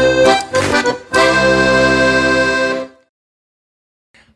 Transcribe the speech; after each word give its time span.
Thank 0.00 0.26
you. 0.28 0.29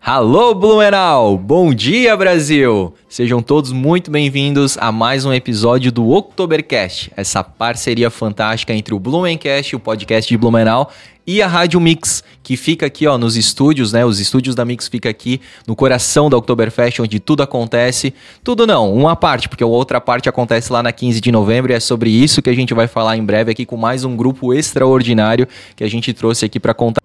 Alô 0.06 0.54
Blumenau! 0.54 1.38
Bom 1.38 1.72
dia 1.72 2.14
Brasil! 2.14 2.92
Sejam 3.08 3.40
todos 3.40 3.72
muito 3.72 4.10
bem-vindos 4.10 4.76
a 4.78 4.92
mais 4.92 5.24
um 5.24 5.32
episódio 5.32 5.90
do 5.90 6.10
Oktobercast, 6.10 7.10
essa 7.16 7.42
parceria 7.42 8.10
fantástica 8.10 8.74
entre 8.74 8.92
o 8.92 8.98
Blumencast, 8.98 9.74
o 9.74 9.80
podcast 9.80 10.28
de 10.28 10.36
Blumenau, 10.36 10.90
e 11.26 11.40
a 11.40 11.46
Rádio 11.46 11.80
Mix, 11.80 12.22
que 12.42 12.54
fica 12.54 12.84
aqui 12.84 13.06
ó, 13.06 13.16
nos 13.16 13.34
estúdios, 13.34 13.94
né? 13.94 14.04
Os 14.04 14.20
estúdios 14.20 14.54
da 14.54 14.62
Mix 14.62 14.88
fica 14.88 15.08
aqui 15.08 15.40
no 15.66 15.74
coração 15.74 16.28
da 16.28 16.36
Oktoberfest, 16.36 17.00
onde 17.00 17.18
tudo 17.18 17.42
acontece. 17.42 18.12
Tudo 18.42 18.66
não, 18.66 18.92
uma 18.92 19.16
parte, 19.16 19.48
porque 19.48 19.64
a 19.64 19.66
outra 19.66 20.02
parte 20.02 20.28
acontece 20.28 20.70
lá 20.70 20.82
na 20.82 20.92
15 20.92 21.18
de 21.18 21.32
novembro 21.32 21.72
e 21.72 21.76
é 21.76 21.80
sobre 21.80 22.10
isso 22.10 22.42
que 22.42 22.50
a 22.50 22.54
gente 22.54 22.74
vai 22.74 22.86
falar 22.86 23.16
em 23.16 23.24
breve 23.24 23.52
aqui 23.52 23.64
com 23.64 23.78
mais 23.78 24.04
um 24.04 24.14
grupo 24.14 24.52
extraordinário 24.52 25.48
que 25.74 25.82
a 25.82 25.88
gente 25.88 26.12
trouxe 26.12 26.44
aqui 26.44 26.60
para 26.60 26.74
contar 26.74 27.00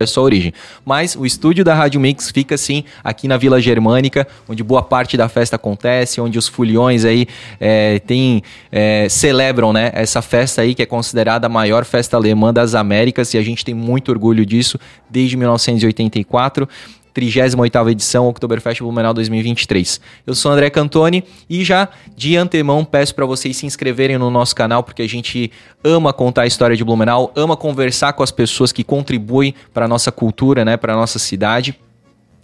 a 0.00 0.06
sua 0.06 0.24
origem. 0.24 0.52
Mas 0.84 1.14
o 1.14 1.24
estúdio 1.24 1.64
da 1.64 1.74
Rádio 1.74 2.00
Mix 2.00 2.30
fica 2.30 2.56
sim 2.56 2.84
aqui 3.02 3.28
na 3.28 3.36
Vila 3.36 3.60
Germânica, 3.60 4.26
onde 4.48 4.62
boa 4.62 4.82
parte 4.82 5.16
da 5.16 5.28
festa 5.28 5.56
acontece, 5.56 6.20
onde 6.20 6.38
os 6.38 6.48
foliões 6.48 7.04
aí 7.04 7.26
é, 7.60 7.98
tem, 8.00 8.42
é, 8.72 9.06
celebram 9.08 9.72
né, 9.72 9.90
essa 9.94 10.20
festa 10.20 10.62
aí 10.62 10.74
que 10.74 10.82
é 10.82 10.86
considerada 10.86 11.46
a 11.46 11.50
maior 11.50 11.84
festa 11.84 12.16
alemã 12.16 12.52
das 12.52 12.74
Américas 12.74 13.32
e 13.34 13.38
a 13.38 13.42
gente 13.42 13.64
tem 13.64 13.74
muito 13.74 14.10
orgulho 14.10 14.44
disso 14.44 14.78
desde 15.08 15.36
1984. 15.36 16.68
38ª 17.14 17.90
edição 17.90 18.28
Oktoberfest 18.28 18.80
Blumenau 18.80 19.14
2023. 19.14 20.00
Eu 20.26 20.34
sou 20.34 20.50
André 20.50 20.68
Cantoni 20.68 21.22
e 21.48 21.62
já 21.62 21.88
de 22.16 22.36
antemão 22.36 22.84
peço 22.84 23.14
para 23.14 23.24
vocês 23.24 23.56
se 23.56 23.64
inscreverem 23.66 24.18
no 24.18 24.30
nosso 24.30 24.54
canal 24.54 24.82
porque 24.82 25.02
a 25.02 25.08
gente 25.08 25.52
ama 25.82 26.12
contar 26.12 26.42
a 26.42 26.46
história 26.46 26.76
de 26.76 26.82
Blumenau, 26.84 27.32
ama 27.36 27.56
conversar 27.56 28.12
com 28.14 28.22
as 28.22 28.32
pessoas 28.32 28.72
que 28.72 28.82
contribuem 28.82 29.54
para 29.72 29.86
nossa 29.86 30.10
cultura, 30.10 30.64
né, 30.64 30.76
para 30.76 30.94
nossa 30.94 31.18
cidade. 31.18 31.78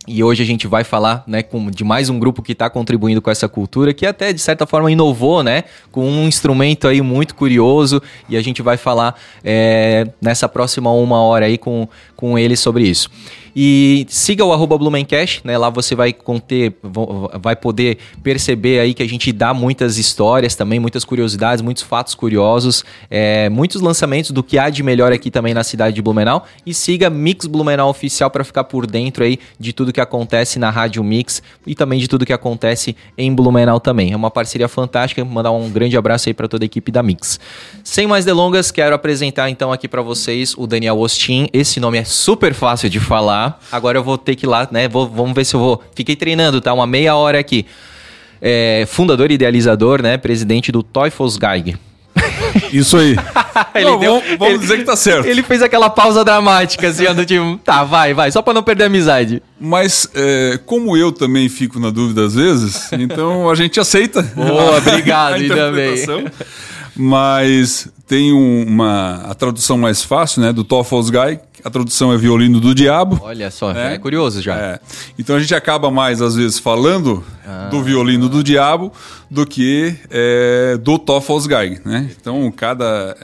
E 0.08 0.24
hoje 0.24 0.42
a 0.42 0.46
gente 0.46 0.66
vai 0.66 0.82
falar 0.82 1.22
né, 1.26 1.42
com, 1.42 1.70
de 1.70 1.84
mais 1.84 2.08
um 2.08 2.18
grupo 2.18 2.42
que 2.42 2.52
está 2.52 2.70
contribuindo 2.70 3.20
com 3.20 3.30
essa 3.30 3.48
cultura, 3.48 3.92
que 3.92 4.06
até 4.06 4.32
de 4.32 4.40
certa 4.40 4.66
forma 4.66 4.90
inovou, 4.90 5.42
né? 5.42 5.64
Com 5.92 6.04
um 6.04 6.26
instrumento 6.26 6.88
aí 6.88 7.02
muito 7.02 7.34
curioso. 7.34 8.02
E 8.26 8.36
a 8.36 8.42
gente 8.42 8.62
vai 8.62 8.78
falar 8.78 9.14
é, 9.44 10.08
nessa 10.20 10.48
próxima 10.48 10.90
uma 10.90 11.20
hora 11.20 11.44
aí 11.44 11.58
com, 11.58 11.86
com 12.16 12.38
ele 12.38 12.56
sobre 12.56 12.84
isso. 12.88 13.10
E 13.54 14.06
siga 14.08 14.44
o 14.44 14.52
arroba 14.52 14.76
Blumencast, 14.78 15.40
né? 15.44 15.56
Lá 15.58 15.70
você 15.70 15.94
vai 15.94 16.12
conter, 16.12 16.74
vai 17.40 17.56
poder 17.56 17.98
perceber 18.22 18.80
aí 18.80 18.94
que 18.94 19.02
a 19.02 19.08
gente 19.08 19.32
dá 19.32 19.52
muitas 19.52 19.98
histórias 19.98 20.54
também, 20.54 20.78
muitas 20.78 21.04
curiosidades, 21.04 21.62
muitos 21.62 21.82
fatos 21.82 22.14
curiosos, 22.14 22.84
é, 23.10 23.48
muitos 23.48 23.80
lançamentos 23.80 24.30
do 24.30 24.42
que 24.42 24.58
há 24.58 24.70
de 24.70 24.82
melhor 24.82 25.12
aqui 25.12 25.30
também 25.30 25.54
na 25.54 25.64
cidade 25.64 25.94
de 25.94 26.02
Blumenau. 26.02 26.46
E 26.64 26.72
siga 26.72 27.10
Mix 27.10 27.46
Blumenau 27.46 27.90
Oficial 27.90 28.30
para 28.30 28.44
ficar 28.44 28.64
por 28.64 28.86
dentro 28.86 29.24
aí 29.24 29.38
de 29.58 29.72
tudo 29.72 29.92
que 29.92 30.00
acontece 30.00 30.58
na 30.58 30.70
Rádio 30.70 31.02
Mix 31.02 31.42
e 31.66 31.74
também 31.74 31.98
de 31.98 32.08
tudo 32.08 32.24
que 32.24 32.32
acontece 32.32 32.96
em 33.16 33.34
Blumenau 33.34 33.80
também. 33.80 34.12
É 34.12 34.16
uma 34.16 34.30
parceria 34.30 34.68
fantástica. 34.68 35.24
Mandar 35.24 35.50
um 35.50 35.70
grande 35.70 35.96
abraço 35.96 36.28
aí 36.28 36.34
para 36.34 36.48
toda 36.48 36.64
a 36.64 36.66
equipe 36.66 36.92
da 36.92 37.02
Mix. 37.02 37.40
Sem 37.82 38.06
mais 38.06 38.24
delongas, 38.24 38.70
quero 38.70 38.94
apresentar 38.94 39.50
então 39.50 39.72
aqui 39.72 39.88
para 39.88 40.02
vocês 40.02 40.54
o 40.56 40.66
Daniel 40.66 40.98
Ostin. 40.98 41.48
Esse 41.52 41.80
nome 41.80 41.98
é 41.98 42.04
super 42.04 42.54
fácil 42.54 42.88
de 42.88 43.00
falar. 43.00 43.39
Agora 43.70 43.98
eu 43.98 44.04
vou 44.04 44.18
ter 44.18 44.34
que 44.36 44.46
ir 44.46 44.48
lá, 44.48 44.68
né? 44.70 44.88
Vou, 44.88 45.08
vamos 45.08 45.34
ver 45.34 45.44
se 45.44 45.54
eu 45.54 45.60
vou. 45.60 45.82
Fiquei 45.94 46.16
treinando, 46.16 46.60
tá? 46.60 46.72
Uma 46.72 46.86
meia 46.86 47.14
hora 47.14 47.38
aqui. 47.38 47.66
É, 48.40 48.84
fundador 48.88 49.30
e 49.30 49.34
idealizador, 49.34 50.02
né? 50.02 50.16
Presidente 50.16 50.72
do 50.72 50.82
Teufelsgeig. 50.82 51.76
Isso 52.72 52.96
aí. 52.96 53.16
não, 53.82 53.98
deu, 53.98 54.14
vamos, 54.20 54.38
vamos 54.38 54.54
ele, 54.54 54.58
dizer 54.58 54.78
que 54.78 54.84
tá 54.84 54.96
certo. 54.96 55.26
Ele 55.26 55.42
fez 55.42 55.62
aquela 55.62 55.90
pausa 55.90 56.24
dramática, 56.24 56.88
assim, 56.88 57.04
do 57.14 57.24
tipo, 57.24 57.58
tá, 57.64 57.84
vai, 57.84 58.14
vai, 58.14 58.30
só 58.30 58.42
pra 58.42 58.52
não 58.52 58.62
perder 58.62 58.84
a 58.84 58.86
amizade. 58.86 59.42
Mas, 59.60 60.08
é, 60.14 60.58
como 60.66 60.96
eu 60.96 61.12
também 61.12 61.48
fico 61.48 61.78
na 61.78 61.90
dúvida 61.90 62.24
às 62.24 62.34
vezes, 62.34 62.92
então 62.92 63.48
a 63.50 63.54
gente 63.54 63.78
aceita. 63.78 64.22
Boa, 64.22 64.78
obrigado, 64.78 65.42
e 65.42 65.48
também. 65.48 65.96
Mas 66.96 67.88
tem 68.10 68.32
uma 68.32 69.22
a 69.24 69.34
tradução 69.36 69.78
mais 69.78 70.02
fácil, 70.02 70.42
né, 70.42 70.52
do 70.52 70.64
Teufelsgeig, 70.64 71.38
a 71.64 71.70
tradução 71.70 72.12
é 72.12 72.16
violino 72.16 72.58
do 72.58 72.74
diabo. 72.74 73.20
Olha 73.22 73.50
só, 73.52 73.70
é, 73.70 73.94
é 73.94 73.98
curioso 73.98 74.42
já. 74.42 74.56
É. 74.56 74.80
Então 75.16 75.36
a 75.36 75.40
gente 75.40 75.54
acaba 75.54 75.92
mais, 75.92 76.20
às 76.20 76.34
vezes, 76.34 76.58
falando 76.58 77.24
ah. 77.46 77.68
do 77.70 77.82
violino 77.82 78.28
do 78.28 78.42
diabo 78.42 78.92
do 79.30 79.46
que 79.46 79.94
é, 80.10 80.76
do 80.78 80.98
Teufelsgeig, 80.98 81.80
né? 81.84 82.10
Então, 82.20 82.50
cada... 82.50 83.16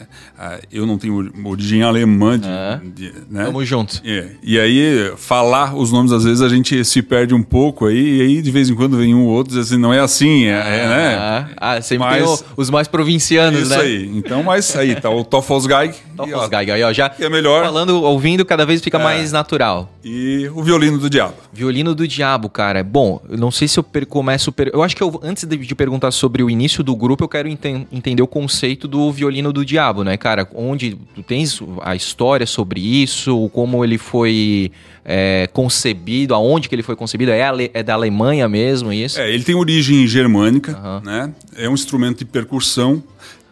Eu 0.71 0.87
não 0.87 0.99
tenho 0.99 1.33
origem 1.45 1.83
alemã. 1.83 2.39
De, 2.39 2.47
ah. 2.47 2.81
de, 2.95 3.13
né? 3.29 3.47
Tamo 3.47 3.65
junto. 3.65 4.01
É. 4.05 4.29
E 4.43 4.59
aí, 4.59 5.13
falar 5.17 5.75
os 5.75 5.91
nomes, 5.91 6.13
às 6.13 6.25
vezes, 6.25 6.43
a 6.43 6.49
gente 6.49 6.85
se 6.85 7.03
perde 7.03 7.35
um 7.35 7.43
pouco 7.43 7.87
aí, 7.87 8.19
e 8.19 8.21
aí, 8.21 8.43
de 8.43 8.51
vez 8.51 8.69
em 8.69 8.75
quando, 8.75 8.97
vem 8.97 9.15
um 9.15 9.25
ou 9.25 9.31
outro 9.31 9.59
assim, 9.59 9.79
não 9.79 9.93
é 9.93 9.99
assim, 9.99 10.45
é, 10.45 10.51
é 10.51 10.89
né? 10.89 11.17
Ah, 11.19 11.49
ah 11.57 11.81
sempre 11.81 12.07
mas, 12.07 12.23
tem 12.23 12.49
o, 12.49 12.61
os 12.61 12.71
mais 12.71 12.87
provincianos, 12.87 13.63
isso 13.63 13.71
né? 13.71 13.77
Isso 13.77 13.85
aí. 13.85 14.19
Então, 14.19 14.43
mas 14.43 14.76
aí, 14.77 15.01
tá 15.01 15.11
o 15.11 15.25
Teufelsgeig. 15.25 15.95
Teufelsgeig, 16.17 16.71
aí, 16.71 16.83
ó, 16.83 16.93
já... 16.93 17.13
é 17.19 17.29
melhor. 17.29 17.65
Falando, 17.65 18.03
ouvindo 18.03 18.45
cada 18.45 18.65
vez 18.65 18.81
fica 18.81 18.99
é. 18.99 19.03
mais 19.03 19.33
natural. 19.33 19.91
E 20.05 20.49
o 20.55 20.63
violino 20.63 20.99
do 20.99 21.11
diabo. 21.11 21.35
Violino 21.53 21.95
do 21.95 22.07
diabo, 22.07 22.49
cara. 22.49 22.83
Bom, 22.83 23.21
eu 23.29 23.37
não 23.37 23.51
sei 23.51 23.69
se 23.69 23.79
eu 23.79 23.85
começo. 24.09 24.53
Per... 24.53 24.71
Eu 24.73 24.83
acho 24.83 24.95
que 24.95 25.03
eu, 25.03 25.21
antes 25.23 25.45
de, 25.45 25.57
de, 25.57 25.75
perguntar 25.75 26.11
sobre 26.11 26.43
o 26.43 26.51
início 26.51 26.83
do 26.83 26.95
grupo, 26.95 27.25
eu 27.25 27.29
quero 27.29 27.49
enten 27.49 27.87
entender 27.91 28.23
o 28.23 28.27
conceito 28.27 28.87
do 28.87 29.11
violino 29.11 29.53
do 29.53 29.65
diabo, 29.65 30.05
né, 30.05 30.17
cara? 30.17 30.49
Onde 30.55 30.97
tu 31.15 31.23
tens 31.23 31.61
a 31.83 31.95
história 31.95 32.47
sobre 32.47 32.81
isso, 32.81 33.51
como 33.53 33.85
ele 33.85 33.99
foi 33.99 34.71
é, 35.05 35.49
concebido, 35.53 36.35
aonde 36.35 36.69
que 36.69 36.75
ele 36.75 36.83
foi 36.83 36.97
concebido? 36.97 37.31
É, 37.31 37.41
é, 37.73 37.83
da 37.83 37.95
Alemanha 37.95 38.49
mesmo 38.49 38.93
isso? 38.93 39.21
É, 39.21 39.33
ele 39.33 39.45
tem 39.45 39.55
origem 39.55 40.07
germânica, 40.07 40.77
uhum. 40.77 41.01
né? 41.05 41.33
É 41.57 41.69
um 41.69 41.75
instrumento 41.75 42.19
de 42.19 42.25
percussão 42.25 43.03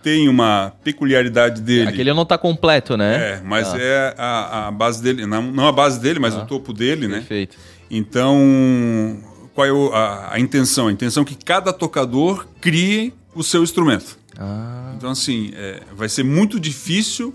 tem 0.04 0.28
uma 0.28 0.74
peculiaridade 0.84 1.62
dele. 1.62 1.88
Aquele 1.88 2.12
não 2.12 2.24
está 2.24 2.36
completo, 2.36 2.94
né? 2.94 3.36
É, 3.36 3.42
mas 3.42 3.72
ah. 3.72 3.78
é 3.80 4.14
a, 4.18 4.68
a, 4.68 4.70
base 4.70 5.02
dele, 5.02 5.24
não, 5.24 5.40
não 5.40 5.66
a 5.66 5.72
base 5.72 5.98
dele, 5.98 6.18
mas 6.18 6.34
ah. 6.34 6.42
o 6.42 6.46
topo 6.46 6.74
dele, 6.74 7.08
né? 7.08 7.16
Perfeito. 7.20 7.56
Então, 7.90 9.18
qual 9.54 9.66
é 9.66 9.96
a, 9.96 10.34
a, 10.34 10.38
intenção? 10.38 10.88
A 10.88 10.92
intenção 10.92 11.22
é 11.22 11.26
que 11.26 11.34
cada 11.34 11.72
tocador 11.72 12.46
crie 12.60 13.14
o 13.34 13.42
seu 13.42 13.62
instrumento. 13.62 14.18
Ah. 14.38 14.92
Então, 14.94 15.10
assim, 15.10 15.52
é, 15.54 15.80
vai 15.96 16.10
ser 16.10 16.22
muito 16.22 16.60
difícil 16.60 17.34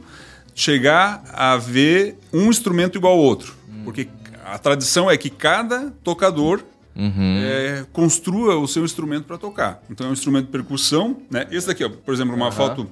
chegar 0.54 1.24
a 1.34 1.58
ver 1.58 2.20
um 2.32 2.52
instrumento 2.52 3.00
igual 3.00 3.14
ao 3.14 3.20
outro. 3.20 3.56
Hum. 3.68 3.82
Porque 3.84 4.08
a 4.46 4.60
tradição 4.60 5.10
é 5.10 5.18
que 5.18 5.32
cada 5.32 5.92
tocador 6.04 6.62
uhum. 6.96 7.40
é, 7.44 7.86
construa 7.92 8.58
o 8.58 8.68
seu 8.68 8.84
instrumento 8.84 9.26
para 9.26 9.38
tocar. 9.38 9.82
Então 9.90 10.08
é 10.08 10.10
um 10.10 10.14
instrumento 10.14 10.46
de 10.46 10.52
percussão. 10.52 11.18
Né? 11.30 11.48
Esse 11.52 11.68
daqui, 11.68 11.84
ó, 11.84 11.90
por 11.90 12.14
exemplo, 12.14 12.36
uma 12.36 12.48
uhum. 12.48 12.52
foto 12.52 12.88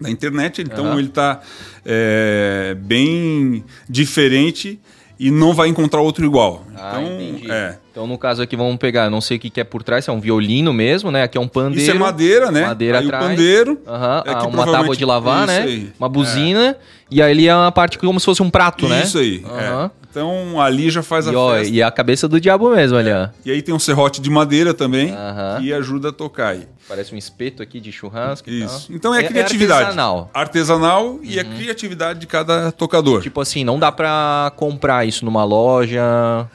da 0.00 0.10
internet, 0.10 0.60
então 0.62 0.86
uhum. 0.86 0.98
ele 0.98 1.08
está 1.08 1.40
é, 1.84 2.76
bem 2.78 3.64
diferente 3.88 4.78
e 5.18 5.30
não 5.30 5.54
vai 5.54 5.68
encontrar 5.68 6.00
outro 6.00 6.24
igual. 6.24 6.66
Ah, 6.74 7.00
então, 7.00 7.20
entendi. 7.20 7.50
É. 7.50 7.78
Então, 7.96 8.06
no 8.06 8.18
caso 8.18 8.42
aqui, 8.42 8.54
vamos 8.54 8.76
pegar, 8.76 9.08
não 9.08 9.22
sei 9.22 9.38
o 9.38 9.40
que 9.40 9.58
é 9.58 9.64
por 9.64 9.82
trás, 9.82 10.06
é 10.06 10.12
um 10.12 10.20
violino 10.20 10.70
mesmo, 10.70 11.10
né? 11.10 11.22
Aqui 11.22 11.38
é 11.38 11.40
um 11.40 11.48
pandeiro. 11.48 11.80
Isso 11.80 11.90
é 11.90 11.94
madeira, 11.94 12.52
né? 12.52 12.66
Madeira 12.66 12.98
aí 12.98 13.06
atrás. 13.06 13.24
o 13.24 13.28
pandeiro. 13.28 13.70
Uhum. 13.86 13.94
É 14.26 14.32
ah, 14.34 14.46
uma 14.48 14.70
tábua 14.70 14.94
de 14.94 15.02
lavar, 15.02 15.46
né? 15.46 15.62
Aí. 15.62 15.92
Uma 15.98 16.06
buzina. 16.06 16.72
É. 16.72 16.76
E 17.10 17.22
aí 17.22 17.48
é 17.48 17.56
uma 17.56 17.72
parte 17.72 17.98
como 17.98 18.20
se 18.20 18.26
fosse 18.26 18.42
um 18.42 18.50
prato, 18.50 18.84
isso 18.84 18.94
né? 18.94 19.02
Isso 19.02 19.18
aí. 19.18 19.38
Uhum. 19.38 19.90
Então 20.10 20.60
ali 20.60 20.90
já 20.90 21.02
faz 21.02 21.26
e, 21.26 21.30
a 21.30 21.38
ó, 21.38 21.54
festa. 21.54 21.74
E 21.74 21.82
a 21.82 21.90
cabeça 21.90 22.26
do 22.26 22.40
diabo 22.40 22.70
mesmo, 22.70 22.98
ali, 22.98 23.10
ó. 23.10 23.28
E 23.44 23.50
aí 23.50 23.62
tem 23.62 23.74
um 23.74 23.78
serrote 23.78 24.20
de 24.20 24.28
madeira 24.30 24.74
também, 24.74 25.14
que 25.60 25.72
ajuda 25.72 26.08
a 26.08 26.12
tocar 26.12 26.48
aí. 26.48 26.66
Parece 26.88 27.14
um 27.14 27.18
espeto 27.18 27.62
aqui 27.62 27.80
de 27.80 27.90
churrasco. 27.90 28.48
Isso. 28.48 28.92
Então 28.92 29.12
é, 29.12 29.20
é, 29.20 29.24
é 29.24 29.28
criatividade. 29.28 29.80
É 29.80 29.84
artesanal. 29.84 30.30
Artesanal 30.32 31.06
uhum. 31.06 31.20
e 31.22 31.38
a 31.38 31.42
uhum. 31.42 31.56
criatividade 31.56 32.20
de 32.20 32.26
cada 32.26 32.70
tocador. 32.70 33.22
Tipo 33.22 33.40
assim, 33.40 33.64
não 33.64 33.78
dá 33.78 33.90
pra 33.90 34.52
comprar 34.56 35.06
isso 35.06 35.24
numa 35.24 35.44
loja. 35.44 36.00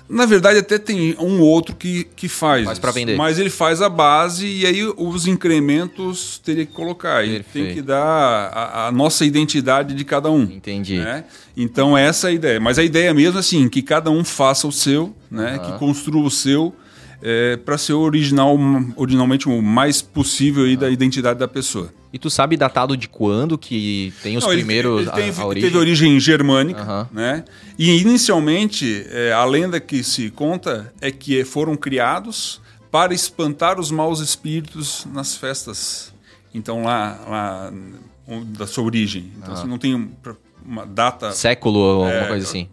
Na 0.10 0.26
verdade, 0.26 0.60
até 0.60 0.80
tem 0.80 1.16
um 1.20 1.31
outro 1.40 1.76
que, 1.76 2.04
que 2.16 2.28
faz. 2.28 2.66
Faz 2.66 2.80
pra 2.80 2.92
vender. 2.92 3.16
Mas 3.16 3.40
ele 3.40 3.50
faz 3.50 3.82
a 3.82 3.90
base 3.90 4.46
e 4.46 4.66
aí 4.66 4.84
os 4.84 5.28
incrementos 5.28 6.40
teria 6.44 6.66
que 6.66 6.74
colocar. 6.74 7.26
E 7.26 7.42
tem 7.44 7.74
que 7.74 7.82
dar 7.82 8.02
a, 8.02 8.88
a, 8.88 8.92
nossa 8.92 9.24
identidade 9.24 9.94
de 9.94 10.04
cada 10.04 10.30
um. 10.30 10.44
Entendi. 10.44 10.98
Né? 10.98 11.24
Então 11.56 11.98
essa 11.98 12.28
é 12.28 12.32
a 12.32 12.34
ideia. 12.34 12.60
Mas 12.60 12.78
a 12.78 12.84
ideia 12.84 13.14
mesmo 13.14 13.38
é 13.38 13.40
assim, 13.40 13.70
que 13.70 13.82
cada 13.82 14.10
um 14.10 14.24
faça 14.24 14.68
o 14.68 14.72
seu, 14.72 15.16
né? 15.30 15.54
Uhum. 15.54 15.60
Que 15.60 15.80
construa 15.80 16.24
o 16.24 16.32
seu 16.32 16.76
é, 17.22 17.58
para 17.58 17.78
ser 17.78 17.94
original, 17.94 18.58
originalmente 18.96 19.48
o 19.48 19.62
mais 19.62 20.02
possível 20.02 20.66
aí 20.66 20.76
da 20.76 20.90
identidade 20.90 21.40
da 21.40 21.48
pessoa. 21.48 21.94
E 22.14 22.20
tu 22.20 22.30
sabe 22.30 22.58
datado 22.58 22.98
de 22.98 23.08
quando 23.08 23.58
que 23.58 24.14
tem 24.22 24.36
os 24.36 24.44
Não, 24.44 24.52
primeiros 24.52 25.08
ele, 25.08 25.22
ele 25.22 25.32
a, 25.32 25.42
a 25.42 25.46
origem? 25.46 25.70
Teve 25.70 25.80
origem 25.80 26.20
germânica, 26.20 26.84
uhum. 26.84 27.08
né? 27.12 27.46
E 27.78 28.02
inicialmente 28.02 29.06
é, 29.10 29.32
a 29.32 29.46
lenda 29.46 29.80
que 29.80 30.04
se 30.04 30.30
conta 30.30 30.94
é 31.00 31.10
que 31.10 31.46
foram 31.46 31.78
criados 31.78 32.60
para 32.92 33.14
espantar 33.14 33.80
os 33.80 33.92
maus 33.92 34.20
espíritos 34.20 35.08
nas 35.14 35.36
festas. 35.36 36.14
Então 36.54 36.84
lá, 36.84 37.20
lá 37.28 37.74
da 38.46 38.68
sua 38.68 38.84
origem. 38.84 39.32
Então 39.38 39.56
uhum. 39.56 39.68
não 39.68 39.78
tem 39.78 40.12
uma 40.66 40.86
data. 40.86 41.32
Século, 41.32 41.80
alguma 41.80 42.12
é, 42.12 42.28
coisa 42.28 42.46
assim. 42.46 42.68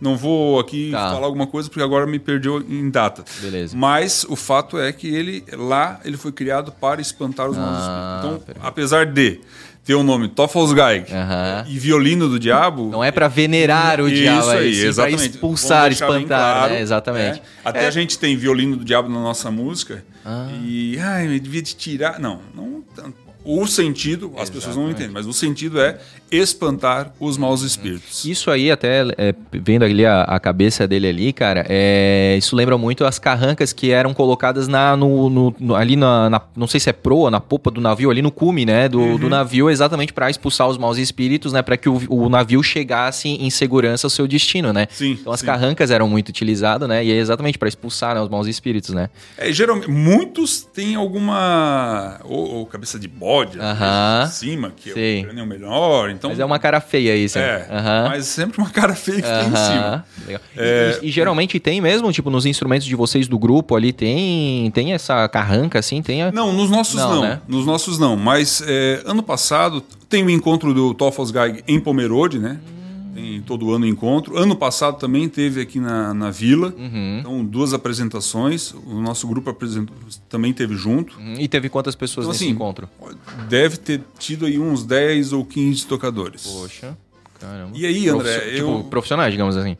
Não 0.00 0.16
vou 0.16 0.58
aqui 0.58 0.90
tá. 0.92 1.12
falar 1.12 1.26
alguma 1.26 1.46
coisa 1.46 1.68
porque 1.68 1.82
agora 1.82 2.06
me 2.06 2.18
perdeu 2.18 2.60
em 2.60 2.90
data. 2.90 3.24
Beleza. 3.40 3.76
Mas 3.76 4.24
o 4.28 4.36
fato 4.36 4.78
é 4.78 4.92
que 4.92 5.08
ele 5.08 5.44
lá 5.52 6.00
ele 6.04 6.16
foi 6.16 6.32
criado 6.32 6.72
para 6.72 7.00
espantar 7.00 7.48
os 7.48 7.56
ah, 7.56 7.60
maus 7.60 7.78
espíritos. 7.78 8.18
Então, 8.18 8.38
perfeito. 8.38 8.66
apesar 8.66 9.06
de 9.06 9.40
ter 9.84 9.94
o 9.94 10.02
nome 10.02 10.28
Toffelsgeig 10.28 11.12
uhum. 11.12 11.64
e 11.68 11.78
Violino 11.78 12.28
do 12.28 12.38
Diabo. 12.38 12.88
Não 12.90 13.04
é 13.04 13.10
para 13.10 13.28
venerar 13.28 14.00
o 14.00 14.08
isso 14.08 14.16
diabo, 14.16 14.48
aí, 14.48 14.58
aí 14.58 14.84
exatamente. 14.84 15.18
Para 15.18 15.26
expulsar, 15.26 15.92
espantar, 15.92 16.26
claro, 16.26 16.72
né? 16.72 16.80
exatamente. 16.80 17.38
É. 17.38 17.42
Até 17.64 17.84
é. 17.84 17.86
a 17.86 17.90
gente 17.90 18.18
tem 18.18 18.34
Violino 18.36 18.76
do 18.76 18.84
Diabo 18.84 19.10
na 19.10 19.20
nossa 19.20 19.50
música 19.50 20.02
ah. 20.24 20.48
e 20.64 20.98
ai, 20.98 21.26
eu 21.26 21.38
devia 21.38 21.62
te 21.62 21.76
tirar. 21.76 22.18
Não, 22.18 22.40
não 22.54 22.82
o 23.44 23.66
sentido, 23.66 24.32
as 24.36 24.48
Exatamente. 24.48 24.52
pessoas 24.52 24.76
não 24.76 24.90
entendem, 24.90 25.12
mas 25.12 25.26
o 25.26 25.32
sentido 25.32 25.80
é 25.80 25.98
espantar 26.30 27.12
os 27.20 27.36
maus 27.36 27.62
espíritos. 27.62 28.24
Isso 28.24 28.50
aí, 28.50 28.70
até 28.70 29.02
é, 29.16 29.34
vendo 29.52 29.84
ali 29.84 30.04
a, 30.04 30.22
a, 30.22 30.40
cabeça 30.40 30.88
dele 30.88 31.06
ali, 31.06 31.32
cara, 31.32 31.64
é, 31.68 32.36
isso 32.38 32.56
lembra 32.56 32.76
muito 32.76 33.04
as 33.04 33.18
carrancas 33.18 33.72
que 33.72 33.90
eram 33.90 34.14
colocadas 34.14 34.66
na, 34.66 34.96
no, 34.96 35.28
no, 35.30 35.54
no 35.58 35.74
ali 35.74 35.96
na, 35.96 36.30
na, 36.30 36.40
Não 36.56 36.66
sei 36.66 36.80
se 36.80 36.90
é 36.90 36.92
proa, 36.92 37.30
na 37.30 37.40
popa 37.40 37.70
do 37.70 37.80
navio, 37.80 38.10
ali 38.10 38.22
no 38.22 38.30
cume, 38.30 38.64
né? 38.64 38.88
Do, 38.88 39.00
uhum. 39.00 39.18
do 39.18 39.28
navio, 39.28 39.70
exatamente 39.70 40.12
para 40.12 40.30
expulsar 40.30 40.68
os 40.68 40.78
maus 40.78 40.98
espíritos, 40.98 41.52
né? 41.52 41.62
Para 41.62 41.76
que 41.76 41.88
o, 41.88 42.00
o, 42.08 42.28
navio 42.28 42.62
chegasse 42.62 43.28
em 43.28 43.50
segurança 43.50 44.06
ao 44.06 44.10
seu 44.10 44.26
destino, 44.26 44.72
né? 44.72 44.88
Sim. 44.90 45.18
Então 45.20 45.32
as 45.32 45.40
sim. 45.40 45.46
carrancas 45.46 45.90
eram 45.90 46.08
muito 46.08 46.30
utilizadas, 46.30 46.88
né? 46.88 47.04
E 47.04 47.12
é 47.12 47.16
exatamente 47.16 47.58
para 47.58 47.68
expulsar 47.68 48.14
né, 48.14 48.20
os 48.20 48.28
maus 48.28 48.46
espíritos, 48.46 48.90
né? 48.90 49.10
É, 49.36 49.52
geralmente, 49.52 49.90
muitos 49.90 50.62
têm 50.62 50.94
alguma. 50.94 52.20
Ou, 52.24 52.54
ou 52.54 52.66
cabeça 52.66 52.98
de 52.98 53.08
bode, 53.34 53.58
uh 53.58 53.62
-huh. 53.62 54.28
cima, 54.28 54.72
que 54.76 54.92
sim. 54.92 55.26
é 55.26 55.42
o 55.42 55.46
melhor. 55.46 56.10
Então, 56.10 56.30
Mas 56.30 56.38
é 56.38 56.44
uma 56.44 56.58
cara 56.58 56.80
feia 56.80 57.16
isso. 57.16 57.38
É, 57.38 57.66
mas 58.08 58.26
sempre 58.26 58.60
uma 58.60 58.70
cara 58.70 58.94
feia 58.94 59.20
que 59.20 59.28
tem 59.28 59.48
em 59.48 59.56
cima. 59.56 60.04
É... 60.56 60.98
E, 61.02 61.08
e, 61.08 61.10
geralmente 61.10 61.58
tem 61.58 61.80
mesmo, 61.80 62.10
tipo, 62.12 62.30
nos 62.30 62.46
instrumentos 62.46 62.86
de 62.86 62.94
vocês 62.94 63.26
do 63.26 63.38
grupo 63.38 63.74
ali, 63.74 63.92
tem, 63.92 64.70
tem 64.70 64.92
essa 64.92 65.28
carranca 65.28 65.78
assim? 65.78 66.02
Tem 66.02 66.22
a... 66.22 66.32
Não, 66.32 66.52
nos 66.52 66.70
nossos 66.70 66.94
não. 66.94 67.14
não. 67.16 67.22
Né? 67.22 67.40
Nos 67.48 67.66
nossos 67.66 67.98
não. 67.98 68.16
Mas 68.16 68.62
é, 68.66 69.02
ano 69.04 69.22
passado 69.22 69.82
tem 70.08 70.24
o 70.24 70.30
encontro 70.30 70.72
do 70.72 70.94
Toffelsgeig 70.94 71.64
em 71.66 71.80
Pomerode, 71.80 72.38
né? 72.38 72.58
Hum 72.68 72.83
tem 73.14 73.42
todo 73.42 73.72
ano 73.72 73.86
encontro. 73.86 74.36
Ano 74.36 74.56
passado 74.56 74.98
também 74.98 75.28
teve 75.28 75.60
aqui 75.60 75.78
na, 75.78 76.12
na 76.12 76.30
Vila. 76.30 76.74
Uhum. 76.76 77.18
Então, 77.20 77.44
duas 77.44 77.72
apresentações. 77.72 78.72
O 78.72 79.00
nosso 79.00 79.26
grupo 79.28 79.50
apresentou, 79.50 79.96
também 80.28 80.52
teve 80.52 80.74
junto. 80.76 81.16
Uhum. 81.18 81.34
E 81.38 81.48
teve 81.48 81.68
quantas 81.68 81.94
pessoas 81.94 82.26
então, 82.26 82.32
nesse 82.32 82.44
assim, 82.44 82.52
encontro? 82.52 82.88
Deve 83.48 83.76
ter 83.76 84.02
tido 84.18 84.46
aí 84.46 84.58
uns 84.58 84.84
10 84.84 85.32
ou 85.32 85.44
15 85.44 85.86
tocadores. 85.86 86.46
Poxa, 86.46 86.96
caramba. 87.40 87.70
E 87.74 87.86
aí, 87.86 88.08
André? 88.08 88.58
Eu... 88.58 88.78
Tipo, 88.78 88.90
profissionais, 88.90 89.32
digamos 89.32 89.56
assim. 89.56 89.76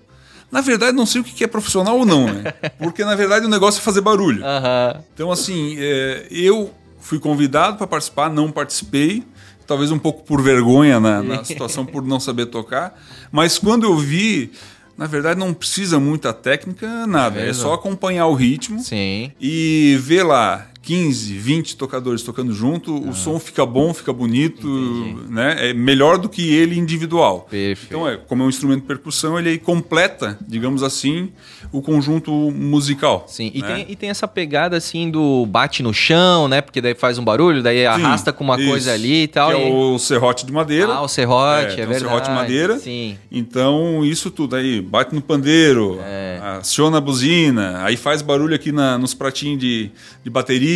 Na 0.50 0.60
verdade, 0.60 0.96
não 0.96 1.04
sei 1.04 1.20
o 1.20 1.24
que 1.24 1.42
é 1.42 1.48
profissional 1.48 1.98
ou 1.98 2.06
não, 2.06 2.26
né? 2.26 2.52
Porque, 2.78 3.04
na 3.04 3.16
verdade, 3.16 3.44
o 3.44 3.48
negócio 3.48 3.80
é 3.80 3.82
fazer 3.82 4.00
barulho. 4.00 4.42
Uhum. 4.42 5.02
Então, 5.12 5.32
assim, 5.32 5.74
é, 5.78 6.28
eu 6.30 6.72
fui 7.00 7.18
convidado 7.18 7.76
para 7.76 7.86
participar, 7.86 8.30
não 8.30 8.50
participei 8.52 9.24
talvez 9.66 9.90
um 9.90 9.98
pouco 9.98 10.22
por 10.24 10.42
vergonha 10.42 11.00
na, 11.00 11.22
na 11.22 11.44
situação, 11.44 11.84
por 11.84 12.04
não 12.04 12.20
saber 12.20 12.46
tocar. 12.46 12.98
Mas 13.30 13.58
quando 13.58 13.84
eu 13.84 13.96
vi, 13.96 14.52
na 14.96 15.06
verdade 15.06 15.38
não 15.38 15.52
precisa 15.52 15.98
muita 15.98 16.32
técnica, 16.32 17.06
nada. 17.06 17.40
É, 17.40 17.48
é 17.48 17.52
só 17.52 17.74
acompanhar 17.74 18.26
o 18.26 18.34
ritmo 18.34 18.80
Sim. 18.80 19.32
e 19.40 19.98
ver 20.00 20.22
lá 20.22 20.66
15, 20.84 21.32
20 21.32 21.76
tocadores 21.76 22.22
tocando 22.22 22.52
junto, 22.52 22.94
ah. 22.94 23.10
o 23.10 23.14
som 23.14 23.38
fica 23.38 23.64
bom, 23.64 23.94
fica 23.94 24.12
bonito, 24.12 24.68
Entendi. 24.68 25.32
né? 25.32 25.70
É 25.70 25.74
melhor 25.74 26.18
do 26.18 26.28
que 26.28 26.54
ele 26.54 26.78
individual. 26.78 27.46
Perfeito. 27.50 27.86
Então, 27.88 28.06
é, 28.06 28.18
como 28.18 28.42
é 28.42 28.46
um 28.46 28.48
instrumento 28.50 28.82
de 28.82 28.86
percussão, 28.86 29.38
ele 29.38 29.56
completa, 29.56 30.38
digamos 30.46 30.82
assim, 30.82 31.32
o 31.72 31.80
conjunto 31.80 32.30
musical. 32.30 33.24
Sim, 33.28 33.50
e, 33.54 33.62
né? 33.62 33.74
tem, 33.74 33.86
e 33.88 33.96
tem 33.96 34.10
essa 34.10 34.28
pegada 34.28 34.76
assim 34.76 35.10
do 35.10 35.46
bate 35.46 35.82
no 35.82 35.94
chão, 35.94 36.48
né? 36.48 36.60
Porque 36.60 36.82
daí 36.82 36.94
faz 36.94 37.16
um 37.18 37.24
barulho, 37.24 37.62
daí 37.62 37.78
Sim, 37.78 37.86
arrasta 37.86 38.32
com 38.32 38.44
uma 38.44 38.60
isso. 38.60 38.68
coisa 38.68 38.92
ali 38.92 39.22
e 39.22 39.28
tal. 39.28 39.50
Que 39.50 39.56
é 39.56 39.66
e... 39.66 39.70
é 39.70 39.74
o 39.74 39.98
serrote 39.98 40.44
de 40.44 40.52
madeira. 40.52 40.92
Ah, 40.92 41.02
o 41.02 41.08
serrote, 41.08 41.80
é, 41.80 41.82
é 41.82 41.86
verdade. 41.86 42.04
O 42.04 42.08
serrote 42.08 42.28
de 42.28 42.34
madeira. 42.34 42.78
Sim. 42.78 43.16
Então, 43.32 44.04
isso 44.04 44.30
tudo 44.30 44.54
aí, 44.54 44.82
bate 44.82 45.14
no 45.14 45.22
pandeiro, 45.22 45.98
é. 46.04 46.38
aciona 46.60 46.98
a 46.98 47.00
buzina, 47.00 47.82
aí 47.82 47.96
faz 47.96 48.20
barulho 48.20 48.54
aqui 48.54 48.70
na, 48.70 48.98
nos 48.98 49.14
pratinhos 49.14 49.58
de, 49.58 49.90
de 50.22 50.28
bateria 50.28 50.73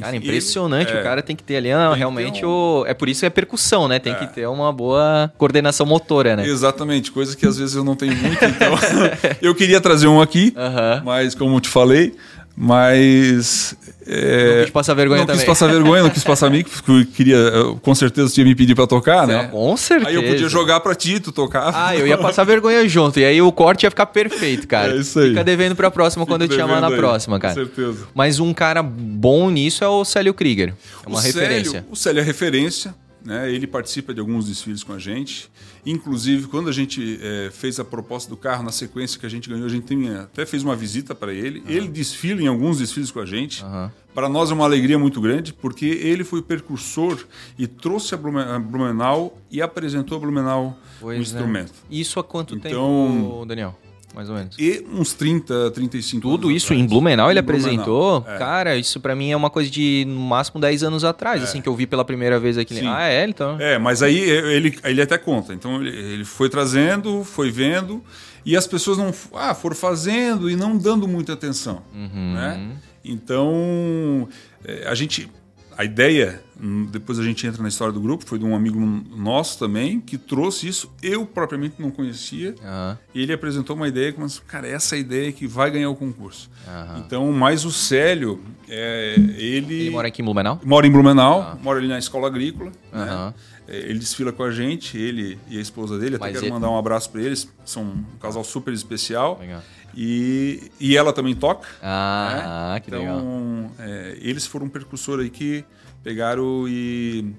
Cara, 0.00 0.16
impressionante. 0.16 0.92
É, 0.92 1.00
o 1.00 1.02
cara 1.02 1.22
tem 1.22 1.36
que 1.36 1.42
ter 1.42 1.56
ali 1.56 1.72
não, 1.72 1.92
realmente 1.92 2.44
um... 2.44 2.48
o. 2.48 2.84
É 2.86 2.94
por 2.94 3.08
isso 3.08 3.20
que 3.20 3.26
é 3.26 3.30
percussão, 3.30 3.88
né? 3.88 3.98
Tem 3.98 4.12
é. 4.12 4.16
que 4.16 4.26
ter 4.26 4.46
uma 4.46 4.72
boa 4.72 5.32
coordenação 5.36 5.86
motora, 5.86 6.36
né? 6.36 6.46
Exatamente, 6.46 7.10
coisa 7.10 7.36
que 7.36 7.46
às 7.46 7.56
vezes 7.56 7.74
eu 7.74 7.84
não 7.84 7.96
tenho 7.96 8.16
muito. 8.16 8.44
Então, 8.44 8.74
eu 9.42 9.54
queria 9.54 9.80
trazer 9.80 10.06
um 10.06 10.20
aqui, 10.20 10.54
uh 10.56 10.60
-huh. 10.60 11.02
mas 11.04 11.34
como 11.34 11.60
te 11.60 11.68
falei, 11.68 12.14
mas. 12.60 13.76
É, 14.04 14.56
não 14.56 14.62
quis 14.64 14.72
passar 14.72 14.94
vergonha 14.94 15.20
não 15.20 15.26
também. 15.26 15.36
Não 15.36 15.44
quis 15.44 15.60
passar 15.60 15.72
vergonha, 15.72 16.02
não 16.02 16.10
quis 16.10 16.24
passar 16.24 16.50
mico, 16.50 16.70
porque 16.84 17.04
queria, 17.12 17.36
com 17.82 17.94
certeza 17.94 18.32
tinha 18.32 18.44
me 18.44 18.54
pedir 18.54 18.74
pra 18.74 18.86
tocar, 18.86 19.26
né? 19.26 19.44
Com 19.52 19.76
certeza. 19.76 20.08
Aí 20.08 20.14
eu 20.16 20.22
podia 20.24 20.48
jogar 20.48 20.80
pra 20.80 20.94
ti, 20.94 21.20
tu 21.20 21.30
tocar. 21.30 21.70
Ah, 21.72 21.94
eu 21.94 22.06
ia 22.06 22.18
passar 22.18 22.42
vergonha 22.44 22.88
junto. 22.88 23.20
E 23.20 23.24
aí 23.24 23.40
o 23.40 23.52
corte 23.52 23.84
ia 23.84 23.90
ficar 23.90 24.06
perfeito, 24.06 24.66
cara. 24.66 24.88
É 24.98 25.00
isso 25.00 25.18
aí. 25.20 25.28
Fica 25.28 25.44
devendo 25.44 25.76
pra 25.76 25.90
próxima 25.90 26.24
Fico 26.24 26.34
quando 26.34 26.42
eu 26.42 26.48
te 26.48 26.56
chamar 26.56 26.80
na 26.80 26.88
aí, 26.88 26.96
próxima, 26.96 27.38
cara. 27.38 27.54
Com 27.54 27.60
certeza. 27.60 28.08
Mas 28.14 28.40
um 28.40 28.54
cara 28.54 28.82
bom 28.82 29.50
nisso 29.50 29.84
é 29.84 29.88
o 29.88 30.04
Célio 30.04 30.32
Krieger. 30.32 30.72
É 31.04 31.08
uma 31.08 31.18
o 31.18 31.22
referência. 31.22 31.70
Célio, 31.72 31.86
o 31.90 31.96
Célio 31.96 32.20
é 32.20 32.24
referência. 32.24 32.94
Né? 33.24 33.52
Ele 33.52 33.66
participa 33.66 34.14
de 34.14 34.20
alguns 34.20 34.46
desfiles 34.46 34.82
com 34.82 34.92
a 34.92 34.98
gente. 34.98 35.50
Inclusive, 35.84 36.46
quando 36.46 36.68
a 36.68 36.72
gente 36.72 37.18
é, 37.20 37.50
fez 37.52 37.80
a 37.80 37.84
proposta 37.84 38.30
do 38.30 38.36
carro, 38.36 38.62
na 38.62 38.72
sequência 38.72 39.18
que 39.18 39.26
a 39.26 39.28
gente 39.28 39.48
ganhou, 39.48 39.66
a 39.66 39.68
gente 39.68 39.84
tem, 39.84 40.08
até 40.14 40.46
fez 40.46 40.62
uma 40.62 40.76
visita 40.76 41.14
para 41.14 41.32
ele. 41.32 41.60
Uhum. 41.60 41.68
Ele 41.68 41.88
desfila 41.88 42.42
em 42.42 42.46
alguns 42.46 42.78
desfiles 42.78 43.10
com 43.10 43.20
a 43.20 43.26
gente. 43.26 43.64
Uhum. 43.64 43.90
Para 44.14 44.28
nós 44.28 44.50
é 44.50 44.54
uma 44.54 44.64
alegria 44.64 44.98
muito 44.98 45.20
grande, 45.20 45.52
porque 45.52 45.86
ele 45.86 46.24
foi 46.24 46.40
o 46.40 46.42
percursor 46.42 47.24
e 47.58 47.66
trouxe 47.66 48.14
a 48.14 48.18
Blumenau 48.18 49.38
e 49.50 49.62
apresentou 49.62 50.16
a 50.16 50.20
Blumenau 50.20 50.76
pois 51.00 51.18
o 51.18 51.20
é. 51.20 51.22
instrumento. 51.22 51.74
Isso 51.90 52.18
há 52.18 52.24
quanto 52.24 52.54
então, 52.54 52.70
tempo, 52.70 53.46
Daniel? 53.46 53.78
Mais 54.14 54.28
ou 54.28 54.34
menos. 54.34 54.56
E 54.58 54.84
uns 54.92 55.12
30, 55.12 55.70
35 55.70 56.22
Tudo 56.22 56.50
isso 56.50 56.66
atrás. 56.66 56.82
em 56.82 56.86
Blumenau 56.86 57.30
ele 57.30 57.38
em 57.38 57.42
apresentou? 57.42 58.20
Blumenau, 58.20 58.36
é. 58.36 58.38
Cara, 58.38 58.76
isso 58.76 59.00
para 59.00 59.14
mim 59.14 59.30
é 59.30 59.36
uma 59.36 59.50
coisa 59.50 59.70
de 59.70 60.04
no 60.06 60.20
máximo 60.20 60.60
10 60.60 60.82
anos 60.82 61.04
atrás, 61.04 61.40
é. 61.40 61.44
assim, 61.44 61.60
que 61.60 61.68
eu 61.68 61.74
vi 61.74 61.86
pela 61.86 62.04
primeira 62.04 62.38
vez 62.40 62.56
aqui. 62.58 62.80
Ah, 62.86 63.08
é, 63.08 63.24
então. 63.24 63.60
É, 63.60 63.78
mas 63.78 64.02
aí 64.02 64.18
ele, 64.18 64.78
ele 64.82 65.02
até 65.02 65.18
conta. 65.18 65.52
Então 65.52 65.80
ele, 65.82 65.96
ele 65.96 66.24
foi 66.24 66.48
trazendo, 66.48 67.22
foi 67.22 67.50
vendo, 67.50 68.02
e 68.44 68.56
as 68.56 68.66
pessoas 68.66 68.98
não 68.98 69.12
ah, 69.34 69.54
foram 69.54 69.76
fazendo 69.76 70.50
e 70.50 70.56
não 70.56 70.76
dando 70.76 71.06
muita 71.06 71.34
atenção. 71.34 71.82
Uhum. 71.94 72.32
Né? 72.34 72.70
Então, 73.04 74.28
é, 74.64 74.86
a 74.88 74.94
gente 74.94 75.30
a 75.78 75.84
ideia, 75.84 76.42
hum, 76.60 76.88
depois 76.90 77.20
a 77.20 77.22
gente 77.22 77.46
entra 77.46 77.62
na 77.62 77.68
história 77.68 77.92
do 77.92 78.00
grupo, 78.00 78.26
foi 78.26 78.36
de 78.36 78.44
um 78.44 78.52
amigo 78.52 78.80
nosso 79.16 79.60
também, 79.60 80.00
que 80.00 80.18
trouxe 80.18 80.66
isso. 80.66 80.92
Eu 81.00 81.24
propriamente 81.24 81.76
não 81.78 81.88
conhecia. 81.88 82.56
Uhum. 82.60 82.96
E 83.14 83.22
ele 83.22 83.32
apresentou 83.32 83.76
uma 83.76 83.86
ideia 83.86 84.12
que, 84.12 84.18
mas, 84.18 84.40
cara, 84.40 84.66
essa 84.66 84.96
é 84.96 84.98
ideia 84.98 85.30
que 85.30 85.46
vai 85.46 85.70
ganhar 85.70 85.88
o 85.88 85.94
concurso. 85.94 86.50
Uhum. 86.66 86.98
Então, 86.98 87.32
mais 87.32 87.64
o 87.64 87.70
Célio, 87.70 88.42
é, 88.68 89.14
ele. 89.36 89.82
Ele 89.82 89.90
mora 89.90 90.08
aqui 90.08 90.20
em 90.20 90.24
Blumenau? 90.24 90.60
Mora 90.64 90.84
em 90.84 90.90
Blumenau, 90.90 91.52
uhum. 91.52 91.62
mora 91.62 91.78
ali 91.78 91.86
na 91.86 91.98
escola 92.00 92.26
agrícola. 92.26 92.72
Né? 92.92 93.34
É, 93.68 93.76
ele 93.76 94.00
desfila 94.00 94.32
com 94.32 94.42
a 94.42 94.50
gente, 94.50 94.98
ele 94.98 95.38
e 95.46 95.58
a 95.58 95.60
esposa 95.60 95.96
dele. 95.96 96.16
Até 96.16 96.24
mas 96.24 96.32
quero 96.32 96.46
ele... 96.46 96.52
mandar 96.54 96.70
um 96.70 96.76
abraço 96.76 97.08
para 97.08 97.20
eles. 97.20 97.48
São 97.64 97.84
um 97.84 98.04
casal 98.18 98.42
super 98.42 98.74
especial. 98.74 99.38
Legal. 99.38 99.62
E, 100.00 100.70
e 100.78 100.96
ela 100.96 101.12
também 101.12 101.34
toca. 101.34 101.68
Ah, 101.82 102.70
né? 102.74 102.80
que 102.80 102.88
então, 102.88 103.00
legal. 103.00 103.18
Então, 103.18 103.70
é, 103.80 104.16
eles 104.20 104.46
foram 104.46 104.66
um 104.66 104.68
percussor 104.68 105.18
aí 105.18 105.28
que 105.28 105.64
pegaram 106.04 106.68
e 106.68 107.34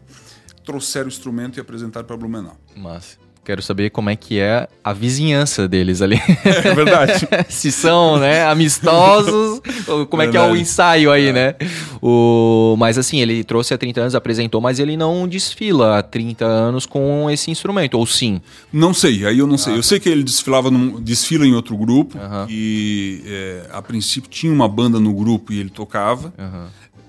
trouxeram 0.65 1.05
o 1.05 1.07
instrumento 1.07 1.57
e 1.57 1.61
apresentaram 1.61 2.05
para 2.05 2.17
Blumenau. 2.17 2.57
Massa. 2.75 3.17
Quero 3.43 3.61
saber 3.61 3.89
como 3.89 4.09
é 4.09 4.15
que 4.15 4.39
é 4.39 4.67
a 4.83 4.93
vizinhança 4.93 5.67
deles 5.67 6.01
ali. 6.01 6.19
É 6.49 6.73
verdade. 6.73 7.27
Se 7.49 7.71
são, 7.71 8.17
né, 8.17 8.45
amistosos, 8.45 9.61
como 10.09 10.21
é 10.21 10.27
que 10.27 10.37
é 10.37 10.41
o 10.41 10.55
ensaio 10.55 11.11
aí, 11.11 11.27
é. 11.27 11.33
né? 11.33 11.55
O... 12.01 12.75
Mas 12.77 12.97
assim, 12.97 13.19
ele 13.21 13.43
trouxe 13.43 13.73
há 13.73 13.77
30 13.77 14.01
anos, 14.01 14.15
apresentou, 14.15 14.59
mas 14.59 14.79
ele 14.79 14.97
não 14.97 15.27
desfila 15.27 15.97
há 15.97 16.03
30 16.03 16.45
anos 16.45 16.85
com 16.85 17.29
esse 17.29 17.49
instrumento, 17.49 17.97
ou 17.97 18.05
sim? 18.05 18.41
Não 18.71 18.93
sei, 18.93 19.25
aí 19.25 19.39
eu 19.39 19.47
não 19.47 19.55
ah. 19.55 19.59
sei. 19.59 19.77
Eu 19.77 19.83
sei 19.83 19.99
que 19.99 20.09
ele 20.09 20.23
desfilava 20.23 20.69
num... 20.69 20.99
desfila 20.99 21.45
em 21.45 21.53
outro 21.53 21.77
grupo, 21.77 22.17
e 22.49 23.21
é, 23.25 23.69
a 23.71 23.81
princípio 23.81 24.29
tinha 24.29 24.51
uma 24.51 24.67
banda 24.67 24.99
no 24.99 25.13
grupo 25.13 25.53
e 25.53 25.59
ele 25.59 25.69
tocava, 25.69 26.33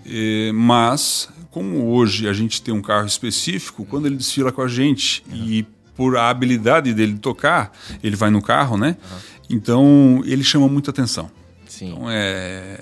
é, 0.06 0.52
mas 0.52 1.28
como 1.50 1.88
hoje 1.90 2.28
a 2.28 2.32
gente 2.32 2.62
tem 2.62 2.72
um 2.72 2.80
carro 2.80 3.06
específico, 3.06 3.84
quando 3.84 4.06
ele 4.06 4.16
desfila 4.16 4.52
com 4.52 4.62
a 4.62 4.68
gente 4.68 5.22
e 5.32 5.66
por 6.00 6.16
a 6.16 6.30
habilidade 6.30 6.94
dele 6.94 7.18
tocar, 7.20 7.70
ele 8.02 8.16
vai 8.16 8.30
no 8.30 8.40
carro, 8.40 8.78
né? 8.78 8.96
Uhum. 9.12 9.18
Então 9.50 10.22
ele 10.24 10.42
chama 10.42 10.66
muita 10.66 10.90
atenção. 10.90 11.30
Sim. 11.68 11.90
Então 11.92 12.06
é 12.10 12.78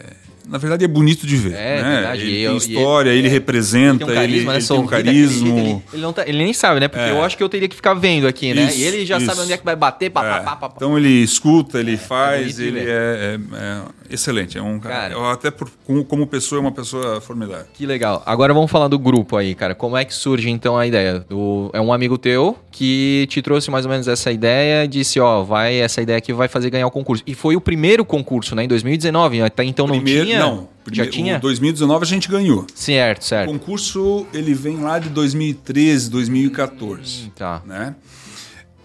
na 0.48 0.56
verdade 0.56 0.82
é 0.84 0.88
bonito 0.88 1.26
de 1.26 1.36
ver. 1.36 1.52
É, 1.54 1.82
né? 1.82 1.94
verdade. 1.96 2.22
Ele 2.22 2.30
tem 2.30 2.40
eu- 2.42 2.54
e 2.54 2.56
história, 2.56 3.10
ele- 3.10 3.18
ele, 3.18 3.26
é, 3.28 3.30
representa, 3.30 4.04
Ele 4.04 4.04
tem 4.04 4.06
um 4.06 4.14
carisma, 4.14 4.52
né? 4.52 4.58
ele 4.58 4.66
tem 4.66 4.78
um 4.78 4.86
carisma. 4.86 5.48
Ele, 5.58 5.82
ele 5.92 6.02
não 6.02 6.12
tá- 6.12 6.24
ele 6.28 6.38
nem 6.38 6.52
sabe, 6.54 6.78
né? 6.80 6.86
Porque 6.88 7.04
É. 7.04 7.10
eu 7.10 7.22
acho 7.22 7.36
que 7.36 7.42
eu 7.42 7.48
teria 7.50 7.68
que 7.68 7.74
ficar 7.76 7.92
vendo 7.94 8.26
aqui, 8.28 8.54
né? 8.54 8.62
Isso, 8.66 8.78
e 8.78 8.84
ele 8.84 9.04
já 9.04 9.16
isso. 9.18 9.26
sabe 9.26 9.40
onde 9.40 9.52
é 9.52 9.56
que 9.58 9.64
vai 9.64 9.74
bater, 9.76 10.10
pá, 10.10 10.24
É, 10.24 10.30
pá, 10.30 10.40
pá, 10.56 10.68
pá. 10.68 10.72
Então 10.76 10.96
ele 10.96 11.08
escuta, 11.24 11.80
ele 11.80 11.96
bonito 11.96 11.98
faz, 11.98 12.58
ele 12.60 12.78
é, 12.80 12.82
é- 12.82 13.38
é 13.56 13.82
excelente. 14.10 14.56
É 14.58 14.62
um 14.62 14.78
cara, 14.78 15.14
Cara. 15.14 15.32
até 15.32 15.50
por- 15.50 15.70
como, 16.06 16.26
pessoa 16.26 16.58
é 16.58 16.60
uma 16.60 16.72
pessoa 16.72 17.20
formidável. 17.20 17.66
Que 17.74 17.86
legal. 17.86 18.22
Agora 18.26 18.52
vamos 18.54 18.70
falar 18.70 18.88
do 18.88 18.98
grupo 18.98 19.36
aí, 19.36 19.54
cara. 19.54 19.74
Como 19.74 19.96
é 19.96 20.04
que 20.04 20.14
surge 20.14 20.48
então 20.50 20.76
a 20.76 20.86
ideia? 20.86 21.24
O- 21.30 21.70
é 21.72 21.80
um 21.80 21.92
amigo 21.92 22.16
teu 22.18 22.56
que 22.70 23.26
te 23.30 23.40
trouxe 23.42 23.70
mais 23.70 23.84
ou 23.84 23.90
menos 23.90 24.08
essa 24.08 24.30
ideia, 24.30 24.86
disse, 24.86 25.18
ó, 25.20 25.42
vai, 25.42 25.76
essa 25.80 26.00
ideia 26.02 26.18
aqui 26.18 26.32
vai 26.32 26.48
fazer 26.48 26.70
ganhar 26.70 26.86
o 26.86 26.90
concurso. 26.90 27.22
E 27.26 27.34
foi 27.34 27.56
o 27.56 27.60
primeiro 27.60 28.04
concurso, 28.04 28.54
né, 28.54 28.64
em 28.64 28.68
2019, 28.68 29.40
até 29.42 29.64
então 29.64 29.86
não 29.86 29.96
Primeiro, 29.96 30.26
tinha? 30.26 30.38
não. 30.38 30.68
Já 30.90 31.02
Primeiro- 31.04 31.10
tinha? 31.12 31.36
O 31.36 31.40
2019 31.40 32.04
a 32.04 32.06
gente 32.06 32.28
ganhou. 32.28 32.66
Certo, 32.74 33.20
O 33.20 33.24
certo. 33.24 33.50
concurso 33.50 34.26
ele 34.32 34.54
vem 34.54 34.78
lá 34.78 34.98
de 34.98 35.08
2013, 35.10 36.08
2014, 36.10 37.30
Tá. 37.36 37.62
né? 37.66 37.94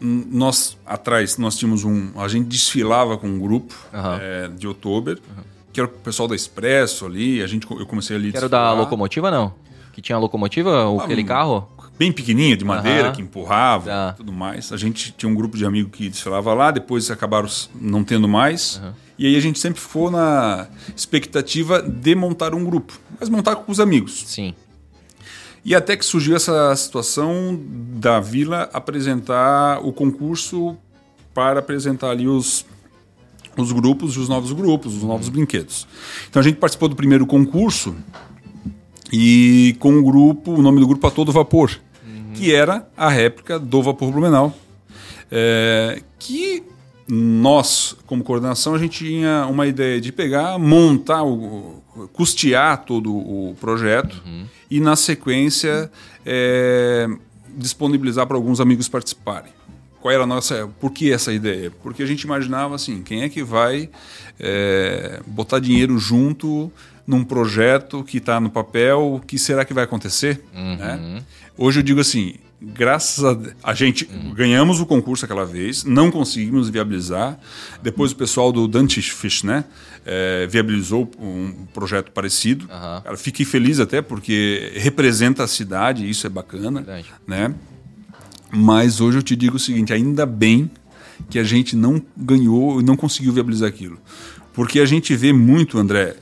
Nós 0.06 0.78
atrás 0.86 1.38
nós 1.38 1.56
tínhamos 1.58 1.86
um, 1.86 2.10
a 2.20 2.28
gente 2.28 2.48
desfilava 2.48 3.18
com 3.18 3.26
um 3.28 3.40
grupo 3.40 3.74
Aham. 3.94 4.20
eh, 4.22 4.48
de 4.50 4.68
outubro, 4.68 5.18
que 5.72 5.80
era 5.80 5.88
o 5.88 5.92
pessoal 5.92 6.28
da 6.28 6.36
Expresso 6.36 7.06
ali. 7.06 7.42
A 7.42 7.48
gente 7.48 7.66
eu 7.72 7.86
comecei 7.86 8.16
ali. 8.18 8.32
Que 8.32 8.38
era 8.38 8.50
da 8.50 8.74
locomotiva, 8.74 9.32
não? 9.32 9.54
Que 9.94 10.02
tinha 10.02 10.16
a 10.18 10.20
locomotiva, 10.20 10.90
o- 10.90 11.00
Ah, 11.00 11.06
aquele 11.06 11.24
carro? 11.24 11.70
bem 11.98 12.12
pequenininha 12.12 12.58
de 12.58 12.66
madeira 12.66 13.04
Aham. 13.08 13.12
que 13.16 13.22
empurrava 13.22 13.86
Tá. 13.86 14.12
e 14.14 14.18
tudo 14.18 14.34
mais. 14.34 14.74
A 14.74 14.78
gente 14.78 15.12
tinha 15.16 15.30
um 15.32 15.36
grupo 15.36 15.56
de 15.56 15.64
amigos 15.66 15.92
que 15.96 16.10
desfilava 16.10 16.54
lá, 16.54 16.70
depois 16.72 17.10
acabaram 17.10 17.48
não 17.74 18.04
tendo 18.04 18.28
mais. 18.28 18.82
E 19.18 19.28
aí 19.28 19.36
a 19.38 19.40
gente 19.40 19.60
sempre 19.60 19.80
ficou 19.80 20.10
na 20.12 20.68
expectativa 20.96 21.82
de 21.82 22.16
montar 22.16 22.54
um 22.56 22.66
grupo, 22.66 23.00
mas 23.20 23.30
montar 23.30 23.56
com 23.56 23.72
os 23.72 23.80
amigos. 23.80 24.24
Sim. 24.26 24.54
E 25.66 25.74
até 25.74 25.96
que 25.96 26.06
surgiu 26.06 26.36
essa 26.36 26.76
situação 26.76 27.60
da 27.68 28.20
vila 28.20 28.70
apresentar 28.74 29.80
o 29.86 29.94
concurso 29.94 30.78
para 31.34 31.60
apresentar 31.60 32.10
ali 32.10 32.28
os, 32.28 32.66
os 33.58 33.72
grupos 33.72 34.16
e 34.16 34.20
os 34.20 34.28
novos 34.28 34.52
grupos, 34.52 34.96
os 34.96 35.04
novos 35.04 35.30
brinquedos. 35.30 35.88
Então 36.30 36.42
a 36.42 36.44
gente 36.44 36.58
participou 36.58 36.90
do 36.90 36.96
primeiro 36.96 37.26
concurso 37.26 37.96
e 39.12 39.76
com 39.80 39.98
o 39.98 40.04
grupo, 40.04 40.52
o 40.52 40.62
nome 40.62 40.80
do 40.80 40.88
grupo 40.88 41.08
A 41.08 41.12
Todo 41.12 41.32
Vapor, 41.32 41.72
que 42.34 42.54
era 42.54 42.88
a 42.98 43.08
réplica 43.08 43.58
do 43.58 43.82
Vapor 43.82 44.12
Blumenau. 44.12 44.54
É, 45.32 46.02
que 46.20 46.64
nós, 47.08 47.96
como 48.06 48.24
coordenação, 48.24 48.76
a 48.76 48.80
gente 48.80 49.06
tinha 49.06 49.46
uma 49.48 49.68
ideia 49.68 50.00
de 50.00 50.12
pegar, 50.12 50.58
montar, 50.58 51.24
o, 51.24 51.84
custear 52.14 52.84
todo 52.86 53.14
o 53.14 53.56
projeto 53.60 54.22
e, 54.70 54.80
na 54.80 54.96
sequência, 54.96 55.92
é, 56.26 57.08
disponibilizar 57.58 58.26
para 58.26 58.38
alguns 58.38 58.60
amigos 58.60 58.88
participarem. 58.88 59.52
Qual 60.02 60.14
era 60.14 60.24
a 60.24 60.28
nossa. 60.28 60.70
Por 60.82 60.92
que 60.92 61.14
essa 61.14 61.32
ideia? 61.32 61.72
Porque 61.82 62.04
a 62.04 62.06
gente 62.06 62.24
imaginava 62.24 62.76
assim: 62.76 63.02
quem 63.02 63.22
é 63.22 63.30
que 63.30 63.42
vai 63.42 63.90
é, 64.38 65.22
botar 65.26 65.60
dinheiro 65.60 65.98
junto 65.98 66.70
num 67.08 67.24
projeto 67.24 68.04
que 68.04 68.18
está 68.18 68.38
no 68.40 68.50
papel? 68.50 69.16
O 69.16 69.20
que 69.22 69.40
será 69.40 69.64
que 69.64 69.74
vai 69.74 69.86
acontecer? 69.86 70.44
né? 70.54 71.24
Hoje 71.58 71.80
eu 71.80 71.84
digo 71.84 72.02
assim: 72.02 72.36
graças 72.64 73.24
a, 73.24 73.38
a 73.64 73.74
gente 73.74 74.06
ganhamos 74.36 74.80
o 74.80 74.86
concurso 74.86 75.26
aquela 75.26 75.46
vez, 75.46 75.84
não 75.84 76.10
conseguimos 76.10 76.70
viabilizar. 76.70 77.40
Depois 77.82 78.12
o 78.12 78.16
pessoal 78.16 78.52
do 78.52 78.68
Dante 78.68 79.02
Fish, 79.02 79.44
né, 79.44 79.66
é, 80.06 80.48
viabilizou 80.48 81.10
um 81.20 81.66
projeto 81.74 82.12
parecido. 82.12 82.68
Aham. 82.72 83.02
Cara, 83.02 83.18
fiquei 83.18 83.46
feliz 83.46 83.80
até 83.80 84.02
porque 84.02 84.72
representa 84.76 85.44
a 85.44 85.48
cidade, 85.48 86.10
isso 86.10 86.26
é 86.26 86.30
bacana, 86.30 86.82
Verdade. 86.82 87.12
né? 87.28 87.54
Mas 88.52 89.02
hoje 89.02 89.18
eu 89.18 89.24
te 89.24 89.36
digo 89.36 89.58
o 89.58 89.60
seguinte, 89.60 89.92
ainda 89.92 90.26
bem 90.26 90.70
que 91.30 91.40
a 91.40 91.44
gente 91.44 91.76
não 91.76 92.02
ganhou 92.16 92.80
e 92.80 92.84
não 92.84 92.96
conseguiu 92.96 93.34
viabilizar 93.34 93.68
aquilo. 93.68 93.98
Porque 94.54 94.80
a 94.80 94.86
gente 94.86 95.16
vê 95.16 95.34
muito, 95.34 95.80
André, 95.80 96.18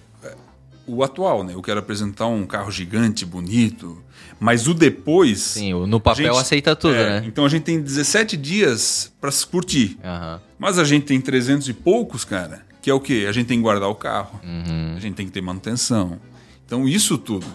o 0.93 1.03
atual, 1.03 1.43
né? 1.43 1.53
Eu 1.53 1.62
quero 1.62 1.79
apresentar 1.79 2.27
um 2.27 2.45
carro 2.45 2.71
gigante, 2.71 3.25
bonito, 3.25 3.98
mas 4.39 4.67
o 4.67 4.74
depois. 4.74 5.39
Sim, 5.41 5.74
no 5.86 6.00
papel 6.00 6.36
aceita 6.38 6.75
tudo, 6.75 6.95
é, 6.95 7.21
né? 7.21 7.24
Então 7.27 7.45
a 7.45 7.50
gente 7.50 7.63
tem 7.63 7.81
17 7.81 8.36
dias 8.38 9.12
para 9.19 9.31
se 9.31 9.45
curtir. 9.45 9.98
Aham. 10.03 10.41
Mas 10.60 10.77
a 10.77 10.83
gente 10.83 11.05
tem 11.05 11.19
300 11.19 11.67
e 11.69 11.74
poucos, 11.74 12.24
cara, 12.25 12.62
que 12.81 12.89
é 12.89 12.93
o 12.93 13.00
quê? 13.00 13.25
A 13.27 13.31
gente 13.31 13.48
tem 13.48 13.57
que 13.57 13.63
guardar 13.63 13.89
o 13.89 13.95
carro, 13.95 14.39
Uhum. 14.43 14.93
a 14.95 15.00
gente 15.00 15.15
tem 15.15 15.25
que 15.25 15.31
ter 15.31 15.41
manutenção. 15.41 16.19
Então, 16.65 16.88
isso 16.88 17.17
tudo. 17.17 17.45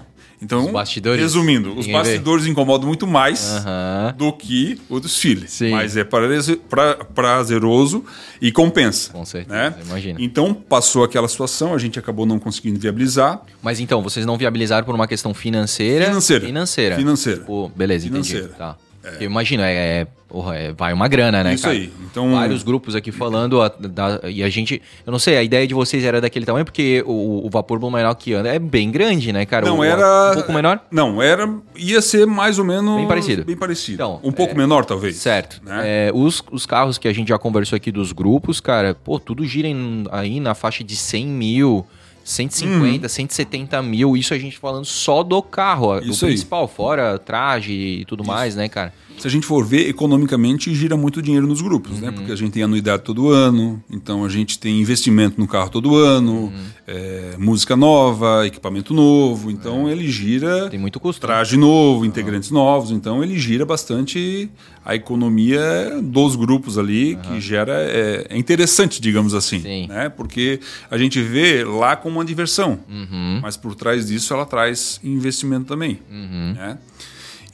Então, 0.42 0.66
Os 0.66 0.70
bastidores, 0.72 1.20
resumindo, 1.20 1.70
os 1.70 1.86
ninguém 1.86 1.92
vê. 1.92 1.98
bastidores 1.98 2.46
incomodam 2.46 2.86
muito 2.86 3.06
mais 3.06 3.50
Aham. 3.50 4.14
do 4.18 4.32
que 4.32 4.78
o 4.88 5.00
desfile. 5.00 5.48
Sim. 5.48 5.70
Mas 5.70 5.96
é 5.96 6.04
praze- 6.04 6.56
pra- 6.56 6.94
prazeroso 6.96 8.04
e 8.40 8.52
compensa. 8.52 9.10
Com 9.12 9.24
certeza, 9.24 9.54
né? 9.56 9.74
imagina. 9.86 10.18
Então, 10.20 10.52
passou 10.52 11.04
aquela 11.04 11.26
situação, 11.28 11.74
a 11.74 11.78
gente 11.78 11.98
acabou 11.98 12.26
não 12.26 12.38
conseguindo 12.38 12.78
viabilizar. 12.78 13.40
Mas 13.62 13.80
então, 13.80 14.02
vocês 14.02 14.26
não 14.26 14.36
viabilizaram 14.36 14.84
por 14.84 14.94
uma 14.94 15.06
questão 15.08 15.32
financeira? 15.32 16.04
Financeira. 16.06 16.46
Financeira. 16.46 16.96
Financeira. 16.96 17.40
Pô, 17.40 17.70
beleza, 17.74 18.06
entendi. 18.06 18.28
Financeira. 18.34 18.76
Tá. 19.06 19.10
Porque 19.12 19.24
Imagina, 19.24 19.68
é, 19.68 20.00
é, 20.00 20.06
porra, 20.28 20.56
é- 20.56 20.72
vai 20.72 20.92
uma 20.92 21.06
grana, 21.06 21.44
né, 21.44 21.54
Isso 21.54 21.62
cara? 21.64 21.74
aí. 21.76 21.92
Então- 22.10 22.32
Vários 22.32 22.62
grupos 22.62 22.94
aqui 22.96 23.12
falando, 23.12 23.62
a- 23.62 23.68
da- 23.68 24.20
e 24.28 24.42
a 24.42 24.48
gente... 24.48 24.82
Eu 25.06 25.12
não 25.12 25.18
sei, 25.18 25.36
a 25.36 25.42
ideia 25.42 25.66
de 25.66 25.74
vocês 25.74 26.02
era 26.02 26.20
daquele 26.20 26.44
tamanho, 26.46 26.64
porque 26.64 27.02
o, 27.06 27.46
o 27.46 27.50
vapor 27.50 27.78
Blumenau 27.78 28.14
que 28.16 28.32
anda 28.34 28.48
é 28.48 28.58
bem 28.58 28.90
grande, 28.90 29.32
né, 29.32 29.44
cara? 29.46 29.66
Não 29.66 29.78
O- 29.78 29.84
era. 29.84 30.30
Um 30.32 30.34
pouco 30.34 30.52
menor? 30.52 30.80
Não, 30.90 31.22
era. 31.22 31.48
Ia 31.76 32.00
ser 32.02 32.26
mais 32.26 32.58
ou 32.58 32.64
menos. 32.64 32.96
Bem 32.96 33.06
parecido. 33.06 33.44
Bem 33.44 33.56
parecido. 33.56 33.94
Então, 33.94 34.20
um 34.24 34.32
pouco 34.32 34.52
é, 34.54 34.56
menor, 34.56 34.84
talvez. 34.84 35.16
Certo. 35.16 35.60
Né? 35.64 35.82
É, 36.08 36.10
os, 36.12 36.42
os 36.50 36.66
carros 36.66 36.98
que 36.98 37.06
a 37.06 37.12
gente 37.12 37.28
já 37.28 37.38
conversou 37.38 37.76
aqui 37.76 37.92
dos 37.92 38.12
grupos, 38.12 38.58
cara, 38.60 38.94
pô, 38.94 39.20
tudo 39.20 39.44
gira 39.46 39.68
em- 39.68 40.04
aí 40.10 40.40
na 40.40 40.54
faixa 40.54 40.82
de 40.82 40.96
100 40.96 41.26
mil, 41.26 41.86
150, 42.26 43.08
170 43.08 43.80
mil. 43.82 44.16
Isso 44.16 44.34
a 44.34 44.38
gente 44.38 44.58
falando 44.58 44.84
só 44.84 45.22
do 45.22 45.40
carro, 45.40 45.98
Isso 46.00 46.20
do 46.20 46.26
aí. 46.26 46.32
principal, 46.32 46.66
fora 46.66 47.18
traje 47.18 47.72
e 47.72 48.04
tudo 48.04 48.24
mais, 48.24 48.56
né, 48.56 48.68
cara? 48.68 48.92
Se 49.18 49.26
a 49.26 49.30
gente 49.30 49.46
for 49.46 49.64
ver, 49.64 49.88
economicamente 49.88 50.74
gira 50.74 50.96
muito 50.96 51.22
dinheiro 51.22 51.46
nos 51.46 51.60
grupos, 51.62 51.92
Uhum. 51.92 52.00
né? 52.00 52.10
Porque 52.12 52.30
a 52.30 52.36
gente 52.36 52.52
tem 52.52 52.62
anuidade 52.62 53.02
todo 53.02 53.30
ano, 53.30 53.82
então 53.90 54.24
a 54.24 54.28
gente 54.28 54.58
tem 54.58 54.80
investimento 54.80 55.40
no 55.40 55.48
carro 55.48 55.70
todo 55.70 55.96
ano, 55.96 56.32
Uhum. 56.44 56.52
é, 56.86 57.34
música 57.38 57.74
nova, 57.76 58.46
equipamento 58.46 58.92
novo, 58.92 59.50
então 59.50 59.90
ele 59.90 60.08
gira 60.10 60.66
É. 60.66 60.68
Tem 60.68 60.78
muito 60.78 61.00
custo. 61.00 61.26
né? 61.26 61.32
traje 61.32 61.56
novo, 61.56 62.04
integrantes 62.04 62.50
novos, 62.50 62.90
então 62.90 63.22
ele 63.24 63.38
gira 63.38 63.64
bastante 63.64 64.50
a 64.84 64.94
economia 64.94 65.98
dos 66.02 66.36
grupos 66.36 66.78
ali, 66.78 67.16
que 67.16 67.40
gera. 67.40 67.72
É, 67.72 68.26
é 68.30 68.38
interessante, 68.38 69.00
digamos 69.00 69.34
assim, 69.34 69.60
Sim. 69.60 69.86
né? 69.88 70.08
Porque 70.08 70.60
a 70.90 70.96
gente 70.98 71.20
vê 71.20 71.64
lá 71.64 71.96
como 71.96 72.18
uma 72.18 72.24
diversão, 72.24 72.78
Uhum. 72.88 73.40
mas 73.42 73.56
por 73.56 73.74
trás 73.74 74.06
disso 74.06 74.32
ela 74.32 74.44
traz 74.46 75.00
investimento 75.02 75.64
também. 75.66 75.98
Uhum. 76.10 76.52
Né? 76.54 76.78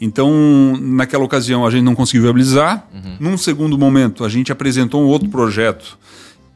Então, 0.04 0.76
naquela 0.80 1.22
ocasião, 1.22 1.64
a 1.64 1.70
gente 1.70 1.84
não 1.84 1.94
conseguiu 1.94 2.22
viabilizar. 2.22 2.88
Uhum. 2.92 3.16
Num 3.20 3.38
segundo 3.38 3.78
momento, 3.78 4.24
a 4.24 4.28
gente 4.28 4.50
apresentou 4.50 5.00
um 5.00 5.06
outro 5.06 5.28
projeto 5.28 5.96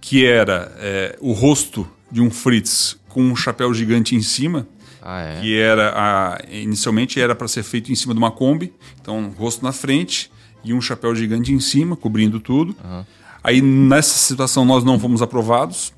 que 0.00 0.26
era 0.26 0.72
é, 0.80 1.16
o 1.20 1.30
rosto 1.32 1.86
de 2.10 2.20
um 2.20 2.28
Fritz 2.28 2.96
com 3.08 3.22
um 3.22 3.36
chapéu 3.36 3.72
gigante 3.72 4.16
em 4.16 4.20
cima, 4.20 4.66
Ah, 5.00 5.20
é? 5.20 5.40
que 5.40 5.56
era 5.56 5.92
a, 5.96 6.40
inicialmente 6.50 7.20
era 7.20 7.36
para 7.36 7.46
ser 7.46 7.62
feito 7.62 7.92
em 7.92 7.94
cima 7.94 8.12
de 8.14 8.18
uma 8.18 8.32
Kombi, 8.32 8.72
então 9.00 9.16
um 9.18 9.28
rosto 9.28 9.64
na 9.64 9.70
frente 9.72 10.28
e 10.64 10.74
um 10.74 10.80
chapéu 10.80 11.14
gigante 11.14 11.52
em 11.52 11.60
cima, 11.60 11.94
cobrindo 11.96 12.40
tudo. 12.40 12.74
Aí 13.44 13.62
nessa 13.62 14.18
situação 14.18 14.64
nós 14.64 14.82
não 14.82 14.98
fomos 14.98 15.22
aprovados, 15.22 15.92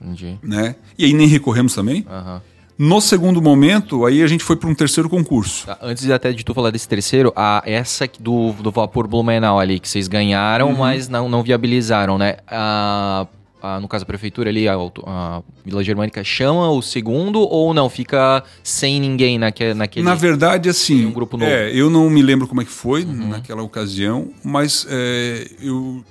Entendi. 0.00 0.38
né? 0.42 0.76
E 0.98 1.04
aí 1.04 1.12
nem 1.12 1.26
recorremos 1.28 1.74
também. 1.74 2.06
Aham. 2.08 2.40
No 2.78 3.00
segundo 3.00 3.40
momento, 3.40 4.04
aí 4.04 4.22
a 4.22 4.26
gente 4.26 4.44
foi 4.44 4.54
para 4.56 4.68
um 4.68 4.74
terceiro 4.74 5.08
concurso. 5.08 5.64
Tá, 5.66 5.78
Antes 5.80 6.10
até 6.10 6.30
de 6.32 6.44
tu 6.44 6.52
falar 6.52 6.70
desse 6.70 6.86
terceiro, 6.86 7.32
a, 7.34 7.62
essa 7.64 8.06
do, 8.20 8.52
do 8.52 8.70
Vapor 8.70 9.08
Blumenau 9.08 9.58
ali, 9.58 9.80
que 9.80 9.88
vocês 9.88 10.08
ganharam, 10.08 10.68
Uhum. 10.70 10.76
mas 10.76 11.08
não, 11.08 11.26
não 11.28 11.42
viabilizaram, 11.42 12.18
né? 12.18 12.36
A, 12.46 13.26
a- 13.62 13.80
no 13.80 13.88
caso, 13.88 14.02
a 14.04 14.06
prefeitura 14.06 14.50
ali, 14.50 14.68
a, 14.68 14.74
a 15.06 15.42
Vila 15.64 15.82
Germânica, 15.82 16.22
chama 16.22 16.70
o 16.70 16.82
segundo 16.82 17.40
ou 17.40 17.72
não? 17.72 17.88
Fica 17.88 18.44
sem 18.62 19.00
ninguém 19.00 19.38
naque, 19.38 19.72
naquele... 19.72 20.04
Na 20.04 20.14
verdade, 20.14 20.68
assim, 20.68 21.06
um 21.06 21.12
grupo 21.12 21.38
novo. 21.38 21.50
Uhum. 21.50 21.56
é, 21.56 21.70
eu 21.74 21.88
não 21.88 22.10
me 22.10 22.20
lembro 22.20 22.46
como 22.46 22.60
é 22.60 22.64
que 22.64 22.70
foi 22.70 23.06
naquela 23.06 23.62
ocasião, 23.62 24.28
mas 24.44 24.86
é, 24.90 25.48
eu, 25.62 26.04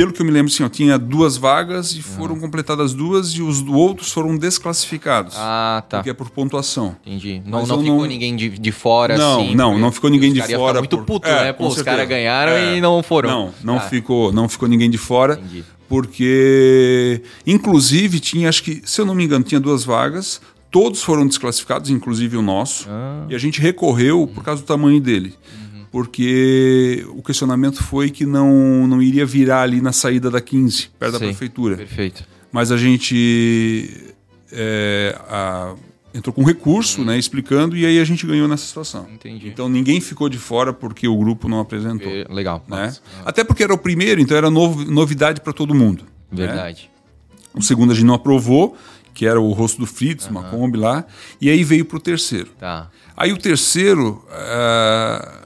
pelo 0.00 0.12
que 0.14 0.22
eu 0.22 0.24
me 0.24 0.32
lembro, 0.32 0.50
assim, 0.50 0.64
ó, 0.64 0.68
tinha 0.70 0.98
duas 0.98 1.36
vagas 1.36 1.92
e 1.92 2.00
foram 2.00 2.38
completadas 2.40 2.94
duas 2.94 3.32
e 3.34 3.42
os 3.42 3.60
outros 3.68 4.10
foram 4.10 4.34
desclassificados, 4.34 5.34
Ah, 5.36 5.84
tá. 5.86 5.98
porque 5.98 6.08
é 6.08 6.14
por 6.14 6.30
pontuação. 6.30 6.96
Entendi. 7.04 7.42
Não, 7.44 7.66
não 7.66 7.78
ficou 7.82 7.98
não- 7.98 8.06
ninguém 8.06 8.34
de, 8.34 8.48
de 8.48 8.72
fora, 8.72 9.18
Não, 9.18 9.42
assim. 9.42 9.54
não, 9.54 9.78
não 9.78 9.92
ficou 9.92 10.08
ninguém 10.08 10.32
de 10.32 10.40
fora 10.40 10.78
muito 10.80 10.96
por- 10.96 11.04
puto, 11.04 11.28
É, 11.28 11.44
né? 11.44 11.52
Pô, 11.52 11.68
os 11.68 11.82
caras 11.82 12.08
ganharam 12.08 12.52
É. 12.52 12.78
e 12.78 12.80
não 12.80 13.02
foram. 13.02 13.28
Não, 13.28 13.54
não 13.62 13.76
Ah, 13.76 13.80
ficou, 13.80 14.32
não 14.32 14.48
ficou 14.48 14.66
ninguém 14.66 14.88
de 14.88 14.96
fora, 14.96 15.34
Entendi. 15.34 15.64
porque 15.88 17.22
inclusive 17.46 18.20
tinha, 18.20 18.48
acho 18.48 18.62
que, 18.62 18.82
se 18.84 19.00
eu 19.00 19.04
não 19.04 19.14
me 19.14 19.24
engano, 19.24 19.44
tinha 19.44 19.60
duas 19.60 19.84
vagas, 19.84 20.40
todos 20.70 21.02
foram 21.02 21.26
desclassificados, 21.26 21.90
inclusive 21.90 22.36
o 22.38 22.42
nosso, 22.42 22.86
ah. 22.88 23.26
e 23.28 23.34
a 23.34 23.38
gente 23.38 23.60
recorreu 23.60 24.26
por 24.34 24.42
causa 24.42 24.62
do 24.62 24.66
tamanho 24.66 25.00
dele. 25.00 25.34
Uhum. 25.52 25.69
Porque 25.90 27.04
o 27.10 27.22
questionamento 27.22 27.82
foi 27.82 28.10
que 28.10 28.24
não, 28.24 28.86
não 28.86 29.02
iria 29.02 29.26
virar 29.26 29.62
ali 29.62 29.80
na 29.80 29.92
saída 29.92 30.30
da 30.30 30.40
15, 30.40 30.90
perto 30.98 31.14
Sim, 31.14 31.18
da 31.18 31.26
prefeitura. 31.26 31.76
Perfeito. 31.76 32.24
Mas 32.52 32.70
a 32.70 32.76
gente 32.76 34.14
é, 34.52 35.18
a, 35.28 35.74
entrou 36.14 36.32
com 36.32 36.44
recurso, 36.44 37.00
uhum. 37.00 37.06
né, 37.06 37.18
explicando, 37.18 37.76
e 37.76 37.86
aí 37.86 37.98
a 37.98 38.04
gente 38.04 38.26
ganhou 38.26 38.48
nessa 38.48 38.66
situação. 38.66 39.06
Entendi. 39.12 39.48
Então 39.48 39.68
ninguém 39.68 40.00
ficou 40.00 40.28
de 40.28 40.38
fora 40.38 40.72
porque 40.72 41.06
o 41.08 41.16
grupo 41.16 41.48
não 41.48 41.60
apresentou. 41.60 42.10
Legal. 42.28 42.64
Né? 42.68 42.94
Até 43.24 43.44
porque 43.44 43.62
era 43.62 43.74
o 43.74 43.78
primeiro, 43.78 44.20
então 44.20 44.36
era 44.36 44.50
novo, 44.50 44.84
novidade 44.90 45.40
para 45.40 45.52
todo 45.52 45.74
mundo. 45.74 46.04
Né? 46.30 46.46
Verdade. 46.46 46.90
Né? 46.92 47.40
O 47.54 47.62
segundo 47.62 47.92
a 47.92 47.94
gente 47.94 48.06
não 48.06 48.14
aprovou, 48.14 48.76
que 49.12 49.26
era 49.26 49.40
o 49.40 49.52
rosto 49.52 49.80
do 49.80 49.86
Fritz, 49.86 50.26
uhum. 50.26 50.32
uma 50.32 50.44
Kombi 50.44 50.78
lá, 50.78 51.04
e 51.40 51.50
aí 51.50 51.64
veio 51.64 51.84
para 51.84 51.96
o 51.96 52.00
terceiro. 52.00 52.50
Tá. 52.58 52.88
Aí 53.16 53.32
o 53.32 53.36
terceiro, 53.36 54.24
uh, 54.28 55.39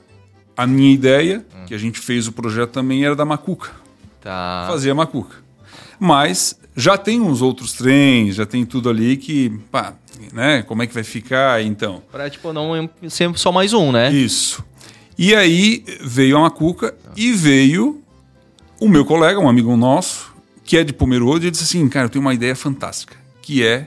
a 0.57 0.67
minha 0.67 0.93
ideia, 0.93 1.45
uhum. 1.55 1.67
que 1.67 1.75
a 1.75 1.79
gente 1.79 1.99
fez 1.99 2.27
o 2.27 2.33
projeto 2.33 2.71
também, 2.71 3.05
era 3.05 3.17
da 3.17 3.25
Macuca. 3.25 3.71
Tá. 4.21 4.67
Fazia 4.69 4.95
Macuca. 4.95 5.37
Mas 5.99 6.59
já 6.77 6.97
tem 6.97 7.21
uns 7.21 7.43
outros 7.43 7.73
trens, 7.73 8.35
já 8.35 8.47
tem 8.47 8.65
tudo 8.65 8.89
ali 8.89 9.17
que, 9.17 9.51
pá, 9.71 9.95
né? 10.33 10.63
Como 10.63 10.83
é 10.83 10.87
que 10.87 10.95
vai 10.95 11.05
ficar 11.05 11.63
então? 11.63 12.03
Para 12.11 12.29
tipo 12.29 12.53
não 12.53 12.89
ser 13.09 13.37
só 13.37 13.53
mais 13.53 13.73
um, 13.73 13.93
né? 13.93 14.13
Isso. 14.13 14.65
E 15.17 15.35
aí 15.35 15.85
veio 16.01 16.37
a 16.37 16.41
Macuca 16.41 16.95
e 17.17 17.33
veio 17.33 18.03
o 18.81 18.89
meu 18.89 19.05
colega, 19.05 19.39
um 19.39 19.49
amigo 19.49 19.77
nosso, 19.77 20.35
que 20.65 20.77
é 20.77 20.85
de 20.85 20.93
Pomerode, 20.93 21.47
e 21.47 21.51
disse 21.51 21.65
assim, 21.65 21.89
cara, 21.89 22.07
eu 22.07 22.11
tenho 22.11 22.25
uma 22.25 22.35
ideia 22.35 22.57
fantástica, 22.57 23.17
que 23.41 23.65
é 23.65 23.87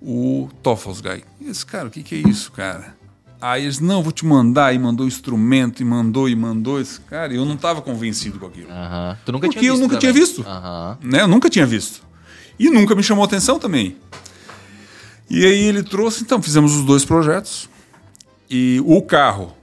o 0.00 0.48
Toffelsguy. 0.62 1.24
E 1.40 1.46
eu 1.46 1.52
disse, 1.52 1.66
cara, 1.66 1.88
o 1.88 1.90
que, 1.90 2.02
que 2.02 2.14
é 2.14 2.28
isso, 2.28 2.50
cara? 2.52 2.95
Aí 3.40 3.64
eles, 3.64 3.80
não, 3.80 4.02
vou 4.02 4.12
te 4.12 4.24
mandar, 4.24 4.74
e 4.74 4.78
mandou 4.78 5.06
instrumento, 5.06 5.82
e 5.82 5.84
mandou, 5.84 6.28
e 6.28 6.34
mandou. 6.34 6.80
Esse, 6.80 7.00
cara, 7.00 7.34
eu 7.34 7.44
não 7.44 7.54
estava 7.54 7.82
convencido 7.82 8.38
com 8.38 8.46
aquilo. 8.46 8.68
Uhum. 8.68 9.16
Tu 9.24 9.32
nunca 9.32 9.46
Porque 9.46 9.60
tinha 9.60 9.72
visto 9.72 9.74
eu 9.74 9.76
nunca 9.76 9.96
também. 9.96 10.00
tinha 10.00 10.12
visto. 10.12 10.38
Uhum. 10.38 11.10
Né? 11.10 11.20
Eu 11.22 11.28
nunca 11.28 11.50
tinha 11.50 11.66
visto. 11.66 12.02
E 12.58 12.70
nunca 12.70 12.94
me 12.94 13.02
chamou 13.02 13.24
atenção 13.24 13.58
também. 13.58 13.96
E 15.28 15.44
aí 15.44 15.64
ele 15.64 15.82
trouxe, 15.82 16.22
então, 16.22 16.40
fizemos 16.40 16.74
os 16.74 16.84
dois 16.84 17.04
projetos. 17.04 17.68
E 18.48 18.80
o 18.86 19.02
carro, 19.02 19.54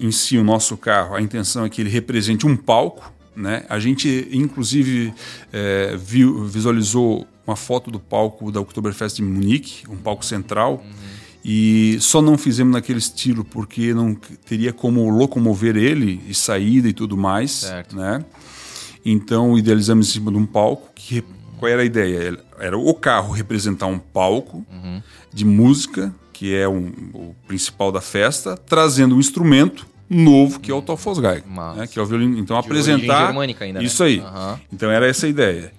em 0.00 0.10
si, 0.10 0.36
o 0.36 0.44
nosso 0.44 0.76
carro, 0.76 1.14
a 1.14 1.20
intenção 1.20 1.64
é 1.64 1.68
que 1.68 1.80
ele 1.80 1.90
represente 1.90 2.46
um 2.46 2.56
palco. 2.56 3.12
Né? 3.36 3.64
A 3.68 3.78
gente, 3.78 4.28
inclusive, 4.32 5.14
é, 5.52 5.96
viu, 5.96 6.44
visualizou 6.44 7.26
uma 7.46 7.56
foto 7.56 7.90
do 7.90 8.00
palco 8.00 8.50
da 8.50 8.60
Oktoberfest 8.60 9.16
de 9.16 9.22
Munique, 9.22 9.88
um 9.88 9.96
palco 9.96 10.24
central. 10.24 10.82
Uhum. 10.84 11.19
E 11.44 11.96
só 12.00 12.20
não 12.20 12.36
fizemos 12.36 12.72
naquele 12.72 12.98
estilo 12.98 13.44
porque 13.44 13.94
não 13.94 14.14
teria 14.46 14.72
como 14.72 15.08
locomover 15.08 15.76
ele 15.76 16.20
e 16.28 16.34
saída 16.34 16.88
e 16.88 16.92
tudo 16.92 17.16
mais, 17.16 17.50
certo. 17.50 17.96
né? 17.96 18.24
Então 19.04 19.56
idealizamos 19.56 20.08
em 20.08 20.12
cima 20.12 20.30
de 20.30 20.36
um 20.36 20.44
palco 20.44 20.90
que 20.94 21.24
qual 21.58 21.70
era 21.70 21.82
a 21.82 21.84
ideia? 21.84 22.38
Era 22.58 22.78
o 22.78 22.94
carro 22.94 23.32
representar 23.32 23.86
um 23.86 23.98
palco 23.98 24.64
uhum. 24.72 25.02
de 25.32 25.44
música, 25.44 26.14
que 26.32 26.54
é 26.54 26.66
um, 26.66 26.90
o 27.12 27.34
principal 27.46 27.92
da 27.92 28.00
festa, 28.00 28.56
trazendo 28.56 29.14
um 29.14 29.18
instrumento 29.18 29.86
novo 30.08 30.58
que 30.58 30.70
é 30.70 30.74
o 30.74 30.82
Tofosgai, 30.82 31.44
né? 31.76 31.86
que 31.86 31.98
é 31.98 32.02
o 32.02 32.06
violino. 32.06 32.38
Então 32.38 32.58
de 32.58 32.66
apresentar 32.66 33.28
ainda, 33.28 33.78
né? 33.78 33.84
isso 33.84 34.02
aí. 34.02 34.20
Uhum. 34.20 34.58
Então 34.72 34.90
era 34.90 35.06
essa 35.06 35.26
a 35.26 35.28
ideia. 35.28 35.72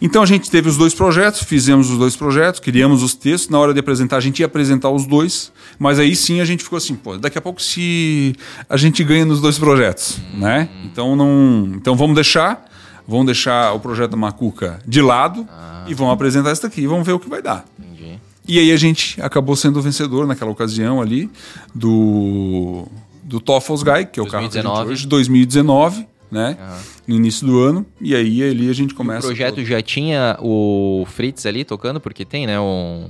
Então 0.00 0.22
a 0.22 0.26
gente 0.26 0.50
teve 0.50 0.68
os 0.68 0.76
dois 0.76 0.94
projetos, 0.94 1.42
fizemos 1.42 1.90
os 1.90 1.98
dois 1.98 2.14
projetos, 2.14 2.60
criamos 2.60 3.02
os 3.02 3.14
textos. 3.14 3.48
Na 3.48 3.58
hora 3.58 3.72
de 3.72 3.80
apresentar, 3.80 4.18
a 4.18 4.20
gente 4.20 4.40
ia 4.40 4.46
apresentar 4.46 4.90
os 4.90 5.06
dois, 5.06 5.50
mas 5.78 5.98
aí 5.98 6.14
sim 6.14 6.40
a 6.40 6.44
gente 6.44 6.62
ficou 6.62 6.76
assim, 6.76 6.94
pô, 6.94 7.16
daqui 7.16 7.38
a 7.38 7.40
pouco 7.40 7.62
se 7.62 8.34
a 8.68 8.76
gente 8.76 9.02
ganha 9.02 9.24
nos 9.24 9.40
dois 9.40 9.58
projetos, 9.58 10.18
uhum. 10.34 10.40
né? 10.40 10.68
Então 10.84 11.16
não, 11.16 11.72
então 11.74 11.96
vamos 11.96 12.14
deixar 12.14 12.66
vão 13.06 13.24
deixar 13.24 13.72
o 13.72 13.80
projeto 13.80 14.10
da 14.10 14.16
Macuca 14.16 14.80
de 14.86 15.00
lado 15.00 15.46
ah. 15.48 15.84
e 15.86 15.94
vão 15.94 16.10
apresentar 16.10 16.52
isso 16.52 16.62
daqui 16.62 16.80
e 16.80 16.86
vão 16.86 17.04
ver 17.04 17.12
o 17.12 17.20
que 17.20 17.28
vai 17.28 17.40
dar. 17.40 17.64
Entendi. 17.78 18.18
E 18.48 18.58
aí 18.58 18.72
a 18.72 18.76
gente 18.76 19.20
acabou 19.22 19.54
sendo 19.54 19.78
o 19.78 19.82
vencedor 19.82 20.26
naquela 20.26 20.50
ocasião 20.50 21.00
ali 21.00 21.30
do, 21.74 22.86
do 23.22 23.40
TOEFL's 23.40 23.82
Guy, 23.82 24.06
que 24.06 24.18
é 24.18 24.22
o 24.22 24.26
2019. 24.26 24.62
carro 24.62 24.86
que 24.86 24.92
hoje, 24.92 25.06
2019 25.06 26.06
né? 26.30 26.56
Uhum. 26.58 26.76
No 27.08 27.16
início 27.16 27.46
do 27.46 27.60
ano. 27.60 27.86
E 28.00 28.14
aí 28.14 28.42
ali 28.42 28.70
a 28.70 28.72
gente 28.72 28.94
começa. 28.94 29.26
o 29.26 29.30
projeto 29.30 29.56
todo. 29.56 29.64
já 29.64 29.80
tinha 29.82 30.36
o 30.40 31.06
Fritz 31.08 31.46
ali 31.46 31.64
tocando, 31.64 32.00
porque 32.00 32.24
tem, 32.24 32.46
né? 32.46 32.58
Um... 32.58 33.08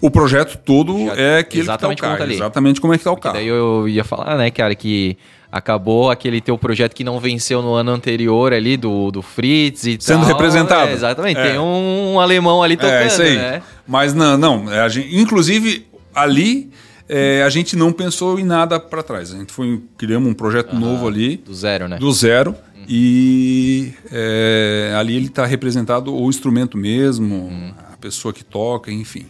O 0.00 0.10
projeto 0.10 0.58
todo 0.58 0.98
já, 1.06 1.14
é 1.14 1.38
aquele 1.38 1.62
exatamente 1.62 1.98
que 1.98 2.02
tá 2.02 2.06
o 2.06 2.10
carro. 2.10 2.18
Como 2.18 2.28
tá 2.28 2.34
exatamente 2.34 2.80
como 2.80 2.94
é 2.94 2.98
que 2.98 3.04
tá 3.04 3.12
o 3.12 3.16
carro. 3.16 3.34
Daí 3.36 3.46
eu 3.46 3.88
ia 3.88 4.02
falar, 4.02 4.36
né, 4.36 4.50
cara, 4.50 4.74
que 4.74 5.16
acabou 5.52 6.10
aquele 6.10 6.40
teu 6.40 6.56
projeto 6.56 6.94
que 6.94 7.04
não 7.04 7.20
venceu 7.20 7.60
no 7.60 7.74
ano 7.74 7.92
anterior 7.92 8.54
ali, 8.54 8.76
do, 8.76 9.10
do 9.10 9.20
Fritz 9.20 9.84
e 9.84 9.98
Sendo 10.00 10.20
tal. 10.20 10.28
representado. 10.28 10.90
É, 10.90 10.92
exatamente, 10.94 11.38
é. 11.38 11.50
tem 11.50 11.58
um, 11.58 12.14
um, 12.14 12.20
alemão 12.20 12.62
ali 12.62 12.74
tocando, 12.76 12.94
é, 12.94 13.06
isso 13.06 13.20
aí. 13.20 13.36
né? 13.36 13.62
Mas 13.86 14.14
não, 14.14 14.38
não, 14.38 14.68
a 14.68 14.88
gente, 14.88 15.14
inclusive 15.14 15.86
ali 16.14 16.70
é, 17.08 17.42
a 17.42 17.50
gente 17.50 17.76
não 17.76 17.92
pensou 17.92 18.38
em 18.38 18.44
nada 18.44 18.78
para 18.78 19.02
trás. 19.02 19.32
A 19.32 19.38
gente 19.38 19.52
foi, 19.52 19.82
criamos 19.96 20.30
um 20.30 20.34
projeto 20.34 20.74
novo 20.74 21.06
ali. 21.06 21.36
Do 21.36 21.54
zero, 21.54 21.88
né? 21.88 21.98
Do 21.98 22.12
zero. 22.12 22.50
Uhum. 22.50 22.84
E 22.88 23.92
é, 24.10 24.94
ali 24.96 25.16
ele 25.16 25.26
está 25.26 25.46
representado 25.46 26.14
o 26.14 26.28
instrumento 26.28 26.76
mesmo, 26.76 27.34
uhum. 27.34 27.74
a 27.92 27.96
pessoa 27.96 28.32
que 28.32 28.44
toca, 28.44 28.90
enfim. 28.90 29.26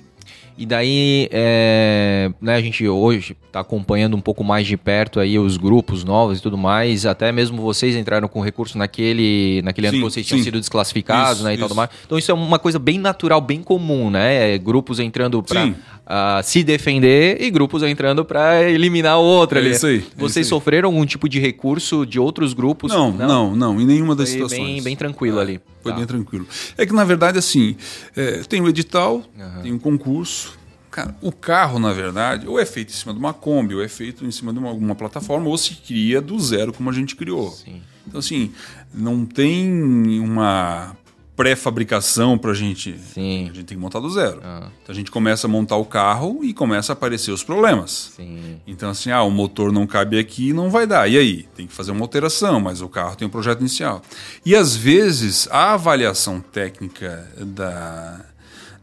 E 0.57 0.67
daí, 0.67 1.29
é, 1.31 2.31
né, 2.41 2.55
a 2.55 2.61
gente 2.61 2.87
hoje 2.87 3.37
está 3.47 3.61
acompanhando 3.61 4.17
um 4.17 4.21
pouco 4.21 4.45
mais 4.45 4.67
de 4.67 4.77
perto 4.77 5.19
aí 5.21 5.39
os 5.39 5.57
grupos 5.57 6.05
novos 6.05 6.39
e 6.39 6.43
tudo 6.43 6.59
mais. 6.59 7.07
Até 7.07 7.33
mesmo 7.33 7.61
vocês 7.61 7.97
entraram 7.97 8.29
com 8.29 8.41
recurso 8.41 8.77
naquele, 8.77 9.61
naquele 9.63 9.89
sim, 9.89 9.97
ano 9.97 10.05
que 10.05 10.13
vocês 10.13 10.27
sim. 10.27 10.35
tinham 10.35 10.45
sido 10.45 10.61
desclassificados, 10.61 11.37
isso, 11.37 11.45
né, 11.45 11.53
e 11.53 11.57
isso. 11.57 11.67
tal 11.67 11.77
mais. 11.77 11.91
Então 12.05 12.19
isso 12.19 12.31
é 12.31 12.35
uma 12.35 12.59
coisa 12.59 12.79
bem 12.79 12.99
natural, 12.99 13.41
bem 13.41 13.63
comum, 13.63 14.11
né? 14.11 14.57
Grupos 14.59 15.01
entrando 15.01 15.43
para 15.43 15.67
uh, 15.67 15.75
ah, 16.07 16.41
se 16.43 16.63
defender 16.63 17.41
e 17.41 17.51
grupos 17.51 17.83
entrando 17.83 18.25
para 18.25 18.63
eliminar 18.71 19.19
o 19.19 19.23
outro 19.23 19.59
é 19.59 19.61
ali. 19.61 19.71
Isso 19.71 19.87
aí. 19.87 20.01
Vocês 20.17 20.31
isso 20.31 20.39
aí. 20.39 20.45
sofreram 20.45 20.89
algum 20.89 21.05
tipo 21.07 21.29
de 21.29 21.41
recurso 21.41 22.05
de 22.05 22.19
outros 22.19 22.53
grupos? 22.53 22.93
Não, 22.93 23.13
não, 23.13 23.27
não, 23.27 23.57
não 23.57 23.81
em 23.81 23.87
nenhuma 23.87 24.15
das 24.15 24.29
Foi 24.29 24.35
situações. 24.35 24.75
Bem, 24.75 24.83
bem 24.83 24.97
tranquilo 24.97 25.39
é, 25.39 25.43
ali. 25.43 25.61
Foi 25.83 25.93
tá. 25.93 25.99
bem 25.99 26.07
tranquilo. 26.07 26.47
É 26.77 26.87
que 26.87 26.93
na 26.93 27.05
verdade 27.05 27.39
assim, 27.39 27.77
é, 28.17 28.43
tem 28.49 28.61
o 28.61 28.69
edital, 28.69 29.23
uhum. 29.39 29.63
tem 29.63 29.73
um 29.73 29.79
concurso 29.79 30.52
Cara, 30.93 31.17
o 31.23 31.33
carro, 31.33 31.79
na 31.79 31.91
verdade, 31.91 32.47
ou 32.47 32.61
é 32.61 32.67
feito 32.67 32.91
em 32.91 32.95
cima 32.95 33.15
de 33.15 33.19
uma 33.19 33.33
Kombi, 33.33 33.75
ou 33.75 33.83
é 33.83 33.89
feito 33.89 34.27
em 34.27 34.31
cima 34.31 34.53
de 34.53 34.59
uma, 34.59 34.73
uma 34.73 34.95
plataforma, 34.95 35.49
ou 35.49 35.57
se 35.57 35.75
cria 35.77 36.21
do 36.21 36.39
zero, 36.39 36.71
como 36.71 36.91
a 36.91 36.93
gente 36.93 37.17
criou. 37.17 37.51
Sim. 37.51 37.81
Então, 38.07 38.21
assim, 38.21 38.53
não 38.93 39.25
tem 39.25 40.21
uma 40.21 40.95
pré-fabricação 41.35 42.37
para 42.37 42.51
a 42.51 42.55
gente. 42.55 42.95
Sim. 42.99 43.49
A 43.51 43.55
gente 43.55 43.65
tem 43.65 43.79
que 43.79 43.83
montar 43.83 44.01
do 44.01 44.11
zero. 44.11 44.43
Ah. 44.45 44.69
Então 44.83 44.93
a 44.93 44.95
gente 44.95 45.11
começa 45.11 45.47
a 45.47 45.51
montar 45.51 45.77
o 45.77 45.85
carro 45.87 46.41
e 46.45 46.53
começa 46.53 46.93
a 46.93 46.95
aparecer 46.95 47.31
os 47.31 47.43
problemas. 47.43 48.13
Sim. 48.15 48.61
Então, 48.67 48.91
assim, 48.91 49.11
ah, 49.11 49.23
o 49.23 49.31
motor 49.31 49.73
não 49.73 49.87
cabe 49.87 50.19
aqui, 50.19 50.53
não 50.53 50.69
vai 50.69 50.87
dar. 50.87 51.09
E 51.09 51.17
aí? 51.17 51.49
Tem 51.57 51.67
que 51.67 51.73
fazer 51.73 51.91
uma 51.91 52.03
alteração, 52.03 52.61
mas 52.61 52.83
o 52.83 52.89
carro 52.89 53.17
tem 53.17 53.27
um 53.27 53.31
projeto 53.31 53.61
inicial. 53.61 54.03
E 54.45 54.55
às 54.55 54.77
vezes 54.77 55.49
a 55.51 55.73
avaliação 55.73 56.39
técnica 56.39 57.27
da, 57.41 58.21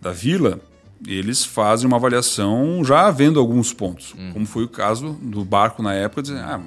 da 0.02 0.12
vila 0.12 0.60
eles 1.08 1.46
fazem 1.46 1.88
uma 1.88 1.98
avaliação 1.98 2.84
já 2.84 3.10
vendo 3.12 3.40
alguns 3.40 3.72
pontos, 3.72 4.14
hum. 4.18 4.32
como 4.34 4.46
foi 4.46 4.66
o 4.66 4.68
caso 4.68 5.18
do 5.22 5.46
barco 5.46 5.82
na 5.82 5.94
época, 5.94 6.22
dizendo, 6.22 6.42
ah, 6.42 6.62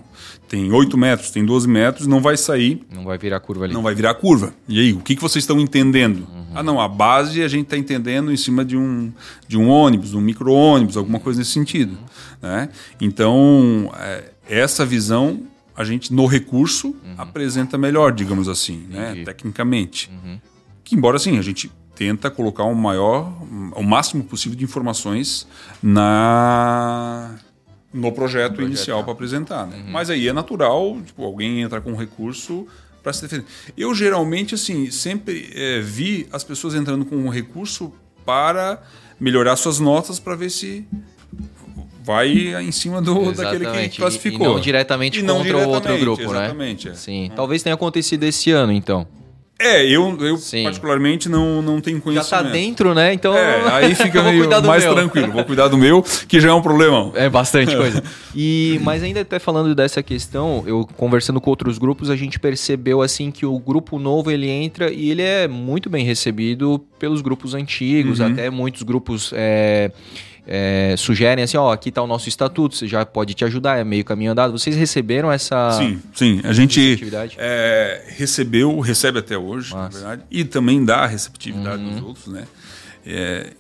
tem 0.49 0.73
8 0.73 0.97
metros, 0.97 1.31
tem 1.31 1.45
12 1.45 1.69
metros, 1.69 2.07
não 2.07 2.21
vai 2.21 2.37
sair. 2.37 2.83
Não 2.93 3.05
vai 3.05 3.19
virar 3.19 3.41
curva 3.41 3.65
ali. 3.65 3.75
Não 3.75 3.83
vai 3.83 3.95
virar 3.95 4.15
curva. 4.15 4.55
E 4.69 4.81
aí, 4.81 4.93
o 4.93 5.01
que, 5.01 5.17
que 5.17 5.23
vocês 5.23 5.43
estão 5.43 5.59
entendendo? 5.59 6.27
Uhum. 6.33 6.45
Ah, 6.55 6.63
não, 6.63 6.81
a 6.81 6.89
base 6.89 7.43
a 7.43 7.49
gente 7.49 7.65
está 7.65 7.77
entendendo 7.77 8.33
em 8.33 8.37
cima 8.37 8.65
de 8.65 8.77
um, 8.77 9.13
de 9.49 9.57
um 9.57 9.69
ônibus, 9.69 10.11
de 10.11 10.17
um 10.17 10.21
micro-ônibus, 10.21 10.97
alguma 10.97 11.19
coisa 11.19 11.39
nesse 11.39 11.53
sentido. 11.53 11.93
Uhum. 11.93 12.49
Né? 12.49 12.69
Então, 13.01 13.93
é, 13.99 14.31
essa 14.49 14.85
visão 14.85 15.41
a 15.75 15.85
gente, 15.85 16.13
no 16.13 16.27
recurso, 16.27 16.89
uhum. 16.89 17.15
apresenta 17.17 17.79
melhor, 17.79 18.13
digamos 18.13 18.49
assim, 18.49 18.87
né? 18.91 19.23
tecnicamente. 19.25 20.11
Uhum. 20.11 20.39
Que, 20.85 20.95
embora 20.95 21.17
assim, 21.17 21.39
a 21.39 21.43
gente 21.43 21.71
tenta 22.03 22.29
colocar 22.29 22.65
o 22.65 22.75
maior, 22.75 23.33
o 23.77 23.83
máximo 23.83 24.25
possível 24.25 24.59
de 24.59 24.65
informações 24.65 25.47
na 25.81 27.37
no 27.95 28.11
projeto, 28.11 28.55
projeto 28.55 28.63
inicial 28.63 29.05
para 29.05 29.13
apresentar. 29.13 29.67
Né? 29.69 29.77
Uhum. 29.77 29.93
Mas 29.93 30.11
aí 30.11 30.27
é 30.27 30.33
natural, 30.33 30.99
tipo, 31.07 31.23
alguém 31.23 31.61
entra 31.61 31.81
com 31.81 31.93
um 31.93 31.97
recurso 31.97 32.67
para 33.03 33.13
se 33.13 33.23
defender. 33.23 33.45
Eu 33.77 33.95
geralmente 33.95 34.57
assim 34.57 34.91
sempre 34.91 35.49
é, 35.55 35.81
vi 35.81 36.27
as 36.33 36.43
pessoas 36.43 36.75
entrando 36.75 37.05
com 37.05 37.15
um 37.15 37.29
recurso 37.29 37.93
para 38.27 38.83
melhorar 39.21 39.55
suas 39.55 39.79
notas 39.79 40.19
para 40.19 40.35
ver 40.35 40.51
se 40.51 40.85
vai 42.05 42.31
em 42.65 42.73
cima 42.73 43.01
do 43.01 43.33
daquele 43.33 43.89
que 43.89 43.99
classificou. 43.99 44.47
E, 44.47 44.55
não 44.55 44.61
diretamente 44.61 45.21
e 45.21 45.23
contra 45.25 45.57
o 45.57 45.69
outro 45.69 45.99
grupo, 45.99 46.23
exatamente, 46.23 46.89
né? 46.89 46.95
É. 46.95 46.97
Sim. 46.97 47.31
Talvez 47.37 47.63
tenha 47.63 47.75
acontecido 47.75 48.25
esse 48.25 48.51
ano, 48.51 48.73
então. 48.73 49.07
É, 49.63 49.87
eu, 49.87 50.17
eu 50.21 50.39
particularmente 50.65 51.29
não, 51.29 51.63
não 51.63 51.81
tenho 51.81 52.01
conhecimento. 52.01 52.31
Já 52.31 52.43
tá 52.43 52.51
dentro, 52.51 52.95
né? 52.95 53.13
Então. 53.15 53.33
É, 53.35 53.63
aí 53.73 53.95
fica 53.97 54.23
meio 54.23 54.49
mais 54.65 54.85
meu. 54.85 54.95
tranquilo. 54.95 55.33
Vou 55.33 55.45
cuidar 55.45 55.69
do 55.69 55.79
meu, 55.79 56.03
que 56.27 56.41
já 56.41 56.49
é 56.49 56.53
um 56.53 56.61
problema. 56.61 57.13
É 57.15 57.29
bastante 57.29 57.77
coisa. 57.77 58.03
E, 58.35 58.81
mas 58.83 59.03
ainda 59.03 59.21
até 59.21 59.39
falando 59.39 59.75
dessa 59.75 60.03
questão, 60.03 60.65
eu 60.67 60.89
conversando 60.97 61.39
com 61.39 61.51
outros 61.51 61.77
grupos, 61.77 62.09
a 62.09 62.17
gente 62.17 62.41
percebeu 62.41 63.03
assim 63.03 63.31
que 63.31 63.45
o 63.45 63.59
grupo 63.59 63.99
novo 63.99 64.31
ele 64.31 64.49
entra 64.49 64.91
e 64.91 65.11
ele 65.11 65.21
é 65.21 65.47
muito 65.47 65.91
bem 65.91 66.03
recebido 66.03 66.83
pelos 66.99 67.21
grupos 67.21 67.53
antigos, 67.53 68.21
uhum. 68.21 68.29
até 68.29 68.49
muitos 68.49 68.83
grupos. 68.85 69.33
É, 69.35 69.91
é, 70.47 70.95
sugerem 70.97 71.45
assim, 71.45 71.57
ó, 71.57 71.73
aqui 71.73 71.89
está 71.89 72.03
o 72.03 72.07
nosso 72.07 72.29
estatuto, 72.29 72.75
você 72.75 72.89
já 72.89 73.07
pode 73.07 73.35
te 73.35 73.45
ajudar, 73.45 73.79
é 73.79 73.85
meio 73.85 74.05
caminho 74.05 74.33
andado. 74.33 74.53
Vocês 74.53 74.75
receberam 74.75 75.31
essa 75.31 75.73
Sim, 75.73 76.01
sim. 76.15 76.41
A 76.45 76.53
gente 76.53 77.01
é, 77.39 78.05
recebeu, 78.09 78.79
recebe 78.81 79.21
até 79.21 79.39
hoje, 79.39 79.73
Nossa. 79.73 79.83
na 79.83 79.89
verdade, 79.89 80.23
e 80.31 80.45
também 80.45 80.85
dá 80.85 80.99
a 80.99 81.07
receptividade 81.07 81.83
uhum. 81.83 81.91
dos 81.91 82.03
outros, 82.03 82.27
né? 82.27 82.45
É, 83.07 83.53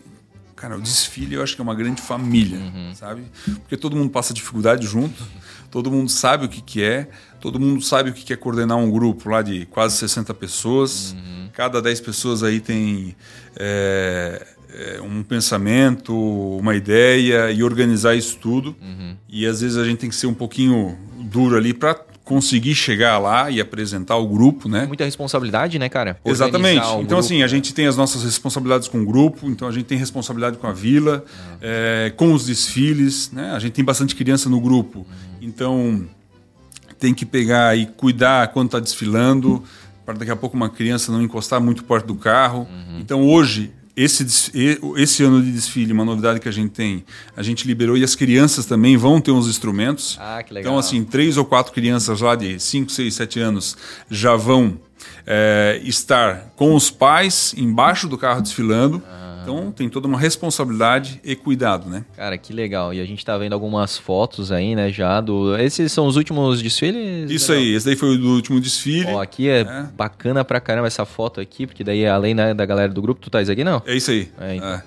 cara, 0.56 0.76
o 0.76 0.80
desfile 0.80 1.34
eu 1.34 1.42
acho 1.42 1.54
que 1.54 1.60
é 1.60 1.64
uma 1.64 1.74
grande 1.74 2.02
família, 2.02 2.58
uhum. 2.58 2.92
sabe? 2.94 3.22
Porque 3.44 3.76
todo 3.76 3.96
mundo 3.96 4.10
passa 4.10 4.34
dificuldade 4.34 4.86
junto, 4.86 5.22
todo 5.70 5.90
mundo 5.90 6.10
sabe 6.10 6.46
o 6.46 6.48
que, 6.48 6.60
que 6.60 6.82
é, 6.82 7.08
todo 7.40 7.58
mundo 7.58 7.82
sabe 7.82 8.10
o 8.10 8.12
que 8.12 8.32
é 8.32 8.36
coordenar 8.36 8.78
um 8.78 8.90
grupo 8.90 9.28
lá 9.28 9.42
de 9.42 9.66
quase 9.66 9.96
60 9.96 10.32
pessoas. 10.34 11.12
Uhum. 11.12 11.48
Cada 11.52 11.82
10 11.82 12.00
pessoas 12.00 12.42
aí 12.42 12.60
tem 12.60 13.16
é, 13.56 14.46
é, 14.74 15.00
um 15.00 15.22
pensamento, 15.22 16.14
uma 16.58 16.74
ideia 16.74 17.50
e 17.50 17.62
organizar 17.62 18.14
isso 18.14 18.38
tudo. 18.38 18.76
Uhum. 18.80 19.16
E 19.28 19.46
às 19.46 19.60
vezes 19.60 19.76
a 19.76 19.84
gente 19.84 19.98
tem 19.98 20.08
que 20.08 20.16
ser 20.16 20.26
um 20.26 20.34
pouquinho 20.34 20.96
duro 21.18 21.56
ali 21.56 21.72
para 21.74 21.94
conseguir 22.24 22.74
chegar 22.74 23.18
lá 23.18 23.50
e 23.50 23.60
apresentar 23.60 24.16
o 24.16 24.26
grupo, 24.26 24.68
né? 24.68 24.86
Muita 24.86 25.04
responsabilidade, 25.04 25.78
né, 25.78 25.88
cara? 25.88 26.18
Organizar 26.24 26.46
Exatamente. 26.46 26.78
Então, 26.78 26.98
grupo, 26.98 27.16
assim, 27.16 27.42
a 27.42 27.46
gente 27.46 27.74
tem 27.74 27.86
as 27.86 27.96
nossas 27.96 28.22
responsabilidades 28.22 28.88
com 28.88 29.02
o 29.02 29.04
grupo, 29.04 29.48
então 29.48 29.66
a 29.66 29.72
gente 29.72 29.84
tem 29.84 29.98
responsabilidade 29.98 30.56
com 30.56 30.66
a 30.66 30.72
vila, 30.72 31.24
uhum. 31.26 31.56
é, 31.60 32.12
com 32.16 32.32
os 32.32 32.46
desfiles, 32.46 33.30
né? 33.32 33.50
A 33.50 33.58
gente 33.58 33.72
tem 33.72 33.84
bastante 33.84 34.14
criança 34.14 34.48
no 34.48 34.60
grupo, 34.60 35.00
uhum. 35.00 35.06
então 35.42 36.06
tem 36.98 37.12
que 37.12 37.26
pegar 37.26 37.76
e 37.76 37.86
cuidar 37.86 38.48
quando 38.52 38.66
está 38.68 38.78
desfilando, 38.78 39.62
para 40.06 40.14
daqui 40.14 40.30
a 40.30 40.36
pouco 40.36 40.56
uma 40.56 40.70
criança 40.70 41.10
não 41.10 41.20
encostar 41.20 41.60
muito 41.60 41.82
perto 41.82 42.06
do 42.06 42.14
carro. 42.14 42.68
Uhum. 42.70 43.00
Então, 43.00 43.28
hoje, 43.28 43.72
esse, 43.96 44.52
esse 44.96 45.22
ano 45.22 45.42
de 45.42 45.52
desfile, 45.52 45.92
uma 45.92 46.04
novidade 46.04 46.40
que 46.40 46.48
a 46.48 46.52
gente 46.52 46.70
tem, 46.70 47.04
a 47.36 47.42
gente 47.42 47.66
liberou 47.66 47.96
e 47.96 48.02
as 48.02 48.14
crianças 48.14 48.64
também 48.64 48.96
vão 48.96 49.20
ter 49.20 49.30
uns 49.30 49.46
instrumentos. 49.46 50.16
Ah, 50.20 50.42
que 50.42 50.54
legal. 50.54 50.72
Então, 50.72 50.78
assim, 50.78 51.04
três 51.04 51.36
ou 51.36 51.44
quatro 51.44 51.72
crianças 51.72 52.20
lá 52.20 52.34
de 52.34 52.58
5, 52.58 52.90
6, 52.90 53.14
7 53.14 53.40
anos 53.40 53.76
já 54.10 54.34
vão 54.34 54.78
é, 55.26 55.80
estar 55.84 56.52
com 56.56 56.74
os 56.74 56.90
pais 56.90 57.54
embaixo 57.56 58.08
do 58.08 58.18
carro 58.18 58.42
desfilando. 58.42 59.02
Ah 59.06 59.22
então 59.42 59.72
tem 59.72 59.88
toda 59.88 60.06
uma 60.06 60.18
responsabilidade 60.18 61.20
e 61.24 61.34
cuidado, 61.34 61.90
né? 61.90 62.04
Cara, 62.16 62.38
que 62.38 62.52
legal. 62.52 62.94
E 62.94 63.00
a 63.00 63.04
gente 63.04 63.24
tá 63.24 63.36
vendo 63.36 63.52
algumas 63.52 63.98
fotos 63.98 64.52
aí, 64.52 64.74
né, 64.74 64.90
já 64.90 65.20
do... 65.20 65.56
Esses 65.58 65.90
são 65.90 66.06
os 66.06 66.16
últimos 66.16 66.62
desfiles? 66.62 67.30
Isso 67.30 67.50
legal. 67.50 67.66
aí, 67.66 67.74
esse 67.74 67.86
daí 67.86 67.96
foi 67.96 68.16
o 68.16 68.34
último 68.34 68.60
desfile. 68.60 69.08
Ó, 69.08 69.20
aqui 69.20 69.48
é, 69.48 69.60
é, 69.60 69.86
bacana 69.96 70.44
pra 70.44 70.60
caramba 70.60 70.86
essa 70.86 71.04
foto 71.04 71.40
aqui, 71.40 71.66
porque 71.66 71.82
daí 71.82 72.06
além 72.06 72.34
né, 72.34 72.54
da 72.54 72.64
galera 72.64 72.92
do 72.92 73.02
grupo, 73.02 73.20
tu 73.20 73.30
tá 73.30 73.40
aqui, 73.40 73.64
não? 73.64 73.82
É 73.84 73.94
isso 73.94 74.10
aí. 74.10 74.30
É, 74.40 74.54
então. 74.54 74.68
é. 74.68 74.82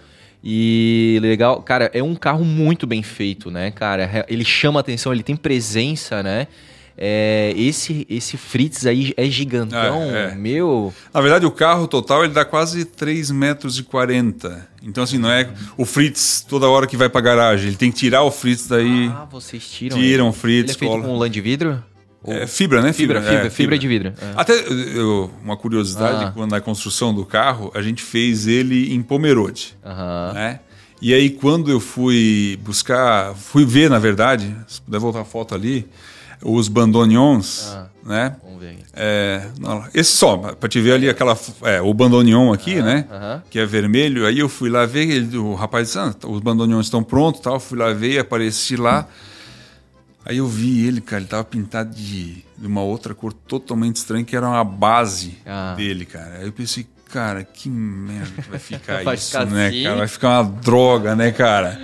E 0.47 1.17
legal, 1.21 1.61
cara, 1.61 1.89
é 1.91 2.03
um 2.03 2.15
carro 2.15 2.45
muito 2.45 2.85
bem 2.85 3.01
feito, 3.01 3.49
né, 3.49 3.71
cara? 3.71 4.25
Ele 4.29 4.45
chama 4.45 4.79
atenção, 4.79 5.11
ele 5.11 5.23
tem 5.23 5.35
presença, 5.35 6.21
né? 6.21 6.47
É, 6.97 7.53
esse 7.57 8.05
esse 8.09 8.37
Fritz 8.37 8.85
aí 8.85 9.13
é 9.17 9.25
gigantão, 9.25 10.03
é, 10.03 10.31
é. 10.31 10.35
meu. 10.35 10.93
Na 11.13 11.19
verdade, 11.19 11.45
o 11.45 11.51
carro 11.51 11.87
total 11.87 12.23
ele 12.23 12.33
dá 12.33 12.45
quase 12.45 12.85
3 12.85 13.31
metros 13.31 13.79
40. 13.81 14.69
Então, 14.81 15.03
assim, 15.03 15.17
não 15.17 15.29
é 15.29 15.49
o 15.77 15.85
Fritz 15.85 16.45
toda 16.47 16.69
hora 16.69 16.87
que 16.87 16.95
vai 16.95 17.09
pra 17.09 17.19
garagem. 17.19 17.67
Ele 17.67 17.75
tem 17.75 17.91
que 17.91 17.97
tirar 17.97 18.23
o 18.23 18.31
Fritz 18.31 18.67
daí. 18.67 19.09
Ah, 19.13 19.27
vocês 19.29 19.67
tiram. 19.67 19.97
Tiram 19.97 20.29
o 20.29 20.33
Fritz. 20.33 20.69
Ele 20.69 20.71
é 20.71 20.91
feito 20.91 21.03
com 21.03 21.17
lã 21.17 21.29
de 21.29 21.41
vidro? 21.41 21.83
É, 22.27 22.47
fibra, 22.47 22.81
né? 22.81 22.91
Fibra, 22.91 23.19
fibra, 23.19 23.33
fibra, 23.33 23.47
é, 23.47 23.49
fibra 23.49 23.77
de 23.77 23.87
vidro. 23.87 24.13
É. 24.19 24.33
Até 24.35 24.53
eu, 24.53 25.31
uma 25.43 25.55
curiosidade, 25.55 26.25
ah. 26.25 26.31
quando 26.31 26.51
na 26.51 26.61
construção 26.61 27.13
do 27.13 27.23
carro, 27.23 27.71
a 27.75 27.81
gente 27.81 28.01
fez 28.01 28.47
ele 28.47 28.93
em 28.93 29.01
Pomerode. 29.03 29.75
Uhum. 29.85 30.33
Né? 30.33 30.59
E 31.01 31.13
aí, 31.13 31.29
quando 31.29 31.69
eu 31.69 31.79
fui 31.79 32.59
buscar, 32.63 33.35
fui 33.35 33.65
ver, 33.65 33.89
na 33.89 33.99
verdade, 33.99 34.55
se 34.67 34.81
puder 34.81 34.99
voltar 34.99 35.21
a 35.21 35.25
foto 35.25 35.53
ali, 35.53 35.87
os 36.41 36.67
bandoneons, 36.67 37.67
ah, 37.73 37.87
né? 38.03 38.35
Vamos 38.43 38.59
ver. 38.59 38.77
É, 38.93 39.49
esse 39.93 40.11
só, 40.11 40.37
para 40.37 40.69
te 40.69 40.79
ver 40.79 40.93
ali 40.93 41.09
aquela, 41.09 41.37
é, 41.63 41.81
o 41.81 41.93
bandoneon 41.93 42.53
aqui, 42.53 42.81
né? 42.81 43.41
Que 43.49 43.59
é 43.59 43.65
vermelho. 43.65 44.25
Aí 44.25 44.39
eu 44.39 44.47
fui 44.47 44.69
lá 44.69 44.85
ver, 44.85 45.09
ele, 45.09 45.37
o 45.37 45.53
rapaz 45.53 45.87
disse, 45.87 45.99
ah, 45.99 46.13
os 46.27 46.39
bandoneons 46.39 46.85
estão 46.85 47.03
prontos, 47.03 47.41
tal. 47.41 47.59
Fui 47.59 47.77
lá 47.77 47.91
ver, 47.93 48.19
apareci 48.19 48.75
lá. 48.75 49.07
Aí 50.25 50.37
eu 50.37 50.47
vi 50.47 50.87
ele, 50.87 51.01
cara, 51.01 51.21
ele 51.21 51.29
tava 51.29 51.43
pintado 51.43 51.93
de, 51.93 52.43
de 52.57 52.65
uma 52.65 52.81
outra 52.81 53.13
cor 53.13 53.31
totalmente 53.31 53.97
estranha, 53.97 54.23
que 54.23 54.35
era 54.35 54.47
uma 54.47 54.63
base 54.63 55.37
ah. 55.45 55.75
dele, 55.75 56.05
cara. 56.05 56.37
Aí 56.39 56.45
eu 56.45 56.53
pensei, 56.53 56.87
cara, 57.15 57.45
que 57.45 57.69
merda 57.69 58.41
que 58.41 58.49
vai 58.49 58.59
ficar 58.59 59.03
vai 59.05 59.15
isso, 59.15 59.27
ficar 59.27 59.45
né, 59.45 59.67
assim? 59.67 59.83
cara? 59.83 59.95
Vai 59.95 60.07
ficar 60.09 60.29
uma 60.41 60.43
droga, 60.43 61.15
né, 61.15 61.31
cara? 61.31 61.79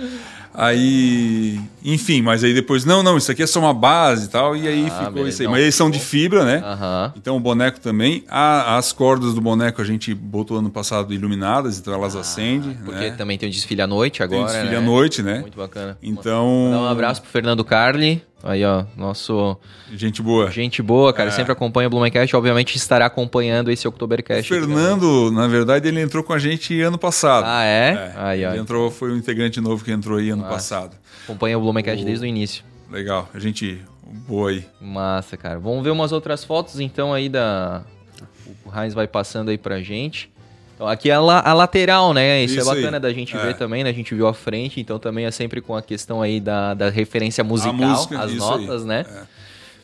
Aí, 0.52 1.58
enfim, 1.84 2.22
mas 2.22 2.44
aí 2.44 2.54
depois, 2.54 2.84
não, 2.84 3.02
não, 3.02 3.16
isso 3.16 3.30
aqui 3.30 3.42
é 3.42 3.46
só 3.46 3.60
uma 3.60 3.74
base 3.74 4.26
e 4.26 4.28
tal, 4.28 4.56
e 4.56 4.66
aí 4.66 4.86
ah, 4.86 4.90
ficou 4.90 5.12
beleza. 5.12 5.30
isso 5.30 5.42
aí. 5.42 5.48
Mas 5.48 5.60
eles 5.62 5.74
são 5.74 5.90
de 5.90 5.98
fibra, 5.98 6.44
né? 6.44 6.58
Uhum. 6.58 7.12
Então 7.16 7.36
o 7.36 7.40
boneco 7.40 7.80
também. 7.80 8.24
A, 8.28 8.76
as 8.76 8.92
cordas 8.92 9.34
do 9.34 9.40
boneco 9.40 9.80
a 9.80 9.84
gente 9.84 10.14
botou 10.14 10.58
ano 10.58 10.70
passado 10.70 11.12
iluminadas, 11.12 11.78
então 11.78 11.92
elas 11.92 12.16
ah, 12.16 12.20
acendem. 12.20 12.76
Porque 12.84 13.10
né? 13.10 13.10
também 13.12 13.38
tem 13.38 13.48
o 13.48 13.52
desfile 13.52 13.82
à 13.82 13.86
noite 13.86 14.22
agora. 14.22 14.46
Tem 14.46 14.52
desfile 14.52 14.70
né? 14.70 14.76
à 14.76 14.80
noite, 14.80 15.22
né? 15.22 15.40
Muito 15.40 15.56
bacana. 15.56 15.98
Então. 16.02 16.70
Dá 16.70 16.80
um 16.80 16.86
abraço 16.86 17.22
pro 17.22 17.30
Fernando 17.30 17.64
Carli. 17.64 18.22
Aí, 18.44 18.64
ó, 18.64 18.84
nosso. 18.96 19.56
Gente 19.92 20.20
boa. 20.20 20.50
Gente 20.50 20.82
boa, 20.82 21.12
cara. 21.12 21.28
É. 21.28 21.32
Sempre 21.32 21.52
acompanha 21.52 21.86
o 21.86 21.90
Blumencast. 21.90 22.34
Obviamente 22.34 22.76
estará 22.76 23.06
acompanhando 23.06 23.70
esse 23.70 23.86
Oktobercast. 23.86 24.52
O 24.52 24.56
Fernando, 24.56 25.30
na 25.30 25.46
verdade, 25.46 25.86
ele 25.86 26.00
entrou 26.00 26.24
com 26.24 26.32
a 26.32 26.38
gente 26.38 26.80
ano 26.80 26.98
passado. 26.98 27.44
Ah, 27.46 27.64
é? 27.64 27.92
é. 27.92 28.12
Aí, 28.16 28.44
ele 28.44 28.58
entrou, 28.58 28.90
foi 28.90 29.12
um 29.12 29.16
integrante 29.16 29.60
novo 29.60 29.84
que 29.84 29.92
entrou 29.92 30.18
aí 30.18 30.30
ano 30.30 30.42
Massa. 30.42 30.54
passado. 30.54 30.96
Acompanha 31.24 31.58
o 31.58 31.60
Blumencast 31.60 32.02
o... 32.02 32.06
desde 32.06 32.24
o 32.24 32.28
início. 32.28 32.64
Legal. 32.90 33.28
A 33.32 33.38
gente 33.38 33.80
boa 34.26 34.50
aí. 34.50 34.64
Massa, 34.80 35.36
cara. 35.36 35.58
Vamos 35.58 35.82
ver 35.82 35.90
umas 35.90 36.12
outras 36.12 36.44
fotos 36.44 36.80
então 36.80 37.12
aí 37.12 37.28
da. 37.28 37.82
O 38.64 38.78
Heinz 38.78 38.94
vai 38.94 39.06
passando 39.06 39.50
aí 39.50 39.58
pra 39.58 39.80
gente. 39.80 40.30
Então, 40.74 40.86
aqui 40.86 41.10
é 41.10 41.14
a, 41.14 41.20
la 41.20 41.40
a 41.40 41.52
lateral, 41.52 42.12
né? 42.12 42.42
Isso, 42.42 42.58
é 42.58 42.60
Isso 42.60 42.70
é 42.70 42.74
bacana 42.74 42.96
aí. 42.96 43.02
da 43.02 43.12
gente 43.12 43.36
é. 43.36 43.38
ver 43.38 43.56
também, 43.56 43.84
né? 43.84 43.90
A 43.90 43.92
gente 43.92 44.14
viu 44.14 44.26
a 44.26 44.34
frente, 44.34 44.80
então 44.80 44.98
também 44.98 45.24
é 45.24 45.30
sempre 45.30 45.60
com 45.60 45.76
a 45.76 45.82
questão 45.82 46.20
aí 46.20 46.40
da, 46.40 46.74
da 46.74 46.90
referência 46.90 47.44
musical, 47.44 47.74
música, 47.74 48.20
as 48.20 48.34
notas, 48.34 48.82
aí. 48.82 48.88
né? 48.88 49.06
É. 49.08 49.42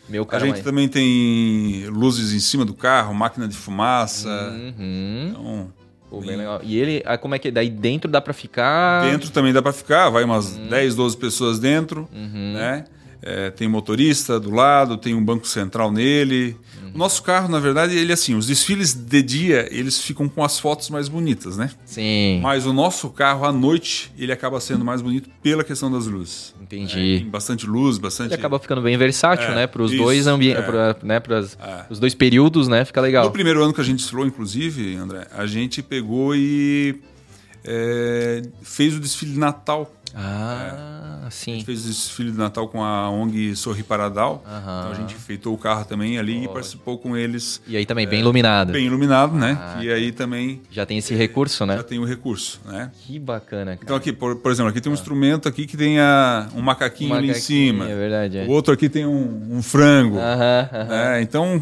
Meu 0.09 0.27
a 0.31 0.39
gente 0.39 0.63
também 0.63 0.89
tem 0.89 1.85
luzes 1.89 2.33
em 2.33 2.41
cima 2.41 2.65
do 2.65 2.73
carro, 2.73 3.15
máquina 3.15 3.47
de 3.47 3.55
fumaça. 3.55 4.29
Uhum. 4.29 5.29
Então, 5.31 5.73
Pô, 6.11 6.21
bem 6.21 6.37
legal. 6.37 6.61
E 6.63 6.79
ele, 6.79 7.03
ah, 7.05 7.19
como 7.19 7.35
é 7.35 7.39
que 7.39 7.51
daí 7.51 7.69
dentro 7.69 8.11
dá 8.11 8.21
para 8.21 8.33
ficar? 8.33 9.03
Dentro 9.03 9.31
também 9.31 9.53
dá 9.53 9.61
para 9.61 9.73
ficar, 9.73 10.09
vai 10.09 10.25
umas 10.25 10.57
uhum. 10.57 10.69
10, 10.69 10.95
12 10.95 11.17
pessoas 11.17 11.59
dentro, 11.59 12.09
uhum. 12.13 12.53
né? 12.55 12.85
É, 13.21 13.51
tem 13.51 13.69
motorista 13.69 14.39
do 14.39 14.51
lado, 14.51 14.97
tem 14.97 15.15
um 15.15 15.23
banco 15.23 15.47
central 15.47 15.91
nele. 15.91 16.57
Uhum. 16.89 16.95
O 16.95 16.99
nosso 16.99 17.23
carro, 17.23 17.49
na 17.49 17.61
verdade, 17.61 17.97
ele 17.97 18.13
assim, 18.13 18.35
os 18.35 18.47
desfiles 18.47 18.95
de 18.95 19.23
dia, 19.23 19.69
eles 19.71 20.01
ficam 20.01 20.29
com 20.29 20.43
as 20.43 20.59
fotos 20.59 20.91
mais 20.91 21.09
bonitas, 21.09 21.57
né? 21.57 21.71
Sim. 21.85 22.41
Mas 22.43 22.67
o 22.67 22.73
nosso 22.73 23.11
carro, 23.11 23.45
à 23.45 23.53
noite, 23.53 24.13
ele 24.19 24.33
acaba 24.33 24.61
sendo 24.61 24.85
mais 24.85 25.01
bonito 25.01 25.29
pela 25.43 25.65
questão 25.65 25.91
das 25.91 26.07
luzes. 26.07 26.55
Entendi. 26.61 27.17
É, 27.17 27.19
tem 27.19 27.29
bastante 27.29 27.67
luz, 27.67 27.99
bastante... 27.99 28.29
Ele 28.29 28.35
acaba 28.35 28.59
ficando 28.59 28.83
bem 28.83 28.97
versátil, 28.97 29.49
é, 29.49 29.55
né? 29.55 29.67
Para 29.67 29.83
os 29.83 29.93
dois 29.93 30.27
ambientes, 30.27 30.63
é. 30.65 31.07
né? 31.07 31.21
Para 31.21 31.39
é. 31.39 31.87
os 31.91 31.99
dois 31.99 32.15
períodos, 32.15 32.69
né? 32.69 32.85
Fica 32.85 33.01
legal. 33.01 33.25
No 33.25 33.31
primeiro 33.31 33.63
ano 33.63 33.73
que 33.73 33.81
a 33.81 33.85
gente 33.85 33.99
desfilou, 33.99 34.27
inclusive, 34.27 34.97
André, 34.97 35.27
a 35.33 35.47
gente 35.47 35.83
pegou 35.83 36.35
e 36.35 37.01
é, 37.65 38.43
fez 38.63 38.95
o 38.95 39.01
desfile 39.01 39.33
de 39.33 39.39
Natal 39.39 39.93
ah, 40.15 41.25
é. 41.27 41.31
sim. 41.31 41.53
A 41.53 41.55
gente 41.57 41.67
fez 41.67 41.85
o 41.85 41.89
desfile 41.89 42.31
de 42.31 42.39
Natal 42.39 42.69
com 42.69 42.83
a 42.83 43.11
ONG 43.11 43.55
Sorri 43.57 43.83
Paradal. 43.83 44.43
Então 44.47 44.93
a 44.93 44.95
gente 44.95 45.15
feitou 45.15 45.55
o 45.55 45.59
carro 45.59 45.85
também 45.85 46.19
ali 46.19 46.39
oh. 46.41 46.45
e 46.45 46.49
participou 46.49 46.99
com 46.99 47.17
eles. 47.17 47.61
E 47.67 47.77
aí 47.77 47.85
também 47.85 48.07
é, 48.07 48.09
bem 48.09 48.21
iluminado. 48.21 48.73
Bem 48.73 48.87
iluminado, 48.87 49.35
né? 49.35 49.59
Ah, 49.61 49.83
e 49.83 49.91
aí 49.91 50.13
também. 50.13 50.61
Já 50.71 50.87
tem 50.87 50.99
esse 50.99 51.15
recurso, 51.15 51.67
né? 51.67 51.77
Já 51.77 51.83
tem 51.83 51.99
o 51.99 52.05
recurso, 52.05 52.61
né? 52.65 52.91
Que 53.07 53.19
bacana, 53.19 53.73
cara. 53.73 53.81
Então 53.83 53.97
aqui, 53.97 54.13
por, 54.13 54.37
por 54.37 54.51
exemplo, 54.51 54.71
aqui 54.71 54.81
tem 54.81 54.91
um 54.91 54.95
ah. 54.95 54.99
instrumento 54.99 55.49
aqui 55.49 55.67
que 55.67 55.77
tem 55.77 55.99
a, 56.01 56.49
um 56.55 56.63
macaquinho, 56.63 57.13
um 57.13 57.17
ali 57.17 57.31
em 57.31 57.35
cima. 57.35 57.89
É 57.89 57.95
verdade. 57.95 58.39
É. 58.39 58.45
O 58.45 58.51
outro 58.51 58.73
aqui 58.73 58.89
tem 58.89 59.07
um, 59.07 59.57
um 59.59 59.63
frango. 59.63 60.19
Aham, 60.19 60.69
aham. 60.73 60.95
É, 60.95 61.23
então 61.23 61.61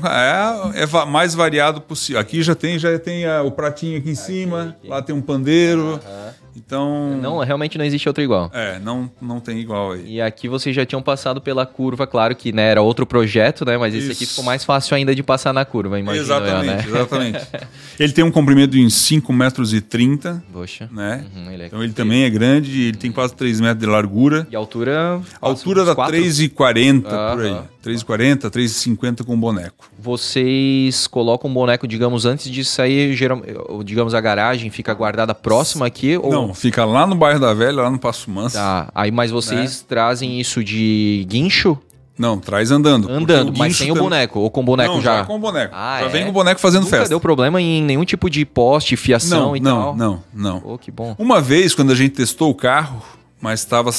é, 0.74 0.82
é 0.82 1.06
mais 1.06 1.34
variado 1.34 1.80
possível. 1.80 2.20
Aqui 2.20 2.42
já 2.42 2.54
tem, 2.54 2.78
já 2.78 2.98
tem 2.98 3.26
a, 3.26 3.42
o 3.42 3.50
pratinho 3.50 3.98
aqui 3.98 4.10
em 4.10 4.14
cima, 4.14 4.62
aqui, 4.62 4.70
aqui. 4.70 4.88
lá 4.88 5.02
tem 5.02 5.14
um 5.14 5.22
pandeiro. 5.22 6.00
Aham. 6.04 6.45
Então. 6.56 7.18
Não, 7.20 7.38
realmente 7.38 7.76
não 7.76 7.84
existe 7.84 8.08
outro 8.08 8.22
igual. 8.22 8.50
É, 8.54 8.78
não, 8.78 9.10
não 9.20 9.40
tem 9.40 9.58
igual 9.58 9.92
aí. 9.92 10.14
E 10.14 10.20
aqui 10.20 10.48
vocês 10.48 10.74
já 10.74 10.86
tinham 10.86 11.02
passado 11.02 11.40
pela 11.40 11.66
curva, 11.66 12.06
claro 12.06 12.34
que 12.34 12.52
né, 12.52 12.70
era 12.70 12.80
outro 12.82 13.06
projeto, 13.06 13.64
né? 13.64 13.76
Mas 13.76 13.94
esse 13.94 14.10
aqui 14.10 14.24
Isso. 14.24 14.32
ficou 14.32 14.44
mais 14.44 14.64
fácil 14.64 14.96
ainda 14.96 15.14
de 15.14 15.22
passar 15.22 15.52
na 15.52 15.64
curva, 15.64 15.98
imagina. 15.98 16.22
exatamente, 16.22 16.86
eu, 16.86 16.92
né? 16.94 17.00
exatamente. 17.00 17.46
Ele 18.00 18.12
tem 18.12 18.24
um 18.24 18.30
comprimento 18.30 18.76
em 18.76 18.88
5 18.88 19.32
metros 19.32 19.74
e 19.74 19.80
30, 19.80 20.42
Poxa. 20.52 20.88
né? 20.92 21.24
Uhum, 21.34 21.50
ele 21.50 21.62
é 21.62 21.66
Então 21.66 21.82
ele 21.82 21.92
também 21.92 22.24
é 22.24 22.30
grande, 22.30 22.82
ele 22.82 22.96
tem 22.96 23.10
quase 23.10 23.34
3 23.34 23.60
metros 23.60 23.80
de 23.80 23.86
largura. 23.86 24.46
E 24.50 24.56
a 24.56 24.58
altura. 24.58 25.20
A 25.40 25.46
altura 25.46 25.84
dá 25.84 25.94
3,40 25.94 27.02
por 27.02 27.42
aí. 27.42 27.50
Aham. 27.50 27.64
3,40, 27.86 28.50
3,50 28.50 29.24
com 29.24 29.38
boneco. 29.38 29.88
Vocês 30.06 31.06
colocam 31.06 31.50
o 31.50 31.52
boneco, 31.52 31.86
digamos, 31.86 32.24
antes 32.24 32.50
de 32.50 32.64
sair, 32.64 33.14
geral, 33.14 33.42
digamos, 33.84 34.14
a 34.14 34.20
garagem 34.20 34.70
fica 34.70 34.94
guardada 34.94 35.34
próxima 35.34 35.86
aqui? 35.86 36.16
Ou... 36.16 36.30
Não, 36.30 36.54
fica 36.54 36.84
lá 36.84 37.06
no 37.06 37.14
bairro 37.16 37.40
da 37.40 37.52
Velha, 37.52 37.82
lá 37.82 37.90
no 37.90 37.98
Passo 37.98 38.30
Manso. 38.30 38.56
Tá. 38.56 38.88
Aí, 38.94 39.10
mas 39.10 39.30
vocês 39.30 39.80
Né? 39.80 39.86
trazem 39.88 40.40
isso 40.40 40.62
de 40.62 41.26
guincho? 41.28 41.76
Não, 42.18 42.38
traz 42.38 42.70
andando. 42.70 43.10
Andando, 43.10 43.52
mas 43.58 43.76
sem 43.76 43.90
o 43.90 43.94
boneco. 43.94 44.40
Ou 44.40 44.50
com 44.50 44.60
o 44.60 44.64
boneco 44.64 44.94
Não, 44.94 45.02
já? 45.02 45.18
já 45.18 45.24
com 45.24 45.36
o 45.36 45.38
boneco. 45.38 45.74
Ah, 45.76 45.98
já 46.00 46.06
é? 46.06 46.08
vem 46.08 46.24
com 46.24 46.30
o 46.30 46.32
boneco 46.32 46.58
fazendo 46.60 46.84
Nunca 46.84 46.96
festa. 46.96 47.10
deu 47.10 47.20
problema 47.20 47.60
em 47.60 47.82
nenhum 47.82 48.04
tipo 48.04 48.30
de 48.30 48.44
poste, 48.46 48.96
fiação 48.96 49.48
não, 49.48 49.56
e 49.56 49.60
não, 49.60 49.82
tal? 49.82 49.96
não, 49.96 50.22
não. 50.32 50.60
Pô, 50.60 50.78
que 50.78 50.90
bom. 50.90 51.14
Uma 51.18 51.40
vez, 51.42 51.74
quando 51.74 51.92
a 51.92 51.94
gente 51.94 52.12
testou 52.14 52.50
o 52.50 52.54
carro, 52.54 53.02
mas 53.46 53.60
estava 53.60 53.90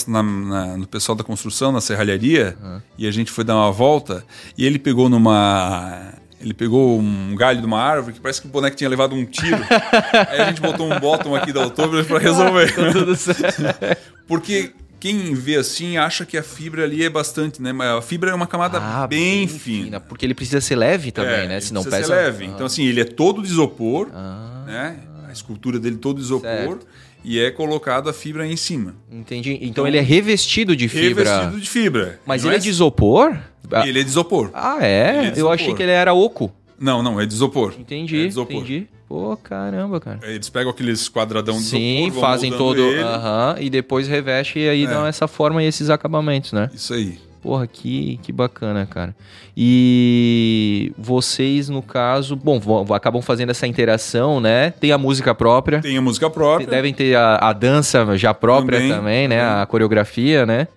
no 0.77 0.85
pessoal 0.87 1.15
da 1.15 1.23
construção, 1.23 1.71
na 1.71 1.79
serralharia, 1.79 2.57
e 2.97 3.07
a 3.07 3.11
gente 3.11 3.31
foi 3.31 3.45
dar 3.45 3.55
uma 3.55 3.71
volta, 3.71 4.25
e 4.57 4.65
ele 4.65 4.77
pegou 4.77 5.07
numa. 5.07 6.11
Ele 6.39 6.53
pegou 6.53 6.99
um 6.99 7.33
galho 7.35 7.59
de 7.61 7.65
uma 7.65 7.79
árvore 7.81 8.13
que 8.13 8.19
parece 8.19 8.41
que 8.41 8.47
o 8.47 8.51
boneco 8.51 8.75
tinha 8.75 8.89
levado 8.89 9.15
um 9.15 9.25
tiro. 9.25 9.57
Aí 10.29 10.41
a 10.41 10.45
gente 10.49 10.61
botou 10.61 10.85
um 10.91 10.99
bottom 10.99 11.33
aqui 11.35 11.51
da 11.53 11.61
outubro 11.63 12.03
para 12.05 12.19
resolver. 12.19 12.75
Tá 12.75 12.91
tudo 12.91 13.15
certo. 13.15 13.63
Porque 14.27 14.71
quem 14.99 15.33
vê 15.33 15.55
assim 15.55 15.97
acha 15.97 16.25
que 16.27 16.37
a 16.37 16.43
fibra 16.43 16.83
ali 16.83 17.03
é 17.03 17.09
bastante, 17.09 17.59
né? 17.61 17.71
Mas 17.73 17.87
a 17.89 18.01
fibra 18.03 18.29
é 18.31 18.33
uma 18.35 18.45
camada 18.45 18.77
Ah, 18.79 19.07
bem, 19.07 19.47
fina. 19.47 19.99
Porque 19.99 20.25
ele 20.27 20.35
precisa 20.35 20.59
ser 20.61 20.75
leve 20.75 21.11
também, 21.11 21.33
É, 21.33 21.47
né? 21.47 21.53
ele 21.55 21.61
Senão 21.61 21.81
precisa 21.81 22.03
pesa. 22.03 22.13
ser 22.15 22.25
leve. 22.25 22.45
Então, 22.45 22.65
assim, 22.67 22.85
ele 22.85 23.01
é 23.01 23.05
todo 23.05 23.41
de 23.41 23.47
isopor, 23.47 24.09
Ah, 24.13 24.63
né? 24.67 24.99
A 25.27 25.31
escultura 25.31 25.79
dele 25.79 25.95
todo 25.97 26.17
de 26.17 26.23
isopor. 26.23 26.47
Certo. 26.49 26.87
E 27.29 27.39
é 27.41 27.51
colocado 27.51 28.09
a 28.09 28.13
fibra 28.13 28.47
em 28.47 28.55
cima. 28.55 28.95
entendi. 29.11 29.59
Então, 29.61 29.85
ele 29.85 29.97
é 29.97 30.01
revestido 30.01 30.73
de 30.77 30.87
fibra. 30.87 31.25
Revestido 31.25 31.59
de 31.59 31.69
fibra. 31.69 32.19
Mas 32.25 32.45
ele 32.45 32.55
é 32.55 32.57
de 32.57 32.69
isopor? 32.69 33.37
Ah, 33.69 33.85
Ele 33.85 33.99
é 33.99 34.03
de 34.03 34.07
isopor. 34.09 34.49
Ah, 34.53 34.77
é? 34.79 35.27
É 35.27 35.31
de 35.31 35.39
Eu 35.41 35.51
achei 35.51 35.65
isopor. 35.65 35.75
que 35.75 35.83
ele 35.83 35.91
era 35.91 36.13
oco. 36.13 36.49
Não, 36.79 37.03
não, 37.03 37.19
é 37.19 37.25
de 37.25 37.33
isopor. 37.33 37.73
Entendi, 37.77 38.15
É 38.15 38.21
de 38.21 38.27
isopor. 38.27 38.55
entendi. 38.55 38.87
Pô, 39.09 39.35
caramba, 39.35 39.99
cara. 39.99 40.19
Eles 40.23 40.47
pegam 40.49 40.71
aqueles 40.71 41.09
quadradão 41.09 41.57
de 41.57 41.63
Sim, 41.63 42.05
isopor, 42.07 42.21
fazem 42.21 42.51
todo. 42.51 42.81
Aham, 42.81 43.57
e 43.59 43.69
depois 43.69 44.07
reveste 44.07 44.59
e 44.59 44.69
aí 44.69 44.83
É. 44.85 44.87
dão 44.87 45.05
essa 45.05 45.27
forma 45.27 45.61
e 45.61 45.65
esses 45.65 45.89
acabamentos, 45.89 46.53
né? 46.53 46.69
Isso 46.73 46.93
aí. 46.93 47.19
Porra, 47.47 47.65
que, 47.65 48.19
que 48.21 48.33
bacana, 48.33 48.85
cara. 48.85 49.15
E 49.55 50.91
vocês, 50.97 51.69
no 51.69 51.81
caso, 51.81 52.35
bom, 52.35 52.59
acabam 52.93 53.21
fazendo 53.21 53.51
essa 53.51 53.65
interação, 53.65 54.41
né? 54.41 54.71
Tem 54.71 54.91
a 54.91 54.97
música 54.97 55.33
própria. 55.33 55.79
Tem 55.79 55.97
a 55.97 56.01
música 56.01 56.29
própria. 56.29 56.67
Devem 56.67 56.93
ter 56.93 57.15
a, 57.15 57.37
a 57.37 57.53
dança 57.53 58.17
já 58.17 58.33
própria 58.33 58.79
também, 58.79 58.91
Também, 58.93 59.27
né? 59.29 59.39
também. 59.39 59.61
A 59.61 59.65
coreografia, 59.65 60.45
né? 60.45 60.67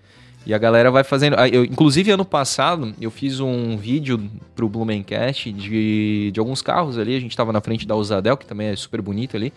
E 0.46 0.54
a 0.54 0.58
galera 0.58 0.92
vai 0.92 1.02
fazendo. 1.02 1.34
ah, 1.40 1.48
Eu, 1.48 1.64
inclusive, 1.64 2.12
ano 2.12 2.24
passado, 2.24 2.94
eu 3.00 3.10
fiz 3.10 3.40
um 3.40 3.76
vídeo 3.76 4.30
pro 4.54 4.68
Blumencast 4.68 5.50
de, 5.50 6.30
de 6.32 6.38
alguns 6.38 6.62
carros 6.62 6.96
ali. 6.98 7.16
A 7.16 7.20
gente 7.20 7.36
tava 7.36 7.52
na 7.52 7.60
frente 7.60 7.84
da 7.84 7.96
Usadel, 7.96 8.36
que 8.36 8.46
também 8.46 8.68
é 8.68 8.76
super 8.76 9.02
bonito 9.02 9.36
ali. 9.36 9.52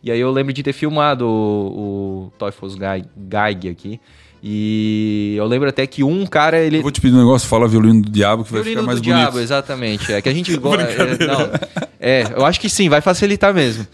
E 0.00 0.12
aí 0.12 0.20
eu 0.20 0.30
lembro 0.30 0.52
de 0.52 0.62
ter 0.62 0.72
filmado 0.72 1.26
o, 1.26 2.28
o 2.28 2.32
Teufels 2.38 2.76
Geig 2.76 3.68
aqui. 3.68 4.00
E 4.42 5.34
eu 5.36 5.46
lembro 5.46 5.68
até 5.68 5.86
que 5.86 6.02
um 6.02 6.26
cara, 6.26 6.58
ele. 6.58 6.78
Eu 6.78 6.82
vou 6.82 6.90
te 6.90 7.00
pedir 7.00 7.14
um 7.14 7.18
negócio, 7.18 7.48
fala 7.48 7.68
violino 7.68 8.02
do 8.02 8.10
diabo 8.10 8.44
que 8.44 8.52
vai 8.52 8.60
Violino 8.62 8.80
ficar 8.82 8.86
mais 8.86 9.00
do 9.00 9.04
bonito. 9.04 9.18
diabo, 9.20 9.38
exatamente. 9.38 10.12
É 10.12 10.20
que 10.20 10.28
a 10.28 10.34
gente 10.34 10.54
gosta. 10.58 10.82
É, 12.00 12.22
é, 12.22 12.32
eu 12.36 12.44
acho 12.44 12.60
que 12.60 12.68
sim, 12.68 12.88
vai 12.88 13.00
facilitar 13.00 13.54
mesmo. 13.54 13.86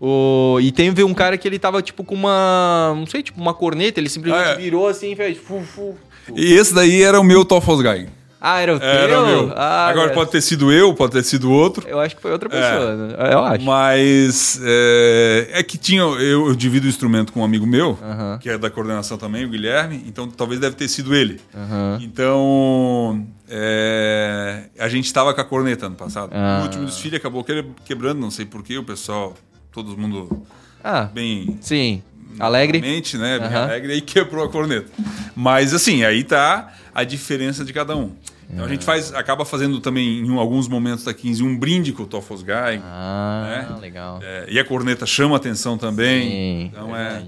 O, 0.00 0.58
e 0.60 0.70
tem 0.70 0.90
um 1.02 1.14
cara 1.14 1.36
que 1.38 1.48
ele 1.48 1.58
tava 1.58 1.80
tipo 1.82 2.04
com 2.04 2.14
uma. 2.14 2.94
Não 2.96 3.06
sei, 3.06 3.22
tipo 3.22 3.40
uma 3.40 3.54
corneta, 3.54 3.98
ele 3.98 4.08
simplesmente 4.10 4.46
Ah, 4.46 4.52
é. 4.52 4.56
virou 4.56 4.86
assim 4.86 5.12
e 5.12 5.16
fez. 5.16 5.38
Fu, 5.38 5.60
fu, 5.60 5.96
fu. 6.26 6.34
E 6.36 6.52
esse 6.52 6.74
daí 6.74 7.02
era 7.02 7.18
o 7.18 7.24
meu 7.24 7.44
Toffelsguy. 7.44 8.08
Ah, 8.40 8.60
era 8.60 8.76
o 8.76 8.78
teu? 8.78 8.88
Era 8.88 9.20
o 9.20 9.26
meu. 9.26 9.52
Ah, 9.56 9.88
Agora 9.88 10.12
é. 10.12 10.14
pode 10.14 10.30
ter 10.30 10.40
sido 10.40 10.70
eu, 10.72 10.94
pode 10.94 11.12
ter 11.12 11.24
sido 11.24 11.50
outro. 11.50 11.88
Eu 11.88 11.98
acho 11.98 12.14
que 12.14 12.22
foi 12.22 12.30
outra 12.30 12.48
pessoa, 12.48 12.94
né? 12.94 13.14
Eu 13.32 13.38
acho. 13.44 13.64
Mas 13.64 14.60
é, 14.62 15.48
é 15.54 15.62
que 15.64 15.76
tinha. 15.76 16.02
Eu, 16.02 16.48
eu 16.48 16.54
divido 16.54 16.86
o 16.86 16.88
instrumento 16.88 17.32
com 17.32 17.40
um 17.40 17.44
amigo 17.44 17.66
meu, 17.66 17.98
Aham. 18.02 18.38
que 18.40 18.48
é 18.48 18.56
da 18.56 18.70
coordenação 18.70 19.18
também, 19.18 19.44
o 19.44 19.48
Guilherme, 19.48 20.04
então 20.06 20.28
talvez 20.28 20.60
deve 20.60 20.76
ter 20.76 20.88
sido 20.88 21.14
ele. 21.14 21.40
Aham. 21.54 21.98
Então. 22.00 23.26
é, 23.50 24.64
a 24.78 24.88
gente 24.88 25.06
estava 25.06 25.32
com 25.34 25.40
a 25.40 25.44
corneta 25.44 25.86
ano 25.86 25.96
passado. 25.96 26.30
Ah. 26.32 26.58
No 26.58 26.64
último 26.64 26.84
desfile 26.84 27.16
acabou 27.16 27.42
que- 27.42 27.64
quebrando, 27.84 28.20
não 28.20 28.30
sei 28.30 28.44
porquê, 28.44 28.78
o 28.78 28.84
pessoal, 28.84 29.34
todo 29.72 29.96
mundo 29.96 30.42
Ah, 30.84 31.04
bem. 31.12 31.58
sim. 31.60 32.02
Alegre. 32.38 32.80
Mente, 32.80 33.16
né? 33.16 33.38
Bem 33.38 33.52
alegre, 33.54 33.92
aí 33.94 34.00
quebrou 34.00 34.44
a 34.44 34.48
corneta. 34.48 34.86
Mas 35.34 35.74
assim, 35.74 36.04
aí 36.04 36.22
tá 36.22 36.72
a 36.94 37.02
diferença 37.02 37.64
de 37.64 37.72
cada 37.72 37.96
um. 37.96 38.12
Então 38.50 38.64
a 38.64 38.68
gente 38.68 38.84
faz, 38.84 39.12
acaba 39.12 39.44
fazendo 39.44 39.78
também 39.80 40.20
em 40.20 40.38
alguns 40.38 40.68
momentos 40.68 41.04
da 41.04 41.12
15 41.12 41.42
um 41.42 41.58
brinde 41.58 41.92
com 41.92 42.04
o 42.04 42.06
Toffos 42.06 42.42
Guy. 42.42 42.80
Ah, 42.82 43.66
É. 43.76 43.80
legal. 43.80 44.20
É, 44.22 44.46
e 44.50 44.58
a 44.58 44.64
corneta 44.64 45.04
chama 45.04 45.36
atenção 45.36 45.76
também. 45.76 46.30
Sim, 46.30 46.70
então 46.72 46.96
é. 46.96 47.24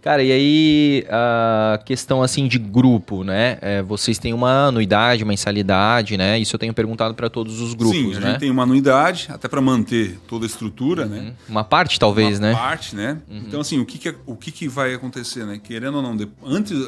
Cara, 0.00 0.22
e 0.22 0.30
aí 0.30 1.04
a 1.10 1.80
questão 1.84 2.22
assim 2.22 2.46
de 2.46 2.58
grupo, 2.58 3.24
né? 3.24 3.58
É, 3.60 3.82
vocês 3.82 4.16
têm 4.16 4.32
uma 4.32 4.66
anuidade, 4.68 5.24
mensalidade, 5.24 6.16
né? 6.16 6.38
Isso 6.38 6.54
eu 6.54 6.58
tenho 6.58 6.72
perguntado 6.72 7.14
para 7.14 7.28
todos 7.28 7.60
os 7.60 7.74
grupos, 7.74 7.96
Sim, 7.98 8.14
a 8.16 8.20
né? 8.20 8.30
gente 8.30 8.40
tem 8.40 8.50
uma 8.50 8.62
anuidade, 8.62 9.26
até 9.28 9.48
para 9.48 9.60
manter 9.60 10.18
toda 10.28 10.44
a 10.44 10.48
estrutura, 10.48 11.04
né? 11.04 11.34
Uma 11.48 11.64
parte 11.64 11.98
talvez, 11.98 12.38
uma 12.38 12.48
né? 12.48 12.54
parte, 12.54 12.94
né? 12.94 13.18
Então, 13.28 13.60
assim, 13.60 13.80
o 13.80 13.84
que, 13.84 13.98
que, 13.98 14.14
o 14.24 14.36
que, 14.36 14.52
que 14.52 14.68
vai 14.68 14.94
acontecer, 14.94 15.44
né? 15.44 15.60
Querendo 15.62 15.96
ou 15.96 16.02
não, 16.02 16.16
antes, 16.46 16.78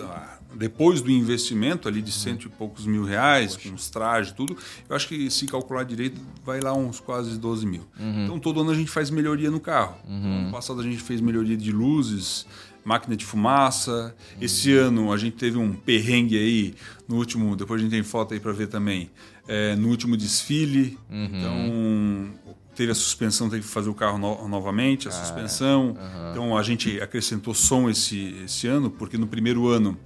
depois 0.54 1.00
do 1.00 1.10
investimento 1.10 1.86
ali 1.88 2.02
de 2.02 2.10
cento 2.12 2.46
e 2.46 2.48
poucos 2.48 2.86
mil 2.86 3.04
reais, 3.04 3.56
com 3.56 3.72
os 3.74 3.88
trajes 3.90 4.32
e 4.32 4.34
tudo, 4.34 4.56
eu 4.88 4.96
acho 4.96 5.06
que 5.08 5.30
se 5.30 5.46
calcular 5.46 5.84
direito, 5.84 6.20
vai 6.44 6.60
lá 6.60 6.72
uns 6.74 6.98
quase 7.00 7.38
12 7.38 7.66
mil. 7.66 7.82
Então, 7.98 8.38
todo 8.38 8.60
ano 8.60 8.70
a 8.70 8.74
gente 8.74 8.90
faz 8.90 9.10
melhoria 9.10 9.50
no 9.50 9.60
carro. 9.60 9.96
Então, 10.04 10.30
ano 10.42 10.50
passado 10.52 10.80
a 10.80 10.84
gente 10.84 10.98
fez 11.02 11.20
melhoria 11.20 11.56
de 11.56 11.70
luzes, 11.72 12.46
máquina 12.84 13.16
de 13.16 13.24
fumaça. 13.24 14.14
Esse 14.40 14.72
ano 14.72 15.12
a 15.12 15.16
gente 15.16 15.36
teve 15.36 15.56
um 15.58 15.72
perrengue 15.72 16.36
aí 16.38 16.74
no 17.08 17.16
último, 17.16 17.54
depois 17.56 17.80
a 17.80 17.84
gente 17.84 17.92
tem 17.92 18.02
foto 18.02 18.34
aí 18.34 18.40
para 18.40 18.52
ver 18.52 18.66
também, 18.68 19.10
é, 19.46 19.74
no 19.76 19.88
último 19.88 20.16
desfile. 20.16 20.98
Então, 21.10 22.30
teve 22.74 22.92
a 22.92 22.94
suspensão, 22.94 23.50
teve 23.50 23.62
que 23.62 23.68
fazer 23.68 23.90
o 23.90 23.94
carro 23.94 24.16
no- 24.18 24.48
novamente, 24.48 25.06
a 25.08 25.10
suspensão. 25.10 25.96
Então 26.30 26.56
a 26.56 26.62
gente 26.62 27.00
acrescentou 27.00 27.52
som 27.52 27.90
esse, 27.90 28.34
esse 28.44 28.66
ano, 28.66 28.90
porque 28.90 29.18
no 29.18 29.26
primeiro 29.26 29.68
ano 29.68 29.98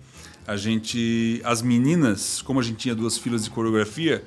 a 0.47 0.57
gente. 0.57 1.41
As 1.45 1.63
meninas, 1.63 2.43
como 2.43 2.61
a 2.61 2.63
gente 2.63 2.77
tinha 2.77 2.95
duas 2.95 3.17
filas 3.19 3.45
de 3.45 3.51
coreografia, 3.51 4.23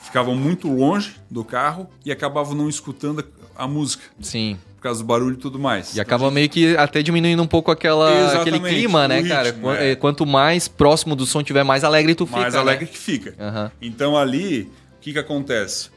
ficavam 0.00 0.34
muito 0.34 0.68
longe 0.72 1.16
do 1.30 1.44
carro 1.44 1.88
e 2.04 2.10
acabavam 2.12 2.54
não 2.54 2.68
escutando 2.68 3.24
a, 3.56 3.64
a 3.64 3.68
música, 3.68 4.02
Sim. 4.20 4.58
por 4.76 4.82
causa 4.82 5.00
do 5.02 5.06
barulho 5.06 5.34
e 5.34 5.38
tudo 5.38 5.58
mais. 5.58 5.94
E 5.94 6.00
acaba 6.00 6.30
meio 6.30 6.48
que 6.48 6.76
até 6.76 7.02
diminuindo 7.02 7.42
um 7.42 7.46
pouco 7.46 7.70
aquela, 7.70 8.10
Exatamente, 8.10 8.56
aquele 8.56 8.74
clima, 8.74 9.06
né, 9.06 9.22
cara? 9.22 9.50
ritmo, 9.50 9.62
Qu- 9.68 9.72
é. 9.74 9.90
eh, 9.90 9.94
Quanto 9.96 10.24
mais 10.26 10.66
próximo 10.68 11.14
do 11.14 11.26
som 11.26 11.42
tiver, 11.42 11.62
mais 11.64 11.84
alegre 11.84 12.14
tu 12.14 12.26
fica. 12.26 12.40
mais 12.40 12.54
né? 12.54 12.60
alegre 12.60 12.86
que 12.86 12.98
fica. 12.98 13.34
Aham. 13.38 13.70
Então 13.80 14.16
ali, 14.16 14.70
o 14.96 15.00
que, 15.00 15.12
que 15.12 15.18
acontece? 15.18 15.90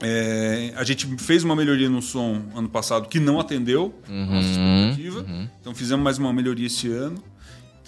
É, 0.00 0.72
a 0.76 0.84
gente 0.84 1.06
fez 1.18 1.42
uma 1.42 1.56
melhoria 1.56 1.88
no 1.90 2.00
som 2.00 2.40
ano 2.54 2.68
passado 2.68 3.08
que 3.08 3.18
não 3.18 3.40
atendeu 3.40 3.92
a 4.08 4.12
nossa 4.12 4.46
Uhum, 4.60 4.90
expectativa. 4.90 5.26
Então 5.60 5.74
fizemos 5.74 6.04
mais 6.04 6.18
uma 6.18 6.32
melhoria 6.32 6.66
esse 6.68 6.88
ano. 6.92 7.20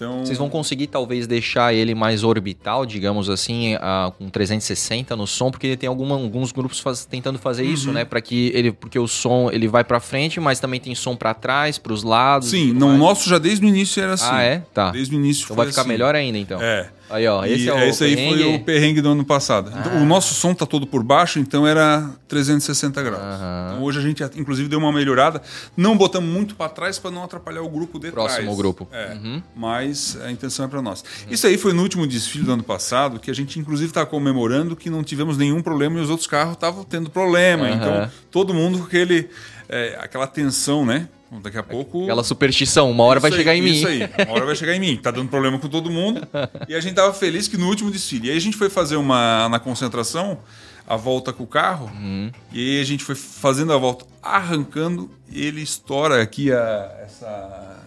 Então, 0.01 0.25
Vocês 0.25 0.39
vão 0.39 0.49
conseguir 0.49 0.87
talvez 0.87 1.27
deixar 1.27 1.75
ele 1.75 1.95
mais 1.95 2.25
orbital, 2.25 2.87
digamos 2.87 3.29
assim, 3.29 3.75
ah, 3.81 4.11
com 4.19 4.31
360 4.31 5.15
no 5.15 5.27
som, 5.27 5.51
porque 5.51 5.77
tem 5.77 5.89
alguma- 5.89 6.15
alguns 6.15 6.53
grupos 6.53 6.81
faz- 6.81 7.05
tentando 7.05 7.39
fazer 7.39 7.65
Uhum. 7.65 7.73
isso, 7.75 7.93
né? 7.93 8.05
Para 8.07 8.21
que 8.23 8.51
ele, 8.55 8.73
porque 8.73 8.99
o 8.99 9.07
som 9.07 9.51
ele 9.53 9.69
vai 9.69 9.85
para 9.85 10.01
frente, 10.01 10.41
mas 10.41 10.59
também 10.59 10.81
tem 10.81 10.95
som 10.95 11.15
para 11.15 11.35
trás, 11.35 11.77
para 11.77 11.93
os 11.93 12.03
lados. 12.03 12.49
Sim, 12.49 12.73
não, 12.73 12.95
o 12.95 12.97
nosso 12.97 13.29
já 13.29 13.37
desde 13.39 13.65
o 13.65 13.69
início 13.69 14.03
era 14.03 14.15
assim. 14.15 14.25
Ah, 14.31 14.43
é? 14.43 14.63
Tá. 14.73 14.91
Desde 14.91 15.15
o 15.15 15.19
início 15.19 15.45
Então 15.45 15.57
vai 15.57 15.67
ficar 15.67 15.83
assim. 15.83 15.91
melhor 15.91 16.15
ainda, 16.15 16.39
então. 16.39 16.61
É. 16.63 16.89
Aí, 17.11 17.27
ó, 17.27 17.45
esse 17.45 17.69
é 17.69 17.75
o 17.75 17.79
esse 17.81 18.05
aí 18.05 18.17
foi 18.17 18.55
o 18.55 18.61
perrengue 18.65 19.01
do 19.01 19.11
ano 19.11 19.25
passado. 19.25 19.73
Então, 19.77 20.01
o 20.01 20.07
nosso 20.07 20.33
som 20.33 20.55
tá 20.55 20.65
todo 20.65 20.87
por 20.87 21.03
baixo, 21.03 21.39
então 21.39 21.67
era 21.67 22.09
360 22.29 23.03
graus. 23.03 23.23
Aham. 23.23 23.71
Então, 23.73 23.83
hoje 23.83 23.99
a 23.99 24.03
gente 24.03 24.23
inclusive 24.37 24.69
deu 24.69 24.79
uma 24.79 24.93
melhorada. 24.93 25.43
Não 25.77 25.97
botamos 25.97 26.31
muito 26.31 26.55
para 26.55 26.69
trás 26.69 26.99
para 26.99 27.11
não 27.11 27.25
atrapalhar 27.25 27.63
o 27.63 27.69
grupo 27.69 27.99
de 27.99 28.11
Próximo 28.11 28.43
trás. 28.43 28.57
grupo. 28.57 28.89
É. 28.93 29.15
Uhum. 29.15 29.43
Mas 29.57 30.17
a 30.25 30.31
intenção 30.31 30.65
é 30.65 30.69
para 30.69 30.81
nós. 30.81 31.05
Isso 31.29 31.47
aí 31.47 31.59
foi 31.59 31.73
no 31.73 31.83
último 31.83 32.07
desfile 32.07 32.45
do 32.45 32.53
ano 32.53 32.63
passado, 32.63 33.19
que 33.19 33.31
a 33.31 33.35
gente 33.35 33.59
inclusive 33.59 33.91
está 33.91 34.07
comemorando 34.07 34.77
que 34.77 34.89
não 34.89 35.03
tivemos 35.03 35.37
nenhum 35.37 35.61
problema 35.63 35.99
e 35.99 36.03
os 36.03 36.11
outros 36.11 36.29
carros 36.29 36.53
estavam 36.55 36.85
tendo 36.85 37.11
problema. 37.11 37.67
Aham. 37.67 37.75
Então 37.75 38.11
todo 38.31 38.55
mundo 38.55 38.79
com 38.79 38.85
aquele, 38.85 39.29
é, 39.69 39.99
aquela 40.01 40.27
tensão, 40.27 40.87
né? 40.87 41.09
Daqui 41.43 41.59
a 41.59 41.63
pouco. 41.63 42.03
Aquela 42.03 42.25
superstição, 42.25 42.91
uma 42.91 43.05
hora 43.05 43.19
Isso 43.19 43.23
vai 43.23 43.31
aí, 43.31 43.37
chegar 43.37 43.55
em 43.55 43.63
mim. 43.63 43.73
Isso 43.73 43.87
aí, 43.87 44.01
uma 44.27 44.35
hora 44.35 44.47
vai 44.47 44.57
chegar 44.57 44.75
em 44.75 44.81
mim. 44.81 44.97
Tá 44.97 45.11
dando 45.13 45.29
problema 45.29 45.59
com 45.59 45.69
todo 45.69 45.89
mundo. 45.91 46.27
E 46.69 46.75
a 46.75 46.81
gente 46.81 46.95
tava 46.95 47.13
feliz 47.15 47.47
que 47.47 47.57
no 47.57 47.69
último 47.69 47.91
desfile. 47.91 48.29
E 48.29 48.31
aí 48.33 48.37
a 48.37 48.41
gente 48.41 48.57
foi 48.57 48.69
fazer 48.69 48.97
uma 48.97 49.49
na 49.49 49.61
concentração, 49.61 50.39
a 50.87 50.97
volta 50.97 51.33
com 51.33 51.45
o 51.45 51.47
carro. 51.47 51.91
Uhum. 51.95 52.33
E 52.53 52.59
aí 52.59 52.81
a 52.81 52.85
gente 52.85 53.05
foi 53.05 53.15
fazendo 53.15 53.73
a 53.73 53.77
volta, 53.77 54.05
arrancando, 54.21 55.09
ele 55.33 55.63
estoura 55.63 56.21
aqui 56.21 56.53
a, 56.53 56.99
essa, 57.05 57.79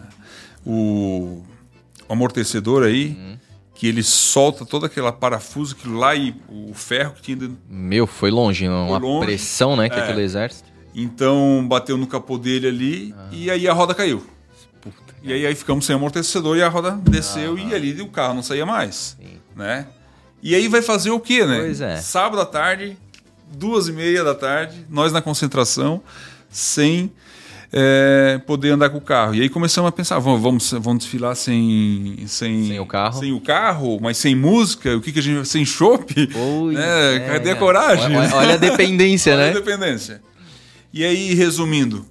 o, 0.64 1.42
o 2.08 2.12
amortecedor 2.12 2.82
aí. 2.84 3.08
Uhum. 3.08 3.34
Que 3.76 3.88
ele 3.88 4.04
solta 4.04 4.64
toda 4.64 4.86
aquela 4.86 5.10
parafuso 5.12 5.74
que 5.74 5.88
lá 5.88 6.14
e 6.14 6.32
o 6.48 6.72
ferro 6.72 7.12
que 7.14 7.22
tinha 7.22 7.36
dentro. 7.36 7.58
Meu, 7.68 8.06
foi 8.06 8.30
longe, 8.30 8.68
não? 8.68 8.88
uma 8.90 8.98
longe. 8.98 9.26
pressão, 9.26 9.74
né, 9.74 9.88
que 9.88 9.96
É. 9.98 10.02
aquele 10.02 10.22
exército. 10.22 10.72
Então 10.94 11.66
bateu 11.68 11.96
no 11.96 12.06
capô 12.06 12.38
dele 12.38 12.68
ali 12.68 13.14
e 13.32 13.50
aí 13.50 13.66
a 13.66 13.72
roda 13.72 13.94
caiu. 13.94 14.24
Puta. 14.80 15.14
E 15.22 15.32
aí, 15.32 15.46
aí 15.46 15.54
ficamos 15.54 15.84
sem 15.84 15.96
amortecedor 15.96 16.56
e 16.56 16.62
a 16.62 16.68
roda 16.68 16.92
desceu 16.92 17.58
e 17.58 17.74
ali 17.74 18.00
o 18.00 18.08
carro 18.08 18.34
não 18.34 18.42
saía 18.42 18.64
mais. 18.64 19.16
Sim. 19.20 19.38
Né? 19.56 19.86
E 20.42 20.54
aí 20.54 20.68
vai 20.68 20.82
fazer 20.82 21.10
o 21.10 21.18
quê, 21.18 21.44
né? 21.44 21.58
Pois 21.60 21.80
é. 21.80 21.96
Sábado 21.96 22.40
à 22.42 22.46
tarde, 22.46 22.96
duas 23.50 23.88
e 23.88 23.92
meia 23.92 24.22
da 24.22 24.34
tarde, 24.34 24.86
nós 24.90 25.10
na 25.10 25.22
concentração, 25.22 26.02
sem 26.50 27.10
é, 27.72 28.40
poder 28.46 28.70
andar 28.70 28.88
com 28.90 28.98
o 28.98 29.00
carro. 29.00 29.34
E 29.34 29.42
aí 29.42 29.48
começamos 29.48 29.88
a 29.88 29.92
pensar, 29.92 30.18
vamos, 30.20 30.40
vamos, 30.40 30.70
vamos 30.72 30.98
desfilar 31.04 31.34
sem, 31.34 32.24
sem, 32.28 32.68
Sem 32.68 32.78
o 32.78 32.86
carro. 32.86 33.18
Sem 33.18 33.32
o 33.32 33.40
carro, 33.40 33.98
mas 34.00 34.16
sem 34.16 34.36
música, 34.36 34.96
o 34.96 35.00
que, 35.00 35.10
que 35.10 35.18
a 35.18 35.22
gente 35.22 35.48
sem 35.48 35.64
chopp? 35.64 36.14
Pois 36.28 36.76
né? 36.76 37.16
é, 37.16 37.20
Cadê 37.20 37.50
a 37.50 37.54
né? 37.54 37.58
coragem? 37.58 38.16
Olha, 38.16 38.34
olha 38.36 38.54
a 38.54 38.58
dependência, 38.58 39.32
Olha 39.34 39.44
a 39.44 39.46
né? 39.48 39.52
dependência. 39.54 40.22
E 40.96 41.04
aí, 41.04 41.34
resumindo, 41.34 42.06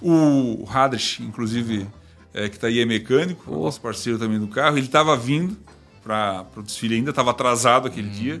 o 0.00 0.64
Hadrich, 0.72 1.20
inclusive, 1.20 1.88
é, 2.32 2.48
que 2.48 2.54
está 2.54 2.68
aí 2.68 2.78
é 2.78 2.86
mecânico, 2.86 3.50
nosso 3.50 3.80
parceiro 3.80 4.16
também 4.16 4.38
do 4.38 4.46
carro, 4.46 4.78
ele 4.78 4.86
estava 4.86 5.16
vindo 5.16 5.56
para 6.04 6.46
o 6.56 6.62
desfile 6.62 6.94
ainda, 6.94 7.10
estava 7.10 7.32
atrasado 7.32 7.88
aquele 7.88 8.08
dia. 8.08 8.40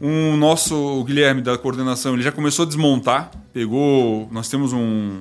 Um 0.00 0.36
nosso 0.36 0.74
o 0.74 1.04
Guilherme 1.04 1.42
da 1.42 1.56
coordenação, 1.56 2.14
ele 2.14 2.24
já 2.24 2.32
começou 2.32 2.64
a 2.64 2.66
desmontar, 2.66 3.30
pegou, 3.52 4.28
nós 4.32 4.48
temos 4.48 4.72
um, 4.72 5.20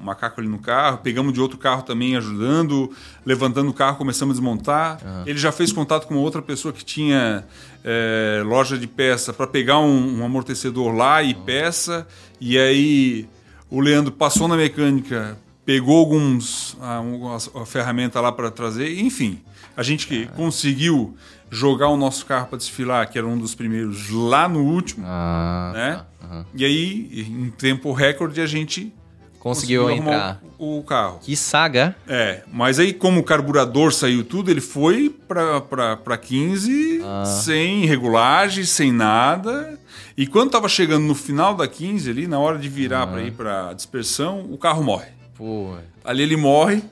um 0.00 0.04
macaco 0.04 0.40
ali 0.40 0.48
no 0.48 0.58
carro, 0.58 0.98
pegamos 0.98 1.32
de 1.32 1.40
outro 1.40 1.58
carro 1.58 1.82
também 1.82 2.16
ajudando, 2.16 2.90
levantando 3.24 3.68
o 3.70 3.74
carro, 3.74 3.96
começamos 3.96 4.36
a 4.36 4.40
desmontar. 4.40 5.00
Ele 5.26 5.38
já 5.38 5.52
fez 5.52 5.72
contato 5.72 6.06
com 6.06 6.14
outra 6.16 6.40
pessoa 6.40 6.72
que 6.72 6.84
tinha 6.84 7.44
é, 7.84 8.42
loja 8.44 8.78
de 8.78 8.86
peça 8.86 9.32
para 9.32 9.46
pegar 9.46 9.78
um, 9.80 10.18
um 10.20 10.24
amortecedor 10.24 10.92
lá 10.94 11.22
e 11.22 11.34
peça. 11.34 12.06
E 12.40 12.58
aí 12.58 13.28
o 13.70 13.80
Leandro 13.80 14.12
passou 14.12 14.48
na 14.48 14.56
mecânica, 14.56 15.38
pegou 15.64 15.98
alguns 15.98 16.76
a, 16.80 16.94
algumas- 16.96 17.50
a 17.54 17.66
ferramenta 17.66 18.20
lá 18.20 18.32
para 18.32 18.50
trazer, 18.50 18.98
enfim. 19.00 19.40
A 19.76 19.82
gente 19.82 20.06
que 20.06 20.26
conseguiu 20.28 21.14
jogar 21.50 21.88
o 21.88 21.96
nosso 21.96 22.26
carro 22.26 22.46
para 22.48 22.58
desfilar, 22.58 23.08
que 23.10 23.18
era 23.18 23.26
um 23.26 23.36
dos 23.38 23.54
primeiros, 23.54 24.08
lá 24.10 24.48
no 24.48 24.60
último, 24.60 25.04
Ah, 25.06 25.70
né? 25.74 26.04
tá. 26.20 26.44
E 26.54 26.64
aí, 26.64 27.26
em 27.28 27.50
tempo 27.50 27.92
recorde, 27.92 28.40
a 28.40 28.46
gente 28.46 28.92
Conseguiu 29.40 29.88
arrumar 29.88 30.02
entrar. 30.12 30.42
o, 30.58 30.82
carro. 30.82 31.18
Que 31.22 31.34
saga. 31.34 31.96
É, 32.06 32.42
mas 32.52 32.78
aí 32.78 32.92
como 32.92 33.18
o 33.20 33.24
carburador 33.24 33.92
saiu 33.92 34.22
tudo, 34.22 34.50
ele 34.50 34.60
foi 34.60 35.08
para 35.26 36.16
15 36.18 37.00
Ah. 37.02 37.24
sem 37.24 37.86
regulagem, 37.86 38.64
sem 38.64 38.92
nada. 38.92 39.78
E 40.16 40.26
quando 40.26 40.50
tava 40.50 40.68
chegando 40.68 41.04
no 41.06 41.14
final 41.14 41.54
da 41.54 41.66
15 41.66 42.10
ali, 42.10 42.26
na 42.26 42.38
hora 42.38 42.58
de 42.58 42.68
virar 42.68 43.06
para 43.06 43.22
ir 43.22 43.32
para 43.32 43.72
dispersão, 43.72 44.46
o 44.50 44.58
carro 44.58 44.82
morre. 44.84 45.08
Pô, 45.34 45.74
Ali 46.04 46.22
ele 46.22 46.36
morre, 46.36 46.82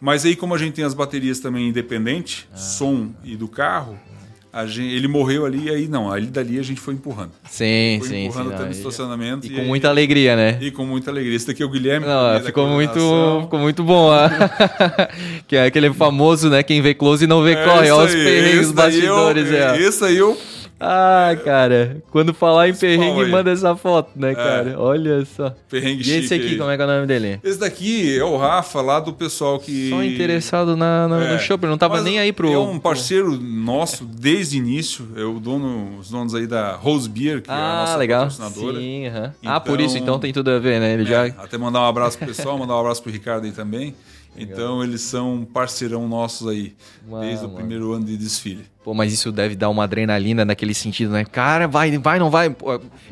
mas 0.00 0.24
aí 0.24 0.34
como 0.34 0.54
a 0.54 0.58
gente 0.58 0.72
tem 0.74 0.84
as 0.84 0.94
baterias 0.94 1.38
também 1.40 1.68
independentes, 1.68 2.46
Ah. 2.52 2.56
som 2.56 3.10
e 3.22 3.36
do 3.36 3.46
carro, 3.48 3.98
gente, 4.66 4.92
ele 4.94 5.06
morreu 5.06 5.46
ali 5.46 5.66
e 5.66 5.70
aí 5.70 5.86
não, 5.88 6.10
ali 6.10 6.26
dali 6.26 6.58
a 6.58 6.62
gente 6.62 6.80
foi 6.80 6.94
empurrando. 6.94 7.30
sim, 7.48 7.96
Foi 8.00 8.08
sim, 8.08 8.14
sim. 8.14 8.24
empurrando 8.26 8.48
não, 8.48 8.54
até 8.56 8.64
no 8.64 8.70
e- 8.70 8.72
estacionamento. 8.72 9.46
E 9.46 9.50
e 9.50 9.54
com 9.54 9.60
aí- 9.60 9.66
muita 9.66 9.88
alegria, 9.88 10.34
né? 10.36 10.58
E 10.60 10.70
com 10.70 10.84
muita 10.84 11.10
alegria. 11.10 11.36
Esse 11.36 11.46
daqui 11.46 11.62
é 11.62 11.66
o 11.66 11.70
Guilherme. 11.70 12.06
Não, 12.06 12.40
ficou 12.40 12.66
muito, 12.66 13.40
ficou 13.42 13.58
muito 13.60 13.84
bom. 13.84 14.10
que 15.46 15.56
é 15.56 15.66
aquele 15.66 15.92
famoso, 15.92 16.48
né? 16.50 16.62
Quem 16.62 16.80
vê 16.82 16.94
close 16.94 17.24
e 17.24 17.26
não 17.26 17.42
vê 17.42 17.52
É 17.52 17.64
corre. 17.64 17.90
Olha 17.90 18.06
os 18.06 18.12
perrengues, 18.14 18.66
os 18.68 18.72
daí 18.72 19.04
eu- 19.04 19.14
bastidores. 19.14 19.50
é. 19.52 19.78
Esse 19.80 20.04
aí 20.04 20.16
eu 20.16 20.36
Ah, 20.80 21.36
cara. 21.44 21.98
Quando 22.10 22.32
falar 22.32 22.68
em 22.68 22.70
Esse 22.70 22.80
perrengue, 22.80 23.26
manda 23.30 23.50
essa 23.50 23.76
foto, 23.76 24.10
né, 24.16 24.34
cara? 24.34 24.74
Olha 24.78 25.22
só. 25.26 25.54
perrengue 25.68 26.08
E 26.10 26.12
esse 26.18 26.32
aqui, 26.32 26.46
aí. 26.46 26.56
como 26.58 26.70
é 26.70 26.76
que 26.76 26.82
é 26.82 26.86
o 26.86 26.88
nome 26.88 27.06
dele? 27.06 27.38
Esse 27.44 27.58
daqui 27.60 28.16
é 28.18 28.24
o 28.24 28.36
Rafa, 28.38 28.80
lá 28.80 28.98
do 28.98 29.12
pessoal 29.12 29.58
que. 29.58 29.90
Só 29.90 30.02
interessado 30.02 30.74
na, 30.76 31.06
na- 31.06 31.22
É. 31.24 31.32
no 31.34 31.38
shopping. 31.38 31.66
Não 31.66 31.76
tava 31.76 31.96
Mas 31.96 32.04
nem 32.04 32.18
aí 32.18 32.32
pro. 32.32 32.50
É 32.50 32.58
um 32.58 32.78
parceiro 32.78 33.38
nosso 33.38 34.04
desde 34.06 34.56
o 34.56 34.58
início. 34.58 35.06
É 35.16 35.22
o 35.22 35.38
dono, 35.38 35.98
os 35.98 36.08
donos 36.10 36.34
aí 36.34 36.46
da 36.46 36.72
Rose 36.76 37.08
Beer, 37.08 37.42
que 37.42 37.50
é 37.50 37.52
a 37.52 37.56
Ah, 37.56 37.80
nossa 37.82 37.96
legal. 37.96 38.22
patrocinadora. 38.28 38.78
Sim, 38.80 39.06
aham. 39.08 39.34
Ah, 39.44 39.60
por 39.60 39.74
Então- 39.74 39.86
isso, 39.86 39.98
então 39.98 40.18
tem 40.18 40.32
tudo 40.32 40.50
a 40.50 40.58
ver, 40.58 40.80
né? 40.80 40.94
Ele 40.94 41.02
É, 41.02 41.06
já. 41.06 41.26
Até 41.26 41.58
mandar 41.58 41.80
um 41.82 41.86
abraço 41.86 42.16
pro 42.16 42.26
pessoal, 42.26 42.56
mandar 42.58 42.74
um 42.76 42.80
abraço 42.80 43.02
pro 43.02 43.12
Ricardo 43.12 43.44
aí 43.44 43.52
também. 43.52 43.94
Então 44.42 44.82
eles 44.82 45.00
são 45.02 45.46
parceirão 45.52 46.08
nossos 46.08 46.46
aí, 46.48 46.74
Uau, 47.08 47.20
desde 47.20 47.44
o 47.44 47.48
mano. 47.48 47.56
primeiro 47.58 47.92
ano 47.92 48.04
de 48.04 48.16
desfile. 48.16 48.64
Pô, 48.82 48.94
mas 48.94 49.12
isso 49.12 49.30
deve 49.30 49.54
dar 49.54 49.68
uma 49.68 49.84
adrenalina 49.84 50.42
naquele 50.42 50.72
sentido, 50.72 51.10
né? 51.12 51.22
Cara, 51.22 51.68
vai, 51.68 51.98
vai, 51.98 52.18
não 52.18 52.30
vai. 52.30 52.54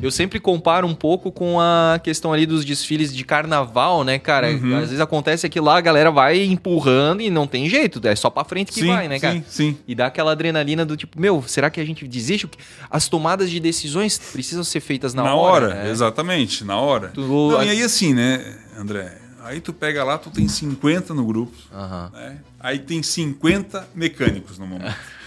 Eu 0.01 0.09
sempre 0.09 0.39
comparo 0.39 0.87
um 0.87 0.95
pouco 0.95 1.31
com 1.31 1.59
a 1.61 1.99
questão 2.03 2.33
ali 2.33 2.47
dos 2.47 2.65
desfiles 2.65 3.13
de 3.15 3.23
carnaval, 3.23 4.03
né, 4.03 4.17
cara? 4.17 4.49
Uhum. 4.49 4.73
Às 4.77 4.85
vezes 4.85 4.99
acontece 4.99 5.47
que 5.47 5.59
lá 5.59 5.77
a 5.77 5.81
galera 5.81 6.09
vai 6.09 6.41
empurrando 6.43 7.21
e 7.21 7.29
não 7.29 7.45
tem 7.45 7.69
jeito, 7.69 8.05
é 8.07 8.15
só 8.15 8.31
pra 8.31 8.43
frente 8.43 8.71
que 8.71 8.79
sim, 8.79 8.87
vai, 8.87 9.07
né, 9.07 9.19
cara? 9.19 9.35
sim, 9.35 9.43
sim. 9.47 9.77
E 9.87 9.93
dá 9.93 10.07
aquela 10.07 10.31
adrenalina 10.31 10.83
do 10.83 10.97
tipo, 10.97 11.21
meu, 11.21 11.43
será 11.45 11.69
que 11.69 11.79
a 11.79 11.85
gente 11.85 12.07
desiste? 12.07 12.49
As 12.89 13.07
tomadas 13.07 13.47
de 13.51 13.59
decisões 13.59 14.17
precisam 14.17 14.63
ser 14.63 14.79
feitas 14.79 15.13
na, 15.13 15.21
Na, 15.21 15.35
hora, 15.35 15.75
né? 15.75 15.91
exatamente, 15.91 16.63
na 16.65 16.77
hora. 16.79 17.09
Tu- 17.09 17.21
Não, 17.21 17.63
e 17.63 17.69
aí 17.69 17.83
assim, 17.83 18.11
né, 18.15 18.57
André? 18.75 19.15
Aí 19.43 19.59
tu 19.61 19.71
pega 19.73 20.03
lá, 20.03 20.17
tu 20.17 20.29
tem 20.29 20.47
50 20.47 21.13
no 21.13 21.25
grupo, 21.25 21.55
Aham. 21.73 22.11
né? 22.13 22.37
Aí 22.59 22.79
tem 22.79 23.01
50 23.01 23.87
mecânicos 23.95 24.57
no 24.59 24.67
momento. 24.67 24.95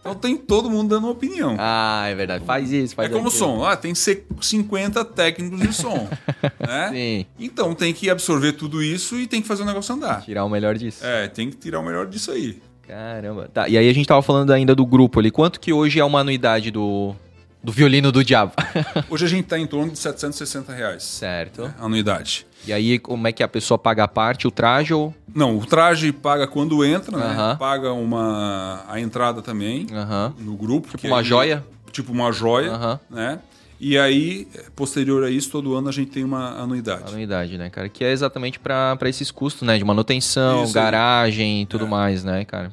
Então 0.00 0.14
tem 0.14 0.38
todo 0.38 0.70
mundo 0.70 0.88
dando 0.88 1.04
uma 1.04 1.12
opinião. 1.12 1.54
Ah, 1.58 2.06
é 2.08 2.14
verdade. 2.14 2.42
Faz 2.46 2.72
isso, 2.72 2.94
faz 2.94 3.10
é 3.10 3.12
como 3.12 3.28
o 3.28 3.30
som. 3.30 3.62
Ah, 3.62 3.76
tem 3.76 3.94
se- 3.94 4.24
50 4.40 5.04
técnicos 5.04 5.60
de 5.60 5.70
som. 5.70 6.08
né? 6.66 6.88
Sim. 6.90 7.26
Então 7.38 7.74
tem 7.74 7.92
que 7.92 8.08
absorver 8.08 8.52
tudo 8.54 8.82
isso 8.82 9.18
e 9.18 9.26
tem 9.26 9.42
que 9.42 9.46
fazer 9.46 9.64
o 9.64 9.66
negócio 9.66 9.94
andar. 9.94 10.22
Tirar 10.22 10.46
o 10.46 10.48
melhor 10.48 10.78
disso. 10.78 11.04
É, 11.04 11.28
tem 11.28 11.50
que 11.50 11.56
tirar 11.58 11.80
o 11.80 11.82
melhor 11.84 12.06
disso 12.06 12.30
aí. 12.30 12.58
Caramba. 12.88 13.50
Tá, 13.52 13.68
e 13.68 13.76
aí 13.76 13.86
a 13.86 13.92
gente 13.92 14.06
tava 14.06 14.22
falando 14.22 14.50
ainda 14.50 14.74
do 14.74 14.86
grupo 14.86 15.18
ali. 15.20 15.30
Quanto 15.30 15.60
que 15.60 15.74
hoje 15.74 16.00
é 16.00 16.04
uma 16.06 16.20
anuidade 16.20 16.70
do, 16.70 17.14
do 17.62 17.72
violino 17.72 18.12
do 18.12 18.22
diabo? 18.24 18.52
Hoje 19.10 19.24
a 19.24 19.28
gente 19.28 19.44
está 19.44 19.58
em 19.58 19.66
torno 19.66 19.92
de 19.92 19.98
760 19.98 20.72
reais 20.72 21.02
certo. 21.02 21.72
a 21.78 21.84
anuidade. 21.84 22.46
E 22.66 22.72
aí, 22.72 22.98
como 22.98 23.26
é 23.28 23.32
que 23.32 23.42
a 23.42 23.48
pessoa 23.48 23.78
paga 23.78 24.04
a 24.04 24.08
parte, 24.08 24.46
o 24.46 24.50
traje 24.50 24.92
ou. 24.92 25.14
Não, 25.34 25.56
o 25.58 25.64
traje 25.66 26.10
paga 26.12 26.46
quando 26.46 26.84
entra, 26.84 27.16
né? 27.16 27.24
Aham. 27.26 27.56
Paga 27.56 27.92
uma 27.92 28.84
a 28.88 29.00
entrada 29.00 29.40
também 29.42 29.86
Aham. 29.92 30.34
no 30.38 30.56
grupo. 30.56 30.88
Tipo 30.90 31.06
uma 31.08 31.18
aí- 31.20 31.24
joia? 31.24 31.64
Tipo 31.92 32.12
uma 32.12 32.30
joia, 32.32 32.72
Aham. 32.72 33.00
né? 33.10 33.38
E 33.78 33.98
aí, 33.98 34.48
posterior 34.74 35.22
a 35.24 35.30
isso, 35.30 35.50
todo 35.50 35.74
ano 35.74 35.88
a 35.88 35.92
gente 35.92 36.10
tem 36.10 36.24
uma 36.24 36.58
anuidade. 36.60 37.04
Anuidade, 37.12 37.58
né, 37.58 37.68
cara? 37.68 37.88
Que 37.90 38.04
é 38.04 38.10
exatamente 38.10 38.58
pra 38.58 38.96
esses 39.04 39.30
custos, 39.30 39.66
né? 39.66 39.76
De 39.76 39.84
manutenção, 39.84 40.64
Isso 40.64 40.72
garagem 40.72 41.62
e 41.62 41.66
tudo 41.66 41.86
mais, 41.86 42.24
né, 42.24 42.44
cara? 42.46 42.72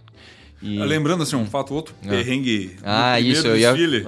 E... 0.62 0.80
Lembrando 0.80 1.24
assim, 1.24 1.36
um 1.36 1.46
fato 1.46 1.74
outro, 1.74 1.94
perrengue 2.08 2.78
no 2.82 2.84
Ah, 2.86 3.20
isso, 3.20 3.46
eu 3.46 3.58
ia. 3.58 3.74
desfile. 3.74 4.06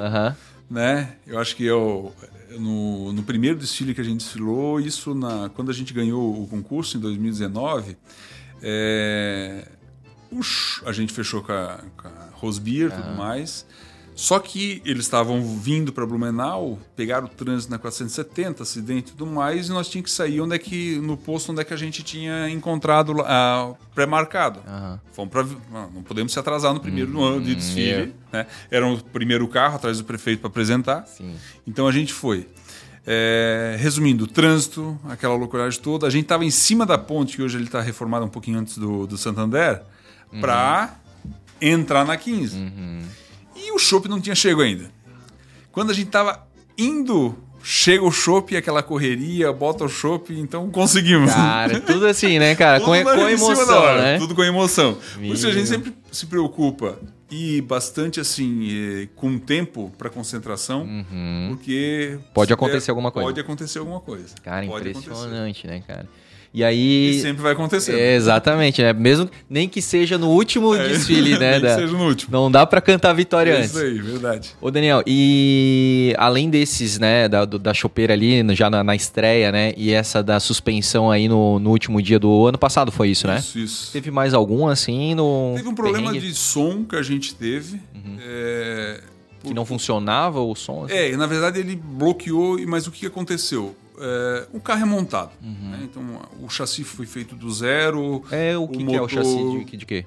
Né? 0.69 1.15
Eu 1.27 1.39
acho 1.39 1.55
que 1.55 1.63
eu, 1.65 2.13
no, 2.59 3.13
no 3.13 3.23
primeiro 3.23 3.57
desfile 3.57 3.93
que 3.93 4.01
a 4.01 4.03
gente 4.03 4.17
desfilou, 4.23 4.79
isso 4.79 5.13
na, 5.13 5.49
quando 5.49 5.69
a 5.69 5.73
gente 5.73 5.93
ganhou 5.93 6.41
o 6.41 6.47
concurso 6.47 6.97
em 6.97 6.99
2019, 6.99 7.97
é, 8.61 9.67
sh- 10.41 10.81
a 10.85 10.91
gente 10.91 11.13
fechou 11.13 11.41
com 11.43 11.51
a, 11.51 11.79
com 11.97 12.07
a 12.07 12.29
Rosbier 12.33 12.87
e 12.89 12.91
tudo 12.91 13.15
mais. 13.15 13.65
Só 14.15 14.39
que 14.39 14.81
eles 14.85 15.03
estavam 15.03 15.41
vindo 15.57 15.91
para 15.91 16.05
Blumenau, 16.05 16.79
pegaram 16.95 17.25
o 17.25 17.29
trânsito 17.29 17.69
na 17.69 17.77
470, 17.77 18.63
acidente 18.63 19.09
e 19.09 19.11
tudo 19.11 19.29
mais, 19.29 19.67
e 19.67 19.71
nós 19.71 19.89
tínhamos 19.89 20.09
que 20.09 20.15
sair 20.15 20.39
onde 20.39 20.55
é 20.55 20.57
que, 20.57 20.97
no 20.99 21.17
posto 21.17 21.51
onde 21.51 21.59
é 21.59 21.65
que 21.65 21.73
a 21.73 21.77
gente 21.77 22.01
tinha 22.01 22.49
encontrado 22.49 23.13
ah, 23.25 23.73
pré-marcado. 23.93 24.61
Aham. 24.65 25.01
Fomos 25.11 25.31
pra, 25.31 25.45
não, 25.69 26.01
podemos 26.03 26.31
se 26.31 26.39
atrasar 26.39 26.73
no 26.73 26.79
primeiro 26.79 27.21
ano 27.21 27.41
de 27.41 27.55
desfile. 27.55 28.15
Né? 28.31 28.47
Era 28.71 28.87
o 28.87 29.03
primeiro 29.03 29.45
carro 29.49 29.75
atrás 29.75 29.97
do 29.97 30.05
prefeito 30.05 30.39
para 30.39 30.49
apresentar. 30.49 31.05
Sim. 31.07 31.35
Então 31.67 31.85
a 31.85 31.91
gente 31.91 32.13
foi. 32.13 32.47
É, 33.07 33.75
resumindo, 33.77 34.25
trânsito, 34.25 34.97
aquela 35.09 35.35
loucuragem 35.35 35.79
toda. 35.79 36.07
A 36.07 36.09
gente 36.09 36.23
estava 36.23 36.43
em 36.43 36.49
cima 36.49 36.85
da 36.85 36.97
ponte, 36.97 37.35
que 37.35 37.43
hoje 37.43 37.57
ele 37.57 37.65
está 37.65 37.81
reformado 37.81 38.25
um 38.25 38.29
pouquinho 38.29 38.59
antes 38.59 38.77
do, 38.77 39.05
do 39.05 39.17
Santander, 39.17 39.83
para 40.41 40.95
entrar 41.61 42.03
na 42.05 42.17
15. 42.17 42.57
E 42.57 43.24
o 43.75 43.79
chopp 43.79 44.07
não 44.07 44.19
tinha 44.19 44.35
chego 44.35 44.61
ainda. 44.61 44.89
Quando 45.71 45.91
a 45.91 45.93
gente 45.93 46.07
estava 46.07 46.47
indo 46.77 47.35
chega 47.65 48.03
o 48.03 48.11
chopp, 48.11 48.55
aquela 48.55 48.83
correria, 48.83 49.51
bota 49.51 49.83
o 49.83 49.89
chopp, 49.89 50.31
então 50.31 50.69
conseguimos. 50.69 51.31
Cara, 51.33 51.81
tudo 51.81 52.05
assim, 52.05 52.37
né, 52.37 52.53
cara? 52.53 52.79
com, 52.85 52.91
com 52.91 53.27
emoção, 53.27 53.95
né? 53.97 54.19
Tudo 54.19 54.35
com 54.35 54.43
emoção. 54.43 54.97
Meu. 55.17 55.29
Por 55.29 55.35
isso 55.35 55.47
a 55.47 55.51
gente 55.51 55.67
sempre 55.67 55.91
se 56.11 56.27
preocupa 56.27 56.99
e 57.29 57.61
bastante 57.61 58.19
assim 58.19 58.67
eh, 58.69 59.07
com 59.15 59.39
tempo 59.39 59.91
para 59.97 60.11
concentração, 60.11 60.83
uhum. 60.83 61.47
porque 61.49 62.19
pode 62.35 62.53
acontecer 62.53 62.91
alguma 62.91 63.11
coisa. 63.11 63.27
Pode 63.27 63.39
acontecer 63.39 63.79
alguma 63.79 63.99
coisa. 63.99 64.35
Cara, 64.43 64.65
pode 64.67 64.89
impressionante, 64.89 65.67
acontecer. 65.67 65.67
né, 65.67 65.83
cara? 65.87 66.07
E 66.55 66.63
aí. 66.63 67.09
E 67.09 67.21
sempre 67.21 67.43
vai 67.43 67.51
acontecer. 67.51 67.99
É, 67.99 68.15
exatamente, 68.15 68.81
né? 68.81 68.93
Mesmo 68.93 69.29
nem 69.49 69.67
que 69.67 69.81
seja 69.81 70.17
no 70.17 70.29
último 70.29 70.73
é, 70.73 70.87
desfile, 70.87 71.37
né? 71.37 71.51
nem 71.59 71.61
da... 71.61 71.67
que 71.67 71.81
seja 71.81 71.91
no 71.97 72.07
último. 72.07 72.31
Não 72.31 72.49
dá 72.49 72.65
para 72.65 72.79
cantar 72.79 73.09
a 73.09 73.13
vitória 73.13 73.51
é 73.51 73.57
antes. 73.57 73.71
Isso 73.71 73.79
aí, 73.79 73.99
verdade. 73.99 74.55
Ô, 74.61 74.71
Daniel, 74.71 75.03
e 75.05 76.15
além 76.17 76.49
desses, 76.49 76.97
né, 76.97 77.27
da, 77.27 77.43
da 77.43 77.73
chopeira 77.73 78.13
ali, 78.13 78.41
já 78.55 78.69
na, 78.69 78.85
na, 78.85 78.95
estreia, 78.95 79.51
né? 79.51 79.73
E 79.75 79.91
essa 79.91 80.23
da 80.23 80.39
suspensão 80.39 81.11
aí 81.11 81.27
no, 81.27 81.59
no 81.59 81.71
último 81.71 82.01
dia 82.01 82.17
do 82.17 82.47
ano 82.47 82.57
passado, 82.57 82.89
foi 82.89 83.09
isso, 83.09 83.27
né? 83.27 83.39
Isso, 83.39 83.59
isso. 83.59 83.91
Teve 83.91 84.09
mais 84.09 84.33
algum 84.33 84.65
assim 84.65 85.13
no. 85.13 85.55
Teve 85.57 85.67
um 85.67 85.75
problema 85.75 86.07
perrengue? 86.07 86.25
de 86.25 86.33
som 86.33 86.85
que 86.85 86.95
a 86.95 87.01
gente 87.01 87.35
teve. 87.35 87.81
Uhum. 87.93 88.17
É... 88.21 89.01
Que 89.43 89.53
não 89.53 89.65
funcionava 89.65 90.39
o 90.39 90.55
som? 90.55 90.85
Assim? 90.85 90.93
É, 90.93 91.17
na 91.17 91.27
verdade 91.27 91.59
ele 91.59 91.75
bloqueou, 91.75 92.57
mas 92.65 92.87
o 92.87 92.91
que 92.91 93.05
aconteceu? 93.05 93.75
É, 93.99 94.47
o 94.53 94.59
carro 94.59 94.81
é 94.81 94.85
montado. 94.85 95.31
Uhum. 95.41 95.69
Né? 95.69 95.79
Então, 95.83 96.03
o 96.41 96.49
chassi 96.49 96.83
foi 96.83 97.05
feito 97.05 97.35
do 97.35 97.51
zero. 97.51 98.23
É, 98.31 98.57
o 98.57 98.67
que, 98.67 98.77
o 98.77 98.85
motor, 98.85 98.89
que 98.89 98.95
é 98.95 99.01
o 99.01 99.23
chassi 99.23 99.65
de, 99.65 99.77
de 99.77 99.85
quê? 99.85 100.05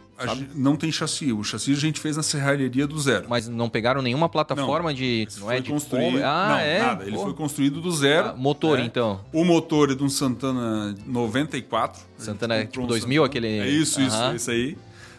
não 0.55 0.77
tem 0.77 0.91
chassi. 0.91 1.33
O 1.33 1.45
chassi 1.45 1.73
a 1.73 1.77
gente 1.77 2.01
fez 2.01 2.17
na 2.17 2.23
serralheria 2.23 2.87
do 2.87 2.99
zero. 2.99 3.27
Mas 3.29 3.49
não 3.49 3.69
pegaram 3.69 4.03
nenhuma 4.03 4.29
plataforma 4.29 4.91
não, 4.91 4.97
de. 4.97 5.29
Não 5.39 5.51
é 5.51 5.61
de 5.61 5.71
construído. 5.71 6.23
Ah, 6.25 6.49
não, 6.49 6.59
é? 6.59 6.79
nada. 6.81 7.05
Ele 7.05 7.17
Pô. 7.17 7.23
foi 7.25 7.35
construído 7.35 7.81
do 7.81 7.93
zero. 7.93 8.29
Ah, 8.31 8.35
motor, 8.37 8.79
né? 8.79 8.85
então. 8.85 9.21
O 9.33 9.45
motor 9.45 9.91
é 9.91 9.95
de 9.95 10.03
um 10.03 10.09
Santana 10.09 10.95
94. 11.07 12.03
Santana 12.19 12.65
tipo 12.65 12.87
2000, 12.87 13.23
Santana. 13.23 13.27
aquele. 13.27 13.59
É 13.59 13.69
isso, 13.69 14.01
isso, 14.01 14.17
uhum. 14.17 14.35
isso 14.35 14.51
aí 14.51 14.77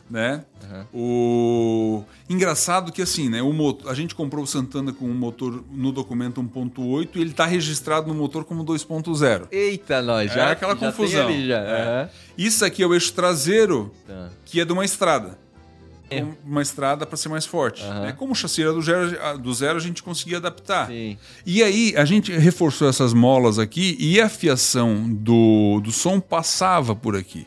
né? 0.10 0.43
Uhum. 0.64 0.86
O 0.93 2.03
engraçado 2.30 2.91
que 2.91 3.01
assim, 3.01 3.30
né? 3.30 3.41
O 3.41 3.53
motor, 3.53 3.91
a 3.91 3.93
gente 3.93 4.16
comprou 4.16 4.43
o 4.43 4.47
Santana 4.47 4.91
com 4.91 5.05
um 5.05 5.14
motor 5.14 5.64
no 5.72 5.91
documento 5.91 6.41
1.8 6.41 7.10
e 7.16 7.22
ele 7.22 7.32
está 7.32 7.45
registrado 7.45 8.07
no 8.07 8.16
motor 8.16 8.43
como 8.43 8.66
2.0. 8.66 9.47
Eita, 9.51 10.01
nós 10.01 10.32
já. 10.32 10.49
É 10.49 10.51
aquela 10.51 10.74
já 10.74 10.80
confusão. 10.80 11.30
É. 11.30 12.03
Uhum. 12.03 12.10
Isso 12.38 12.66
aqui 12.66 12.82
é 12.82 12.88
o 12.88 12.93
eixo 12.93 13.14
traseiro, 13.14 13.91
tá. 14.07 14.30
que 14.45 14.60
é 14.60 14.66
de 14.66 14.74
uma 14.74 14.86
estrada. 14.86 15.38
É. 16.12 16.26
Uma 16.43 16.62
estrada 16.62 17.05
para 17.05 17.16
ser 17.16 17.30
mais 17.30 17.45
forte. 17.45 17.84
Uhum. 17.84 18.05
É, 18.05 18.12
como 18.12 18.32
o 18.32 18.36
chassi 18.36 18.64
era 18.64 18.74
do 18.74 18.82
zero, 18.82 19.38
do 19.38 19.53
zero, 19.53 19.78
a 19.78 19.82
gente 19.82 20.01
conseguia 20.01 20.38
adaptar. 20.38 20.88
Sim. 20.88 21.18
E 21.45 21.62
aí, 21.62 21.93
a 21.95 22.03
gente 22.03 22.32
reforçou 22.32 22.89
essas 22.89 23.14
molas 23.14 23.60
aqui 23.60 23.95
e 23.99 24.20
a 24.20 24.28
fiação 24.28 25.07
do, 25.07 25.80
do 25.82 25.91
som 25.91 26.20
passava 26.20 26.95
por 26.95 27.16
aqui. 27.16 27.45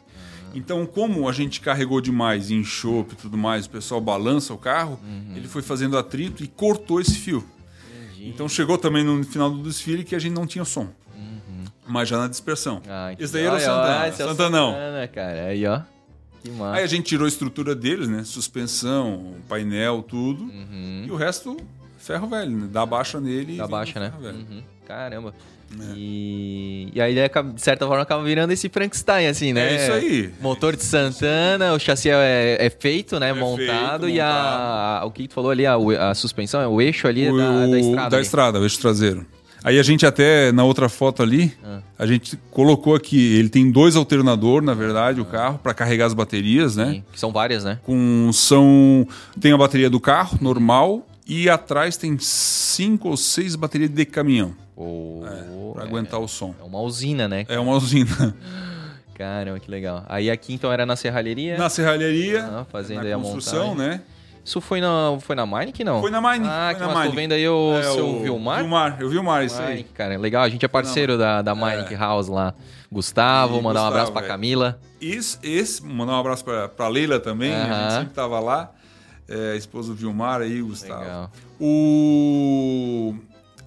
Então, 0.54 0.84
como 0.86 1.28
a 1.28 1.32
gente 1.32 1.60
carregou 1.60 2.00
demais 2.00 2.50
em 2.50 2.62
chope 2.64 3.14
e 3.14 3.16
tudo 3.16 3.36
mais, 3.36 3.66
o 3.66 3.70
pessoal 3.70 4.00
balança 4.00 4.52
o 4.52 4.58
carro, 4.58 4.98
uhum. 5.02 5.36
ele 5.36 5.48
foi 5.48 5.62
fazendo 5.62 5.96
atrito 5.96 6.42
e 6.44 6.46
cortou 6.48 7.00
esse 7.00 7.18
fio. 7.18 7.44
Entendi. 7.90 8.28
Então 8.28 8.48
chegou 8.48 8.78
também 8.78 9.04
no 9.04 9.24
final 9.24 9.50
do 9.50 9.62
desfile 9.62 10.04
que 10.04 10.14
a 10.14 10.18
gente 10.18 10.34
não 10.34 10.46
tinha 10.46 10.64
som. 10.64 10.88
Uhum. 11.14 11.64
Mas 11.86 12.08
já 12.08 12.18
na 12.18 12.28
dispersão. 12.28 12.82
Ah, 12.88 13.14
esse 13.18 13.32
daí 13.32 13.44
era 13.44 13.56
o 13.56 13.60
Santana. 13.60 14.08
esse 14.08 14.22
é 14.22 14.24
o 14.24 14.28
Santana. 14.28 14.58
Santana, 14.58 15.08
cara. 15.08 15.46
Aí, 15.46 15.66
ó. 15.66 15.80
Aí 16.72 16.82
a 16.82 16.86
gente 16.86 17.06
tirou 17.06 17.24
a 17.24 17.28
estrutura 17.28 17.74
deles, 17.74 18.08
né? 18.08 18.24
Suspensão, 18.24 19.36
painel, 19.48 20.02
tudo. 20.02 20.42
Uhum. 20.42 21.04
E 21.06 21.10
o 21.10 21.16
resto, 21.16 21.56
ferro 21.98 22.26
velho, 22.26 22.50
né? 22.50 22.68
Dá 22.70 22.84
baixa 22.84 23.20
nele. 23.20 23.56
Dá 23.56 23.68
baixa, 23.68 24.00
né? 24.00 24.12
Uhum. 24.20 24.62
Caramba. 24.86 25.34
É. 25.80 25.94
E, 25.96 26.88
e 26.94 27.00
aí, 27.00 27.14
de 27.14 27.62
certa 27.62 27.86
forma, 27.86 28.02
acaba 28.02 28.22
virando 28.22 28.52
esse 28.52 28.68
Frankenstein, 28.68 29.26
assim, 29.26 29.52
né? 29.52 29.72
É 29.72 29.76
isso 29.76 29.92
aí. 29.92 30.30
Motor 30.40 30.76
de 30.76 30.82
Santana, 30.82 31.72
o 31.72 31.78
chassi 31.78 32.10
é, 32.10 32.56
é 32.60 32.70
feito, 32.70 33.18
né? 33.18 33.30
É 33.30 33.32
montado. 33.32 34.04
Feito, 34.04 34.16
e 34.16 34.20
a, 34.20 35.00
a, 35.00 35.04
o 35.04 35.10
que 35.10 35.28
tu 35.28 35.34
falou 35.34 35.50
ali, 35.50 35.64
a, 35.66 35.76
a 36.10 36.14
suspensão, 36.14 36.60
é 36.60 36.68
o 36.68 36.80
eixo 36.80 37.06
ali 37.06 37.30
o, 37.30 37.36
da, 37.36 37.66
da 37.66 37.78
estrada. 37.78 38.10
Da 38.10 38.20
estrada, 38.20 38.60
o 38.60 38.62
eixo 38.64 38.80
traseiro. 38.80 39.26
Aí 39.64 39.78
a 39.78 39.82
gente 39.82 40.04
até, 40.04 40.50
na 40.50 40.64
outra 40.64 40.88
foto 40.88 41.22
ali, 41.22 41.52
ah. 41.64 41.80
a 41.96 42.04
gente 42.04 42.36
colocou 42.50 42.96
aqui, 42.96 43.36
ele 43.36 43.48
tem 43.48 43.70
dois 43.70 43.94
alternadores, 43.94 44.66
na 44.66 44.74
verdade, 44.74 45.20
ah. 45.20 45.22
o 45.22 45.26
carro, 45.26 45.58
para 45.58 45.72
carregar 45.72 46.06
as 46.06 46.14
baterias, 46.14 46.74
né? 46.74 46.94
Sim, 46.94 47.04
que 47.12 47.20
são 47.20 47.32
várias, 47.32 47.62
né? 47.62 47.78
Com, 47.84 48.30
são, 48.32 49.06
tem 49.40 49.52
a 49.52 49.56
bateria 49.56 49.88
do 49.88 50.00
carro, 50.00 50.36
normal, 50.40 51.06
e 51.26 51.48
atrás 51.48 51.96
tem 51.96 52.18
cinco 52.18 53.08
ou 53.10 53.16
seis 53.16 53.54
baterias 53.54 53.90
de 53.90 54.04
caminhão. 54.04 54.52
Oh, 54.76 55.22
é, 55.26 55.74
para 55.74 55.84
aguentar 55.84 56.20
o 56.20 56.28
som. 56.28 56.54
É 56.60 56.64
uma 56.64 56.80
usina, 56.80 57.28
né? 57.28 57.44
É 57.48 57.58
uma 57.58 57.74
usina. 57.74 58.34
Caramba, 59.14 59.60
que 59.60 59.70
legal. 59.70 60.04
Aí 60.08 60.30
aqui 60.30 60.54
então 60.54 60.72
era 60.72 60.86
na 60.86 60.96
serralheria? 60.96 61.56
Na 61.58 61.68
serralheria, 61.68 62.44
ah, 62.44 62.64
fazendo 62.64 63.04
na 63.04 63.14
a 63.14 63.18
construção, 63.18 63.68
montagem. 63.68 63.90
né? 63.90 64.02
Isso 64.44 64.60
foi 64.60 64.80
na, 64.80 65.16
foi 65.20 65.36
na 65.36 65.46
Mine 65.46 65.72
não? 65.84 66.00
Foi 66.00 66.10
na 66.10 66.20
Mine. 66.20 66.48
Ah, 66.48 66.74
que 66.74 66.84
Mine. 66.84 67.08
tô 67.08 67.14
vendo 67.14 67.32
aí 67.32 67.48
o 67.48 67.78
é, 67.78 67.82
seu 67.82 68.08
o 68.08 68.22
Vilmar? 68.22 68.58
Vilmar, 68.58 68.96
eu 68.98 69.08
vi 69.08 69.18
o 69.18 69.22
Mar, 69.22 69.44
isso 69.44 69.60
aí. 69.60 69.76
Mine, 69.76 69.88
cara, 69.94 70.18
legal. 70.18 70.42
A 70.42 70.48
gente 70.48 70.64
é 70.64 70.68
parceiro 70.68 71.16
da, 71.16 71.42
da 71.42 71.54
Mine 71.54 71.86
é. 71.88 71.96
House 71.96 72.26
lá. 72.26 72.52
Gustavo, 72.90 73.58
e 73.58 73.62
mandar 73.62 73.80
Gustavo, 73.80 73.84
um 73.84 73.88
abraço 73.88 74.12
pra 74.12 74.22
é. 74.22 74.26
Camila. 74.26 74.80
Esse, 75.00 75.38
esse, 75.42 75.84
mandar 75.84 76.14
um 76.14 76.20
abraço 76.20 76.44
pra, 76.44 76.68
pra 76.68 76.88
Leila 76.88 77.20
também, 77.20 77.52
uh 77.52 77.54
-huh. 77.54 77.72
a 77.72 77.82
gente 77.82 77.92
sempre 77.92 78.14
tava 78.14 78.40
lá. 78.40 78.72
É, 79.28 79.56
esposa 79.56 79.90
do 79.90 79.94
Vilmar 79.94 80.40
aí, 80.40 80.60
Gustavo. 80.60 81.00
Legal. 81.00 81.30
O... 81.60 83.14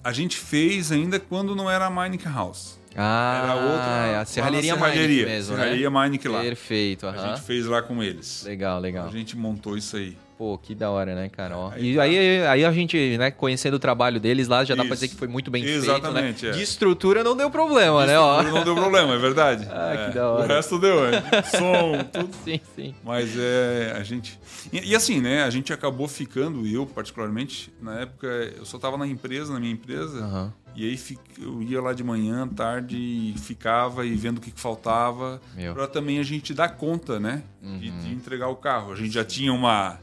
A 0.06 0.12
gente 0.12 0.36
fez 0.36 0.92
ainda 0.92 1.18
quando 1.18 1.56
não 1.56 1.68
era 1.68 1.86
a 1.86 1.90
Meineke 1.90 2.28
House. 2.28 2.78
Ah, 2.94 3.40
era 3.42 3.54
outra. 3.56 4.20
a 4.20 4.24
serralheria, 4.24 4.74
serralheria 4.74 5.26
mesmo, 5.26 5.56
serralheria 5.56 5.90
né? 5.90 6.00
Meineke 6.00 6.28
lá. 6.28 6.42
Perfeito, 6.42 7.08
uh 7.08 7.10
-huh. 7.10 7.18
A 7.18 7.26
gente 7.26 7.44
fez 7.44 7.66
lá 7.66 7.82
com 7.82 8.00
eles. 8.00 8.44
Legal, 8.44 8.78
legal. 8.78 9.08
A 9.08 9.10
gente 9.10 9.36
montou 9.36 9.76
isso 9.76 9.96
aí. 9.96 10.16
Pô, 10.38 10.58
que 10.58 10.74
da 10.74 10.90
hora, 10.90 11.14
né, 11.14 11.30
cara? 11.30 11.56
Ó. 11.56 11.70
Aí 11.70 11.92
e 11.92 11.96
tá. 11.96 12.02
aí, 12.02 12.46
aí 12.46 12.64
a 12.66 12.70
gente, 12.70 13.16
né, 13.16 13.30
conhecendo 13.30 13.74
o 13.74 13.78
trabalho 13.78 14.20
deles 14.20 14.48
lá, 14.48 14.64
já 14.64 14.74
dá 14.74 14.82
pra 14.84 14.92
Isso. 14.92 14.94
dizer 14.96 15.08
que 15.08 15.16
foi 15.16 15.28
muito 15.28 15.50
bem 15.50 15.64
Exatamente, 15.64 16.40
feito, 16.40 16.42
né? 16.44 16.50
é. 16.50 16.52
De 16.58 16.62
estrutura 16.62 17.24
não 17.24 17.34
deu 17.34 17.50
problema, 17.50 18.04
né? 18.04 18.18
Ó. 18.18 18.42
Não 18.42 18.62
deu 18.62 18.74
problema, 18.74 19.14
é 19.14 19.18
verdade. 19.18 19.66
Ah, 19.72 19.94
É. 19.94 20.08
que 20.08 20.14
da 20.14 20.28
hora. 20.30 20.44
O 20.44 20.46
resto 20.48 20.78
deu, 20.78 21.06
é. 21.06 21.22
Som, 21.42 22.04
tudo. 22.12 22.28
Sim, 22.44 22.60
sim. 22.74 22.94
Mas 23.02 23.30
é, 23.38 23.94
a 23.96 24.02
gente. 24.02 24.38
E, 24.70 24.90
e 24.90 24.94
assim, 24.94 25.20
né? 25.22 25.42
A 25.44 25.48
gente 25.50 25.72
acabou 25.72 26.06
ficando, 26.06 26.66
eu 26.66 26.84
particularmente, 26.86 27.72
na 27.80 28.00
época, 28.00 28.26
eu 28.26 28.64
só 28.66 28.78
tava 28.78 28.98
na 28.98 29.06
empresa, 29.06 29.52
na 29.54 29.60
minha 29.60 29.72
empresa, 29.72 30.18
Aham. 30.18 30.52
e 30.74 30.84
aí 30.84 30.98
eu 31.40 31.62
ia 31.62 31.80
lá 31.80 31.92
de 31.94 32.04
manhã, 32.04 32.46
tarde, 32.46 32.96
e 32.96 33.34
ficava 33.38 34.04
e 34.04 34.14
vendo 34.14 34.38
o 34.38 34.40
que, 34.40 34.50
que 34.50 34.60
faltava, 34.60 35.40
Meu. 35.54 35.72
para 35.74 35.86
também 35.86 36.18
a 36.18 36.22
gente 36.22 36.52
dar 36.52 36.68
conta, 36.70 37.18
né? 37.18 37.42
De, 37.62 37.90
de 37.90 38.12
entregar 38.12 38.48
o 38.48 38.56
carro. 38.56 38.92
A 38.92 38.96
gente 38.96 39.12
já 39.14 39.24
tinha 39.24 39.52
uma. 39.52 39.98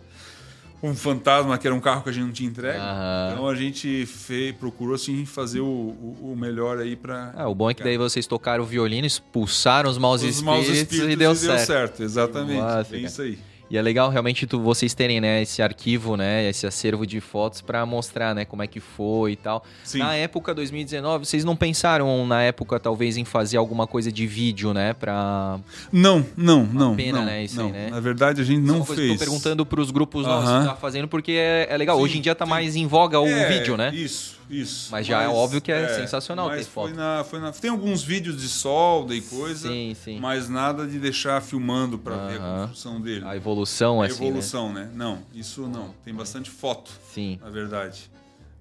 Um 0.84 0.94
fantasma 0.94 1.58
que 1.58 1.66
era 1.66 1.74
um 1.74 1.80
carro 1.80 2.04
que 2.04 2.10
a 2.10 2.12
gente 2.12 2.26
não 2.26 2.34
tinha 2.34 2.50
entregue. 2.50 2.78
Aham. 2.78 3.30
Então 3.32 3.48
a 3.48 3.56
gente 3.56 4.06
fez, 4.06 4.54
procurou 4.54 4.96
assim 4.96 5.26
fazer 5.26 5.62
o, 5.62 5.66
o, 5.66 6.34
o 6.34 6.36
melhor 6.36 6.78
aí 6.78 6.98
para 6.98 7.34
Ah, 7.38 7.48
o 7.48 7.56
bom 7.56 7.70
é 7.70 7.74
que 7.74 7.82
daí 7.82 7.98
vocês 7.98 8.28
tocaram 8.28 8.66
o 8.66 8.68
violino, 8.68 9.08
expulsaram 9.08 9.90
os 9.90 9.98
maus, 9.98 10.22
os 10.22 10.28
espíritos, 10.28 10.44
maus 10.44 10.68
espíritos 10.68 11.14
e 11.14 11.16
deu 11.16 11.34
certo. 11.36 12.04
exatamente. 12.04 12.60
Massa, 12.60 12.96
é 12.98 13.00
isso 13.00 13.22
aí. 13.22 13.40
E 13.74 13.78
é 13.78 13.82
legal 13.82 14.12
realmente 14.12 14.46
tu, 14.46 14.60
vocês 14.62 14.94
terem, 14.94 15.20
né, 15.20 15.42
esse 15.42 15.60
arquivo, 15.60 16.16
né, 16.16 16.48
esse 16.48 16.68
acervo 16.68 17.08
de 17.08 17.20
fotos 17.20 17.60
pra 17.60 17.84
mostrar, 17.88 18.36
né, 18.36 18.46
como 18.46 18.62
é 18.62 18.68
que 18.68 18.80
foi 18.80 19.32
e 19.32 19.36
tal. 19.36 19.66
Sim. 19.84 19.98
Na 19.98 20.14
época 20.14 20.54
2019, 20.54 21.26
vocês 21.26 21.44
não 21.44 21.56
pensaram 21.56 22.24
na 22.28 22.44
época 22.44 22.80
talvez 22.80 23.18
em 23.18 23.26
fazer 23.26 23.58
alguma 23.58 23.88
coisa 23.88 24.12
de 24.12 24.28
vídeo, 24.28 24.76
né, 24.76 24.94
pra 24.94 25.60
Não, 25.92 26.24
não, 26.38 26.64
não. 26.64 26.96
pena, 26.96 27.18
não, 27.18 27.26
né, 27.26 27.44
isso 27.46 27.56
não. 27.58 27.66
aí, 27.66 27.72
né? 27.72 27.88
Na 27.90 28.00
verdade, 28.00 28.42
a 28.42 28.44
gente 28.44 28.62
não 28.62 28.76
uma 28.76 28.86
coisa 28.86 29.02
que 29.02 29.08
eu 29.08 29.16
fez. 29.16 29.20
tô 29.20 29.26
perguntando 29.26 29.66
pros 29.66 29.90
grupos 29.90 30.28
novos 30.28 30.48
Aham. 30.48 30.62
que 30.62 30.68
tá 30.70 30.76
fazendo 30.76 31.08
porque 31.08 31.32
é, 31.32 31.66
é 31.68 31.76
legal. 31.76 31.98
Sim, 31.98 32.04
Hoje 32.04 32.18
em 32.20 32.22
dia 32.22 32.36
tá 32.36 32.46
sim. 32.46 32.52
mais 32.52 32.76
em 32.76 32.86
voga 32.86 33.20
o 33.20 33.26
É, 33.26 33.48
vídeo, 33.58 33.76
né? 33.76 33.90
Isso, 33.92 34.40
isso. 34.62 34.90
Mas 34.92 35.06
já 35.08 35.22
é 35.24 35.28
óbvio 35.28 35.62
que 35.62 35.72
é 35.72 35.88
sensacional 35.90 36.48
mas 36.48 36.66
ter 36.66 36.72
foi 36.72 36.90
foto. 36.90 36.96
Na, 36.96 37.24
foi 37.24 37.40
na, 37.40 37.52
tem 37.52 37.70
alguns 37.70 38.04
vídeos 38.04 38.42
de 38.42 38.48
solda 38.48 39.14
e 39.16 39.22
coisa, 39.22 39.68
Sim, 39.70 39.96
sim. 40.02 40.20
mas 40.20 40.48
nada 40.50 40.86
de 40.88 41.00
deixar 41.00 41.42
filmando 41.42 41.98
para 41.98 42.16
ver 42.28 42.42
a 42.42 42.60
construção 42.62 43.02
dele. 43.02 43.26
A 43.26 43.36
evolução, 43.36 44.02
A 44.02 44.06
assim, 44.06 44.26
evolução, 44.26 44.72
né? 44.72 44.90
Não, 44.94 45.20
isso 45.34 45.68
não. 45.68 45.94
Tem 46.06 46.14
bastante 46.14 46.50
foto, 46.50 46.92
né? 46.92 46.98
Sim. 47.14 47.40
na 47.42 47.50
verdade. 47.50 48.10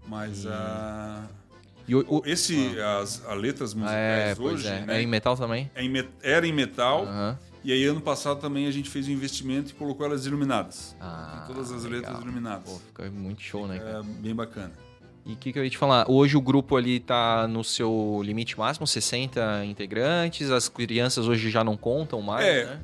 Mas 0.07 0.47
a. 0.47 1.25
E 1.87 1.95
o, 1.95 2.05
o- 2.09 2.23
Esse, 2.25 2.79
as, 2.81 3.25
as 3.27 3.39
letras 3.39 3.75
musicais 3.75 4.39
é, 4.39 4.43
hoje, 4.43 4.67
é. 4.69 4.81
né? 4.87 4.99
É 4.99 5.03
em 5.03 5.07
metal 5.07 5.37
também? 5.37 5.71
é 5.75 5.83
em 5.83 5.89
me- 5.89 6.09
era 6.23 6.47
em 6.47 6.53
metal. 6.53 7.05
Aham. 7.05 7.39
E 7.65 7.71
aí, 7.73 7.85
ano 7.85 8.01
passado 8.01 8.41
também 8.41 8.67
a 8.67 8.73
gente 8.73 8.91
fez 8.91 9.07
um 9.07 9.13
investimento 9.13 9.71
e 9.71 9.75
colocou 9.75 10.05
elas 10.05 10.27
iluminadas. 10.27 10.97
Ah, 11.01 11.45
Todas 11.47 11.71
as 11.71 11.85
legal. 11.85 12.01
letras 12.01 12.21
iluminadas. 12.23 12.69
Pô, 12.73 12.79
fica 12.89 13.09
muito 13.09 13.41
show, 13.41 13.69
né, 13.69 13.79
cara? 13.79 13.99
É 14.01 14.03
bem 14.03 14.35
bacana. 14.35 14.73
E 15.25 15.35
o 15.35 15.37
que, 15.37 15.53
que 15.53 15.59
eu 15.59 15.65
ia 15.65 15.71
te 15.71 15.79
falar? 15.79 16.11
Hoje 16.11 16.37
o 16.37 16.41
grupo 16.41 16.77
ali 16.77 16.99
tá 16.99 17.47
no 17.47 17.63
seu 17.63 18.21
limite 18.25 18.59
máximo, 18.59 18.87
60 18.87 19.65
integrantes, 19.65 20.51
as 20.51 20.69
crianças 20.69 21.29
hoje 21.29 21.51
já 21.51 21.63
não 21.63 21.77
contam 21.77 22.21
mais, 22.21 22.45
É, 22.45 22.65
né? 22.65 22.81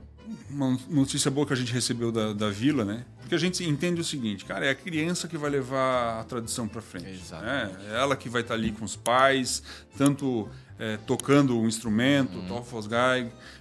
uma 0.50 0.78
notícia 0.88 1.30
boa 1.30 1.46
que 1.46 1.52
a 1.52 1.56
gente 1.56 1.72
recebeu 1.72 2.12
da, 2.12 2.32
da 2.32 2.50
vila, 2.50 2.84
né? 2.84 3.04
Porque 3.20 3.34
a 3.34 3.38
gente 3.38 3.64
entende 3.64 4.00
o 4.00 4.04
seguinte, 4.04 4.44
cara, 4.44 4.66
é 4.66 4.70
a 4.70 4.74
criança 4.74 5.28
que 5.28 5.36
vai 5.36 5.50
levar 5.50 6.20
a 6.20 6.24
tradição 6.24 6.66
para 6.66 6.80
frente. 6.80 7.10
Exato. 7.10 7.44
Né? 7.44 7.70
É 7.90 7.96
ela 7.96 8.16
que 8.16 8.28
vai 8.28 8.42
estar 8.42 8.54
tá 8.54 8.60
ali 8.60 8.72
com 8.72 8.84
os 8.84 8.96
pais, 8.96 9.62
tanto 9.96 10.48
é, 10.78 10.96
tocando 11.06 11.58
o 11.58 11.66
instrumento, 11.66 12.38
uhum. 12.38 12.46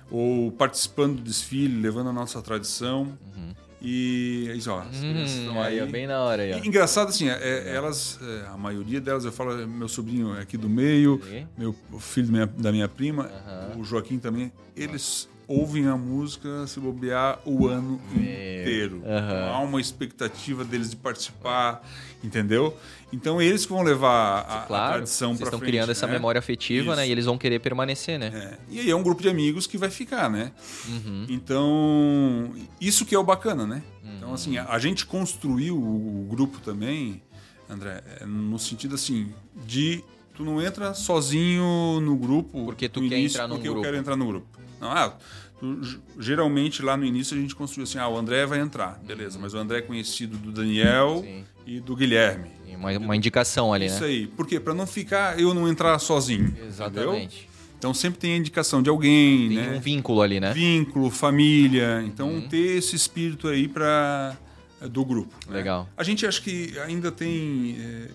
Ou 0.10 0.52
participando 0.52 1.16
do 1.18 1.22
desfile, 1.22 1.82
levando 1.82 2.10
a 2.10 2.14
nossa 2.14 2.42
tradição. 2.42 3.18
Uhum. 3.36 3.54
E 3.82 4.52
isso, 4.56 4.72
ó, 4.72 4.80
as 4.80 4.98
crianças 4.98 5.38
hum, 5.38 5.40
estão 5.40 5.62
aí. 5.62 5.80
É 5.80 5.86
bem 5.86 6.08
na 6.08 6.20
hora 6.20 6.44
aí. 6.44 6.52
E, 6.52 6.68
engraçado 6.68 7.10
assim, 7.10 7.30
é, 7.30 7.38
é, 7.42 7.76
elas, 7.76 8.20
é, 8.22 8.48
a 8.48 8.58
maioria 8.58 9.00
delas, 9.00 9.24
eu 9.24 9.32
falo, 9.32 9.60
é 9.60 9.66
meu 9.66 9.88
sobrinho 9.88 10.36
é 10.36 10.42
aqui 10.42 10.58
do 10.58 10.68
meio, 10.68 11.22
meu 11.58 11.76
filho 12.00 12.28
da 12.28 12.32
minha, 12.32 12.46
da 12.46 12.72
minha 12.72 12.88
prima, 12.88 13.30
o 13.78 13.84
Joaquim 13.84 14.18
também, 14.18 14.52
eles 14.76 15.30
ouvem 15.48 15.88
a 15.88 15.95
música 15.95 16.68
se 16.68 16.80
bobear 16.80 17.39
o 17.45 17.68
ano 17.68 18.02
inteiro. 18.14 18.98
Uhum. 18.98 19.50
Há 19.54 19.60
uma 19.62 19.80
expectativa 19.80 20.66
deles 20.66 20.89
de 20.89 20.98
participar, 20.98 21.82
entendeu? 22.22 22.78
Então 23.14 23.41
eles 23.41 23.66
que 23.66 23.72
vão 23.72 23.82
levar 23.82 24.39
a, 24.41 24.66
claro, 24.68 24.86
a 24.86 24.93
tradição 24.95 25.30
para 25.30 25.38
frente. 25.38 25.48
estão 25.48 25.60
criando 25.60 25.88
né? 25.88 25.91
essa 25.93 26.06
memória 26.06 26.39
afetiva, 26.39 26.91
Isso. 26.91 26.95
né? 26.98 27.08
E 27.08 27.12
eles 27.12 27.26
vão 27.26 27.38
querer 27.38 27.60
permanecer, 27.60 28.20
né? 28.20 28.32
É. 28.34 28.58
E 28.70 28.80
aí 28.82 28.89
é 28.89 28.95
um 28.95 29.02
grupo 29.02 29.22
de 29.22 29.30
amigos 29.30 29.66
que 29.66 29.78
vai 29.78 29.89
ficar, 29.89 30.30
né? 30.30 30.52
Uhum. 30.89 31.26
Então 31.30 32.52
isso 32.82 33.06
que 33.06 33.16
é 33.16 33.20
o 33.20 33.24
bacana, 33.24 33.66
né? 33.66 33.84
Então, 34.02 34.10
uhum. 34.10 34.18
Então 34.18 34.34
assim, 34.34 34.58
a, 34.58 34.66
a, 34.66 34.80
gente 34.80 35.06
construiu 35.06 35.78
o, 35.78 36.24
o 36.24 36.28
grupo 36.30 36.60
também, 36.60 37.22
André, 37.70 38.04
é, 38.20 38.26
no 38.26 38.60
sentido 38.60 38.95
assim 38.95 39.32
de 39.66 40.04
tu 40.36 40.43
não 40.43 40.62
entra 40.62 40.93
sozinho 40.93 42.02
no 42.02 42.18
grupo 42.18 42.66
porque 42.66 42.89
tu 42.89 43.00
quer 43.08 43.18
início, 43.18 43.38
entrar 43.38 43.48
no 43.48 43.56
porque 43.56 43.70
grupo. 43.70 43.80
eu 43.80 43.84
quero 43.86 43.98
entrar 43.98 44.16
no 44.18 44.28
grupo. 44.28 44.66
Não, 44.80 44.92
ah, 44.92 45.14
tu, 45.60 45.82
geralmente 46.20 46.82
lá 46.82 46.96
no 46.96 47.06
início 47.06 47.38
a 47.38 47.40
gente 47.40 47.56
construiu 47.56 47.84
assim, 47.84 47.98
ah, 47.98 48.08
o 48.08 48.18
André 48.18 48.46
vai 48.46 48.60
entrar, 48.60 49.00
beleza, 49.04 49.38
uhum. 49.38 49.44
mas 49.44 49.54
o 49.54 49.58
André 49.58 49.80
é 49.80 49.82
conhecido 49.82 50.38
do 50.38 50.52
Daniel 50.52 51.22
Sim. 51.24 51.44
e 51.66 51.80
do 51.80 51.96
Guilherme. 51.96 52.58
Uma, 52.76 52.92
uma, 52.92 53.16
indicação 53.16 53.74
ali, 53.74 53.88
Isso 53.88 54.02
né? 54.02 54.12
Isso 54.12 54.22
aí. 54.22 54.28
Por 54.28 54.46
quê? 54.46 54.60
Para 54.60 54.74
não 54.74 54.86
ficar 54.86 55.40
eu 55.40 55.52
não 55.52 55.68
entrar 55.68 55.98
sozinho. 55.98 56.56
Exatamente. 56.68 57.38
Entendeu? 57.38 57.48
Então 57.78 57.94
sempre 57.94 58.20
tem 58.20 58.34
a 58.34 58.38
indicação 58.38 58.82
de 58.82 58.90
alguém, 58.90 59.50
tem 59.50 59.58
né? 59.58 59.76
um 59.76 59.80
vínculo 59.80 60.22
ali, 60.22 60.40
né? 60.40 60.54
Vínculo, 60.54 61.10
família. 61.10 62.04
Então 62.06 62.30
uhum. 62.30 62.48
ter 62.48 62.78
esse 62.78 62.96
espírito 62.96 63.48
aí 63.48 63.68
para 63.68 64.38
do 64.82 65.04
grupo. 65.04 65.34
Né? 65.48 65.58
Legal. 65.58 65.88
A 65.96 66.04
gente 66.04 66.26
acha 66.26 66.42
que 66.42 66.78
ainda 66.80 67.12
tem 67.12 67.78
é, 67.80 68.10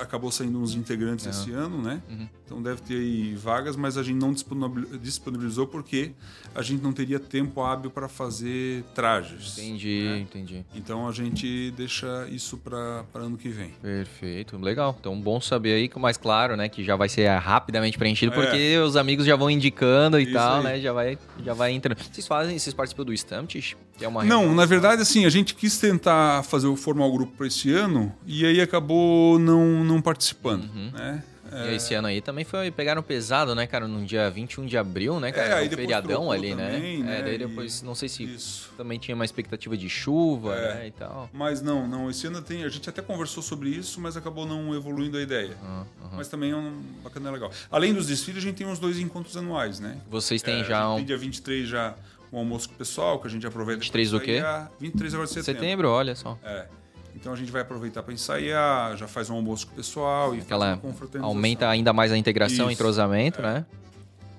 acabou 0.00 0.30
saindo 0.30 0.60
uns 0.60 0.74
integrantes 0.74 1.24
uhum. 1.26 1.30
esse 1.30 1.52
ano, 1.52 1.82
né? 1.82 2.02
Uhum. 2.08 2.28
Então 2.44 2.62
deve 2.62 2.82
ter 2.82 2.94
aí 2.94 3.34
vagas, 3.34 3.76
mas 3.76 3.96
a 3.96 4.02
gente 4.02 4.18
não 4.18 4.32
disponibilizou 4.32 5.66
porque 5.66 6.12
a 6.54 6.62
gente 6.62 6.82
não 6.82 6.92
teria 6.92 7.20
tempo 7.20 7.62
hábil 7.62 7.90
para 7.90 8.08
fazer 8.08 8.82
trajes. 8.94 9.56
Entendi, 9.58 10.02
né? 10.04 10.18
entendi. 10.18 10.64
Então 10.74 11.08
a 11.08 11.12
gente 11.12 11.70
deixa 11.76 12.26
isso 12.28 12.56
para 12.58 13.04
ano 13.14 13.36
que 13.36 13.48
vem. 13.48 13.70
Perfeito, 13.80 14.56
legal. 14.58 14.96
Então 14.98 15.18
bom 15.20 15.40
saber 15.40 15.74
aí 15.74 15.90
mais 15.96 16.16
claro, 16.16 16.56
né, 16.56 16.68
que 16.68 16.82
já 16.82 16.96
vai 16.96 17.08
ser 17.08 17.28
rapidamente 17.38 17.96
preenchido 17.98 18.32
é. 18.32 18.34
porque 18.34 18.78
os 18.78 18.96
amigos 18.96 19.26
já 19.26 19.36
vão 19.36 19.50
indicando 19.50 20.18
e 20.18 20.24
isso 20.24 20.32
tal, 20.32 20.58
aí. 20.58 20.64
né? 20.64 20.80
Já 20.80 20.92
vai 20.92 21.18
já 21.44 21.54
vai 21.54 21.72
entrando. 21.72 21.98
Vocês 22.02 22.26
fazem, 22.26 22.58
vocês 22.58 22.74
participam 22.74 23.04
do 23.04 23.12
Stamptish? 23.12 23.76
É 24.00 24.08
uma 24.08 24.24
não, 24.24 24.54
na 24.54 24.64
verdade 24.64 25.02
assim, 25.02 25.26
a 25.26 25.30
gente 25.30 25.54
quis 25.54 25.78
tentar 25.78 26.42
fazer 26.44 26.66
o 26.66 26.74
formar 26.74 27.06
o 27.06 27.12
grupo 27.12 27.32
para 27.36 27.46
esse 27.46 27.72
ano 27.72 28.12
e 28.26 28.44
aí 28.46 28.60
acabou 28.60 29.38
não 29.38 29.69
não 29.84 30.00
participando, 30.02 30.64
uhum. 30.64 30.90
né? 30.92 31.22
É... 31.52 31.72
E 31.72 31.74
esse 31.74 31.94
ano 31.94 32.06
aí 32.06 32.20
também 32.20 32.44
foi 32.44 32.70
pegaram 32.70 33.02
pesado, 33.02 33.54
né, 33.54 33.66
cara, 33.66 33.88
no 33.88 34.04
dia 34.04 34.30
21 34.30 34.66
de 34.66 34.78
abril, 34.78 35.18
né, 35.18 35.32
cara? 35.32 35.60
É, 35.60 35.66
um 35.66 35.70
feriadão 35.70 36.30
ali, 36.30 36.54
né? 36.54 36.70
também, 36.70 37.02
né? 37.02 37.18
É, 37.18 37.22
daí 37.22 37.38
depois, 37.38 37.80
e... 37.80 37.84
não 37.84 37.94
sei 37.94 38.08
se 38.08 38.22
Isso. 38.22 38.70
também 38.76 38.98
tinha 38.98 39.14
uma 39.14 39.24
expectativa 39.24 39.76
de 39.76 39.88
chuva, 39.88 40.54
é. 40.54 40.74
né, 40.74 40.86
e 40.86 40.90
tal. 40.92 41.28
Mas 41.32 41.60
não, 41.60 41.88
não, 41.88 42.08
esse 42.08 42.26
ano 42.26 42.40
tem, 42.40 42.62
a 42.62 42.68
gente 42.68 42.88
até 42.88 43.02
conversou 43.02 43.42
sobre 43.42 43.68
isso, 43.70 44.00
mas 44.00 44.16
acabou 44.16 44.46
não 44.46 44.74
evoluindo 44.74 45.16
a 45.16 45.22
ideia. 45.22 45.56
Uhum. 45.62 45.84
Mas 46.12 46.28
também 46.28 46.52
é 46.52 46.56
um 46.56 46.80
bacana 47.02 47.28
é 47.28 47.32
legal. 47.32 47.50
Além 47.70 47.92
dos 47.92 48.06
desfiles, 48.06 48.42
a 48.42 48.46
gente 48.46 48.56
tem 48.56 48.66
uns 48.66 48.78
dois 48.78 48.98
encontros 48.98 49.36
anuais, 49.36 49.80
né? 49.80 49.98
Vocês 50.08 50.42
têm 50.42 50.60
é, 50.60 50.64
já 50.64 50.88
um... 50.88 50.96
Tem 50.96 51.04
dia 51.04 51.18
23 51.18 51.68
já 51.68 51.94
um 52.32 52.38
almoço 52.38 52.68
com 52.68 52.74
o 52.76 52.78
pessoal, 52.78 53.18
que 53.18 53.26
a 53.26 53.30
gente 53.30 53.44
aproveita 53.46 53.80
23 53.80 54.10
do 54.12 54.20
quê? 54.20 54.40
23 54.78 55.14
agora 55.14 55.26
de 55.26 55.34
setembro. 55.34 55.60
Setembro, 55.60 55.88
olha 55.88 56.14
só. 56.14 56.38
É. 56.44 56.66
Então 57.14 57.32
a 57.32 57.36
gente 57.36 57.50
vai 57.50 57.62
aproveitar 57.62 58.02
para 58.02 58.12
ensaiar, 58.12 58.96
já 58.96 59.08
faz 59.08 59.28
um 59.30 59.34
almoço 59.34 59.66
com 59.66 59.72
o 59.72 59.76
pessoal 59.76 60.34
e 60.34 60.40
Aquela 60.40 60.80
aumenta 61.20 61.68
ainda 61.68 61.92
mais 61.92 62.12
a 62.12 62.16
integração, 62.16 62.68
o 62.68 62.70
entrosamento, 62.70 63.40
é. 63.40 63.42
né? 63.42 63.66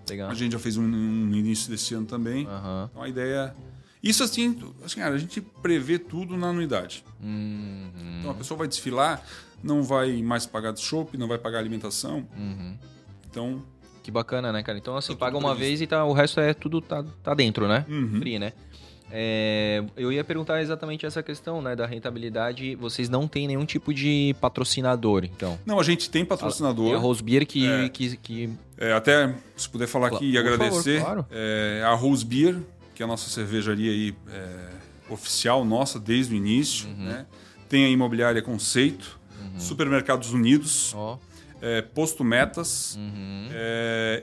Legal. 0.10 0.30
A 0.30 0.34
gente 0.34 0.52
já 0.52 0.60
fez 0.60 0.78
um, 0.78 0.84
no 0.84 1.36
início 1.36 1.70
desse 1.70 1.94
ano 1.94 2.06
também. 2.06 2.46
Uhum. 2.46 2.90
Então 2.92 3.04
a 3.04 3.08
ideia 3.08 3.56
isso 4.02 4.24
assim, 4.24 4.58
assim, 4.84 5.00
a 5.02 5.16
gente 5.18 5.40
prevê 5.42 6.00
tudo 6.00 6.36
na 6.36 6.48
anuidade. 6.48 7.04
Uhum. 7.22 7.92
Então 8.20 8.32
a 8.32 8.34
pessoa 8.34 8.58
vai 8.58 8.68
desfilar, 8.68 9.24
não 9.64 9.84
vai 9.84 10.22
mais 10.24 10.46
pagar 10.46 10.74
de 10.74 10.82
shopping, 10.82 11.18
não 11.18 11.28
vai 11.28 11.38
pagar 11.38 11.60
alimentação. 11.60 12.28
Uhum. 12.36 12.78
Então. 13.30 13.64
Que 14.02 14.10
bacana, 14.10 14.52
né, 14.52 14.64
cara? 14.64 14.80
Então, 14.80 14.98
assim, 14.98 15.14
tá 15.14 15.20
paga 15.20 15.38
uma 15.38 15.54
vez 15.54 15.80
e 15.82 15.86
tá, 15.86 16.04
o 16.04 16.14
resto 16.14 16.40
é 16.40 16.56
tudo 16.56 16.82
tá, 16.82 17.06
tá 17.22 17.36
dentro, 17.36 17.68
né? 17.68 17.86
Uhum. 17.88 18.20
Free, 18.20 18.40
né? 18.40 18.54
É, 19.12 19.84
eu 19.98 20.12
ia 20.12 20.24
perguntar 20.24 20.62
exatamente 20.62 21.06
essa 21.06 21.22
questão, 21.22 21.62
né, 21.62 21.76
da 21.76 21.86
rentabilidade. 21.86 22.76
Vocês 22.76 23.10
não 23.10 23.28
têm 23.28 23.48
nenhum 23.48 23.66
tipo 23.66 23.94
de 23.94 24.36
patrocinador, 24.40 25.26
então? 25.26 25.60
Não, 25.66 25.80
a 25.80 25.84
gente 25.84 26.10
tem 26.10 26.24
patrocinador. 26.24 26.94
É 26.94 26.96
a 26.96 27.00
Rose 27.00 27.22
Beer 27.22 27.46
que... 27.46 27.68
É, 27.68 27.90
que, 27.90 28.18
que... 28.18 28.50
É, 28.78 28.94
até, 28.94 29.36
se 29.56 29.70
puder 29.70 29.88
falar 29.88 30.08
aqui 30.08 30.32
e 30.32 30.38
agradecer, 30.38 31.02
favor, 31.02 31.26
claro. 31.26 31.28
é, 31.32 31.84
a 31.86 31.94
Rose 31.94 32.26
Beer, 32.26 32.60
que 32.96 33.04
é 33.04 33.06
a 33.06 33.08
nossa 33.08 33.30
cervejaria 33.30 33.92
aí, 33.92 34.16
é, 34.32 35.14
oficial 35.14 35.66
nossa 35.66 36.00
desde 36.00 36.34
o 36.34 36.38
início, 36.38 36.88
uhum. 36.88 37.06
né? 37.06 37.26
Tem 37.68 37.86
a 37.86 37.90
Imobiliária 37.90 38.42
Conceito, 38.42 39.20
uhum. 39.40 39.60
Supermercados 39.60 40.34
Unidos, 40.34 40.94
oh. 40.96 41.18
Posto 41.94 42.24
Metas, 42.24 42.96
uhum. 42.96 43.50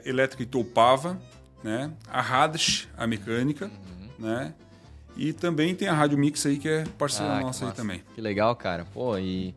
Elétrica 0.04 0.42
Itoupava, 0.42 1.18
né? 1.62 1.92
a 2.08 2.20
Radish, 2.20 2.88
a 2.96 3.06
mecânica, 3.06 3.66
uhum. 3.66 4.26
né? 4.26 4.54
E 5.18 5.32
também 5.32 5.74
tem 5.74 5.88
a 5.88 5.92
Rádio 5.92 6.16
Mix 6.16 6.46
aí, 6.46 6.56
que 6.56 6.68
é 6.68 6.84
parceira 6.96 7.32
ah, 7.32 7.40
nossa 7.40 7.66
aí 7.66 7.72
também. 7.72 8.02
Que 8.14 8.20
legal, 8.20 8.54
cara. 8.54 8.86
Pô, 8.94 9.18
e. 9.18 9.52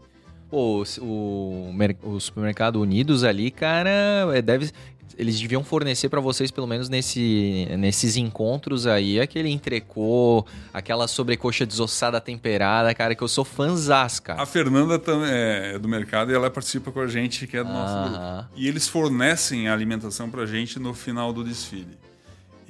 Pô, 0.49 0.83
o, 0.99 1.73
o 2.03 2.19
supermercado 2.19 2.81
Unidos 2.81 3.23
ali, 3.23 3.51
cara, 3.51 3.89
é, 4.33 4.41
deve. 4.41 4.71
Eles 5.17 5.39
deviam 5.39 5.63
fornecer 5.63 6.09
para 6.09 6.19
vocês, 6.19 6.49
pelo 6.49 6.65
menos 6.65 6.89
nesse, 6.89 7.67
nesses 7.77 8.17
encontros 8.17 8.87
aí, 8.87 9.19
aquele 9.19 9.49
entrecô, 9.49 10.45
aquela 10.73 11.07
sobrecoxa 11.07 11.65
desossada 11.65 12.19
temperada, 12.19 12.93
cara, 12.95 13.13
que 13.13 13.21
eu 13.21 13.27
sou 13.27 13.45
fãzás, 13.45 14.19
cara. 14.19 14.41
A 14.41 14.45
Fernanda 14.45 14.97
também 14.97 15.29
é 15.29 15.77
do 15.77 15.87
mercado 15.87 16.31
e 16.31 16.33
ela 16.33 16.49
participa 16.49 16.91
com 16.91 17.01
a 17.01 17.07
gente, 17.07 17.45
que 17.45 17.55
é 17.55 17.63
do 17.63 17.69
nosso 17.69 17.93
ah. 17.93 18.47
grupo. 18.47 18.59
E 18.59 18.67
eles 18.67 18.87
fornecem 18.87 19.67
a 19.67 19.73
alimentação 19.73 20.29
pra 20.29 20.45
gente 20.45 20.79
no 20.79 20.93
final 20.93 21.31
do 21.31 21.43
desfile. 21.43 21.99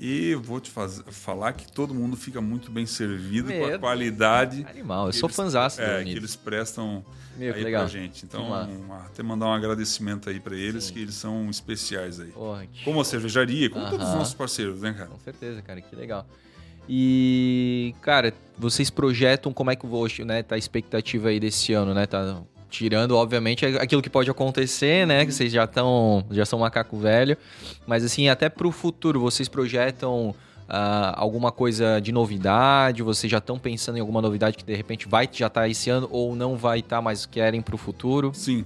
E 0.04 0.34
vou 0.34 0.60
te 0.60 0.72
fazer, 0.72 1.04
falar 1.12 1.54
que 1.54 1.72
todo 1.72 1.94
mundo 1.94 2.18
fica 2.18 2.42
muito 2.42 2.72
bem 2.72 2.88
servido 2.88 3.50
Meu, 3.50 3.70
com 3.70 3.76
a 3.76 3.78
qualidade. 3.78 4.66
Animal, 4.68 5.06
eu 5.06 5.14
sou 5.14 5.30
fãzaço 5.30 5.80
é, 5.80 6.04
que 6.04 6.10
eles 6.10 6.36
prestam 6.36 7.06
Meu, 7.38 7.54
aí 7.54 7.64
legal. 7.64 7.84
pra 7.84 7.92
gente. 7.92 8.26
Então, 8.26 8.50
um, 8.50 8.94
até 8.94 9.22
mandar 9.22 9.46
um 9.46 9.54
agradecimento 9.54 10.28
aí 10.28 10.40
para 10.40 10.56
eles, 10.56 10.86
Sim. 10.86 10.94
que 10.94 11.00
eles 11.02 11.14
são 11.14 11.48
especiais 11.52 12.20
aí. 12.20 12.32
Porra, 12.32 12.66
como 12.84 13.00
a 13.00 13.06
cervejaria, 13.06 13.70
como 13.70 13.84
uh 13.84 13.88
-huh. 13.88 13.92
todos 13.92 14.08
os 14.08 14.16
nossos 14.16 14.34
parceiros, 14.34 14.82
né, 14.82 14.92
cara? 14.92 15.10
Com 15.12 15.20
certeza, 15.20 15.62
cara, 15.62 15.80
que 15.80 15.96
legal. 15.96 16.26
E, 16.90 17.94
cara, 18.02 18.34
vocês 18.58 18.90
projetam 18.90 19.54
como 19.54 19.70
é 19.70 19.76
que 19.76 19.86
hoje, 19.86 20.26
né, 20.26 20.42
tá 20.42 20.56
a 20.56 20.58
expectativa 20.58 21.30
aí 21.30 21.40
desse 21.40 21.74
ano, 21.74 21.94
né? 21.94 22.08
Tá 22.08 22.42
Tirando, 22.72 23.18
obviamente, 23.18 23.66
aquilo 23.66 24.02
que 24.02 24.10
pode 24.10 24.32
acontecer, 24.32 25.06
né? 25.06 25.26
Que 25.26 25.34
vocês 25.34 25.52
já 25.52 25.66
estão, 25.66 26.26
já 26.32 26.46
são 26.46 26.58
macaco 26.58 26.98
velho. 26.98 27.38
Mas 27.86 28.02
assim, 28.04 28.30
até 28.30 28.48
para 28.48 28.66
o 28.66 28.72
futuro, 28.72 29.20
vocês 29.20 29.50
projetam 29.50 30.30
uh, 30.30 31.14
alguma 31.16 31.52
coisa 31.52 32.00
de 32.00 32.14
novidade? 32.14 33.04
Vocês 33.04 33.30
já 33.30 33.40
estão 33.40 33.60
pensando 33.60 33.98
em 33.98 34.00
alguma 34.00 34.22
novidade 34.22 34.56
que 34.56 34.64
de 34.64 34.74
repente 34.74 35.06
vai 35.06 35.26
já 35.26 35.48
estar 35.48 35.62
tá 35.62 35.68
esse 35.68 35.90
ano 35.90 36.08
ou 36.10 36.34
não 36.34 36.56
vai 36.56 36.80
estar, 36.80 36.96
tá, 36.96 37.02
mas 37.02 37.26
querem 37.26 37.62
para 37.62 37.76
o 37.76 37.78
futuro? 37.78 38.32
Sim. 38.34 38.66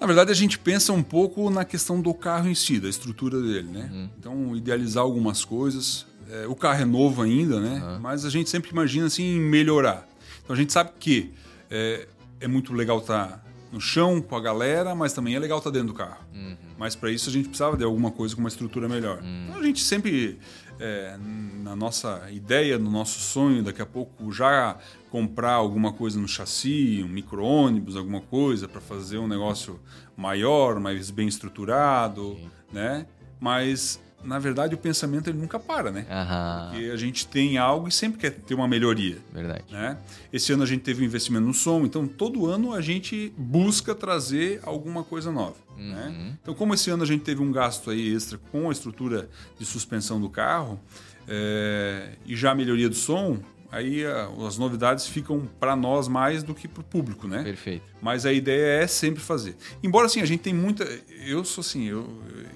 Na 0.00 0.06
verdade, 0.06 0.30
a 0.30 0.34
gente 0.34 0.56
pensa 0.56 0.92
um 0.92 1.02
pouco 1.02 1.50
na 1.50 1.64
questão 1.64 2.00
do 2.00 2.14
carro 2.14 2.48
em 2.48 2.54
si, 2.54 2.78
da 2.78 2.88
estrutura 2.88 3.40
dele, 3.40 3.68
né? 3.68 3.90
Uhum. 3.92 4.08
Então, 4.18 4.56
idealizar 4.56 5.02
algumas 5.02 5.44
coisas. 5.44 6.06
É, 6.30 6.46
o 6.46 6.54
carro 6.54 6.82
é 6.82 6.84
novo 6.84 7.22
ainda, 7.22 7.58
né? 7.58 7.82
Uhum. 7.84 8.00
Mas 8.00 8.24
a 8.24 8.30
gente 8.30 8.48
sempre 8.48 8.70
imagina 8.70 9.06
assim 9.06 9.40
melhorar. 9.40 10.08
Então, 10.42 10.54
a 10.54 10.58
gente 10.58 10.72
sabe 10.72 10.90
que 11.00 11.32
é, 11.70 12.06
é 12.44 12.48
muito 12.48 12.74
legal 12.74 12.98
estar 12.98 13.26
tá 13.26 13.44
no 13.72 13.80
chão 13.80 14.20
com 14.20 14.36
a 14.36 14.40
galera, 14.40 14.94
mas 14.94 15.12
também 15.12 15.34
é 15.34 15.38
legal 15.38 15.58
estar 15.58 15.70
tá 15.70 15.74
dentro 15.74 15.88
do 15.88 15.94
carro. 15.94 16.24
Uhum. 16.32 16.56
Mas 16.78 16.94
para 16.94 17.10
isso 17.10 17.28
a 17.28 17.32
gente 17.32 17.48
precisava 17.48 17.76
de 17.76 17.82
alguma 17.82 18.10
coisa 18.10 18.34
com 18.34 18.40
uma 18.40 18.48
estrutura 18.48 18.88
melhor. 18.88 19.20
Uhum. 19.20 19.46
Então 19.48 19.60
a 19.60 19.62
gente 19.64 19.82
sempre, 19.82 20.38
é, 20.78 21.16
na 21.62 21.74
nossa 21.74 22.30
ideia, 22.30 22.78
no 22.78 22.90
nosso 22.90 23.18
sonho, 23.18 23.62
daqui 23.62 23.80
a 23.80 23.86
pouco 23.86 24.30
já 24.30 24.76
comprar 25.10 25.52
alguma 25.54 25.92
coisa 25.92 26.20
no 26.20 26.28
chassi, 26.28 27.02
um 27.04 27.08
micro-ônibus, 27.08 27.96
alguma 27.96 28.20
coisa 28.20 28.68
para 28.68 28.80
fazer 28.80 29.18
um 29.18 29.26
negócio 29.26 29.80
maior, 30.16 30.78
mais 30.78 31.10
bem 31.10 31.26
estruturado, 31.26 32.38
né? 32.72 33.06
Mas 33.40 34.00
na 34.24 34.38
verdade, 34.38 34.74
o 34.74 34.78
pensamento 34.78 35.28
ele 35.28 35.38
nunca 35.38 35.58
para, 35.58 35.90
né? 35.90 36.06
Aham. 36.10 36.70
Porque 36.70 36.90
a 36.90 36.96
gente 36.96 37.26
tem 37.26 37.58
algo 37.58 37.86
e 37.88 37.92
sempre 37.92 38.18
quer 38.18 38.30
ter 38.30 38.54
uma 38.54 38.66
melhoria. 38.66 39.18
Verdade. 39.32 39.64
Né? 39.70 39.98
Esse 40.32 40.52
ano 40.52 40.62
a 40.62 40.66
gente 40.66 40.82
teve 40.82 41.02
um 41.02 41.04
investimento 41.04 41.46
no 41.46 41.54
som, 41.54 41.84
então 41.84 42.06
todo 42.06 42.46
ano 42.46 42.72
a 42.72 42.80
gente 42.80 43.32
busca 43.36 43.94
trazer 43.94 44.60
alguma 44.64 45.04
coisa 45.04 45.30
nova. 45.30 45.56
Né? 45.76 46.36
Então, 46.40 46.54
como 46.54 46.72
esse 46.72 46.90
ano 46.90 47.02
a 47.02 47.06
gente 47.06 47.22
teve 47.22 47.42
um 47.42 47.50
gasto 47.50 47.90
aí 47.90 48.14
extra 48.14 48.38
com 48.50 48.68
a 48.68 48.72
estrutura 48.72 49.28
de 49.58 49.66
suspensão 49.66 50.20
do 50.20 50.28
carro 50.28 50.80
é, 51.26 52.10
e 52.24 52.36
já 52.36 52.52
a 52.52 52.54
melhoria 52.54 52.88
do 52.88 52.94
som, 52.94 53.38
aí 53.74 54.06
a, 54.06 54.28
as 54.46 54.56
novidades 54.58 55.06
ficam 55.06 55.42
para 55.58 55.74
nós 55.76 56.08
mais 56.08 56.42
do 56.42 56.54
que 56.54 56.66
para 56.68 56.80
o 56.80 56.84
público, 56.84 57.26
né? 57.28 57.42
Perfeito. 57.42 57.84
Mas 58.00 58.24
a 58.26 58.32
ideia 58.32 58.82
é 58.82 58.86
sempre 58.86 59.20
fazer. 59.22 59.56
Embora 59.82 60.06
assim, 60.06 60.20
a 60.20 60.26
gente 60.26 60.40
tem 60.40 60.54
muita. 60.54 60.84
Eu 61.26 61.44
sou 61.44 61.60
assim, 61.62 61.84
eu, 61.84 62.08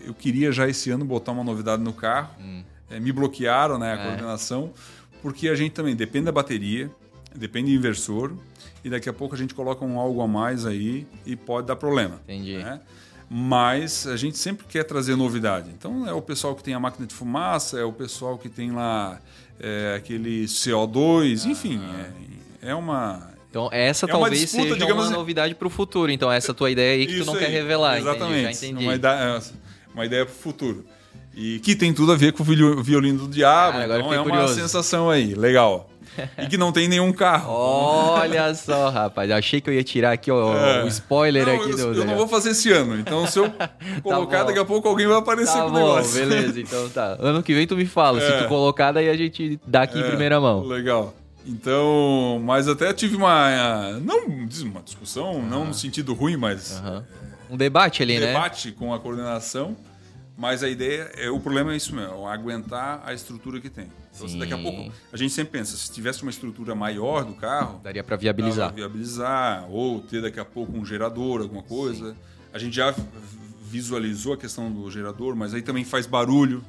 eu 0.05 0.14
queria 0.14 0.51
já 0.53 0.69
esse 0.69 0.91
ano 0.91 1.05
botar 1.05 1.33
uma 1.33 1.45
novidade 1.45 1.83
no 1.83 1.93
carro. 1.93 2.31
É, 2.91 2.99
me 2.99 3.12
bloquearam, 3.12 3.79
né, 3.79 3.93
a 3.93 3.97
É. 4.01 4.05
coordenação, 4.07 4.73
porque 5.21 5.49
a 5.49 5.55
gente 5.55 5.73
também 5.73 5.95
depende 5.95 6.25
da 6.27 6.33
bateria, 6.33 6.91
depende 7.35 7.71
do 7.71 7.77
inversor, 7.77 8.33
e 8.83 8.89
daqui 8.89 9.09
a 9.11 9.12
pouco 9.12 9.35
a 9.35 9.39
gente 9.39 9.53
coloca 9.55 9.85
um 9.85 9.99
algo 9.99 10.23
a 10.23 10.27
mais 10.27 10.64
aí 10.64 11.07
e 11.27 11.37
pode 11.37 11.66
dar 11.66 11.77
problema. 11.77 12.21
Entendi. 12.25 12.57
né? 12.57 12.81
Mas 13.31 14.07
a 14.07 14.16
gente 14.16 14.39
sempre 14.39 14.64
quer 14.66 14.85
trazer 14.85 15.14
novidade. 15.14 15.69
Então 15.77 16.09
é 16.09 16.12
o 16.14 16.23
pessoal 16.23 16.55
que 16.57 16.62
tem 16.62 16.73
a 16.73 16.81
máquina 16.81 17.07
de 17.07 17.14
fumaça, 17.14 17.79
é 17.79 17.85
o 17.85 17.93
pessoal 17.93 18.39
que 18.39 18.49
tem 18.49 18.71
lá 18.73 19.21
é, 19.61 19.95
aquele 19.97 20.45
CO2, 20.45 21.47
enfim, 21.47 21.81
é, 22.63 22.71
é 22.71 22.75
uma. 22.75 23.29
Então, 23.51 23.69
essa 23.73 24.05
É 24.05 24.13
uma 24.13 24.21
talvez 24.21 24.41
disputa, 24.43 24.63
seja 24.65 24.75
digamos 24.77 25.05
uma 25.05 25.09
assim. 25.11 25.15
novidade 25.19 25.55
para 25.55 25.67
o 25.67 25.71
futuro. 25.71 26.13
Então, 26.13 26.31
essa 26.31 26.53
tua 26.53 26.71
ideia 26.71 26.95
aí 26.95 27.07
que 27.07 27.19
tu 27.21 27.25
não 27.25 27.35
quer 27.37 27.47
aí, 27.47 27.53
revelar. 27.53 27.99
Exatamente. 27.99 28.41
Entendi, 28.41 28.61
já 28.61 28.67
entendi. 28.67 28.85
Uma 28.85 28.95
ideia, 28.95 29.43
uma 29.95 30.07
ideia 30.07 30.27
para 30.27 30.35
o 30.35 30.37
futuro. 30.39 30.85
E 31.35 31.59
que 31.61 31.75
tem 31.75 31.95
tudo 31.95 32.13
a 32.13 32.17
ver 32.17 32.33
com 32.33 32.43
o 32.43 32.47
viol- 32.47 32.83
violino 32.83 33.21
do 33.21 33.29
diabo. 33.29 33.79
Agora 33.79 34.01
então 34.01 34.13
é 34.13 34.21
uma 34.21 34.29
curioso. 34.29 34.55
sensação 34.55 35.09
aí, 35.09 35.35
legal. 35.35 35.89
E 36.39 36.47
que 36.47 36.57
não 36.57 36.73
tem 36.73 36.89
nenhum 36.89 37.12
carro. 37.12 37.53
Olha 37.53 38.53
só, 38.57 38.89
rapaz. 38.91 39.31
Achei 39.31 39.61
que 39.61 39.69
eu 39.71 39.75
ia 39.75 39.83
tirar 39.85 40.12
aqui 40.12 40.31
ó, 40.31 40.55
É. 40.57 40.85
o 40.85 40.89
spoiler 40.89 41.47
Não, 41.47 41.55
aqui 41.55 41.71
eu, 41.71 41.77
do. 41.95 42.01
eu 42.01 42.05
não 42.05 42.16
vou 42.16 42.27
fazer 42.29 42.51
esse 42.51 42.71
ano. 42.73 42.99
Então, 42.99 43.27
se 43.27 43.39
eu 43.39 43.51
colocar, 44.03 44.41
bom. 44.41 44.47
daqui 44.47 44.59
a 44.59 44.64
pouco 44.64 44.89
alguém 44.89 45.07
vai 45.07 45.16
aparecer 45.19 45.55
Tá 45.55 45.62
com 45.64 45.71
o 45.71 45.73
negócio. 45.73 46.14
beleza. 46.27 46.61
Então 46.61 46.89
tá. 46.91 47.16
Ano 47.21 47.43
que 47.43 47.55
vem 47.55 47.66
tu 47.66 47.77
me 47.77 47.87
fala. 47.87 48.21
Se 48.21 48.27
É. 48.33 48.43
tu 48.43 48.49
colocar, 48.49 48.93
daí 48.93 49.09
a 49.09 49.16
gente 49.16 49.59
dá 49.66 49.83
aqui 49.83 49.99
em 49.99 50.03
É, 50.03 50.09
primeira 50.09 50.41
mão. 50.41 50.62
Legal. 50.64 51.14
Então, 51.47 52.41
mas 52.45 52.69
até 52.69 52.93
tive 52.93 53.16
uma. 53.16 53.93
Não 54.01 54.27
uma 54.27 54.83
discussão, 54.83 55.43
não 55.43 55.64
no 55.66 55.75
sentido 55.75 56.14
ruim, 56.14 56.37
mas. 56.37 56.83
Um 57.51 57.57
debate 57.57 58.03
ali, 58.03 58.16
um 58.19 58.21
né? 58.21 58.27
debate 58.27 58.73
com 58.73 58.93
a 58.93 58.99
coordenação. 58.99 59.77
Mas 60.37 60.62
a 60.62 60.69
ideia, 60.69 61.11
é, 61.16 61.29
o 61.31 61.41
problema 61.41 61.73
é 61.73 61.77
isso 61.77 61.93
mesmo, 61.93 62.25
aguentar 62.29 63.03
a 63.05 63.12
estrutura 63.12 63.59
que 63.61 63.69
tem. 63.69 63.89
Então, 64.27 64.39
daqui 64.39 64.55
a 64.55 64.57
Sim. 64.57 64.62
pouco, 64.62 64.93
a 65.12 65.16
gente 65.16 65.33
sempre 65.33 65.59
pensa, 65.59 65.77
se 65.77 65.93
tivesse 65.93 66.23
uma 66.23 66.31
estrutura 66.31 66.75
maior 66.75 67.25
do 67.25 67.35
carro, 67.35 67.81
Daria 67.83 68.03
dava 68.03 68.16
viabilizar. 68.16 68.73
viabilizar, 68.73 69.66
ou 69.71 70.01
ter 70.01 70.23
daqui 70.23 70.41
a 70.41 70.45
pouco 70.45 70.77
um 70.77 70.85
gerador, 70.85 71.43
alguma 71.43 71.62
coisa. 71.62 72.16
A 72.53 72.59
gente 72.59 72.77
já 72.77 72.95
visualizou 73.62 74.33
a 74.33 74.37
questão 74.37 74.73
do 74.73 74.91
gerador, 74.91 75.37
mas 75.37 75.53
aí 75.55 75.62
também 75.62 75.85
faz 75.85 76.07
barulho. 76.07 76.64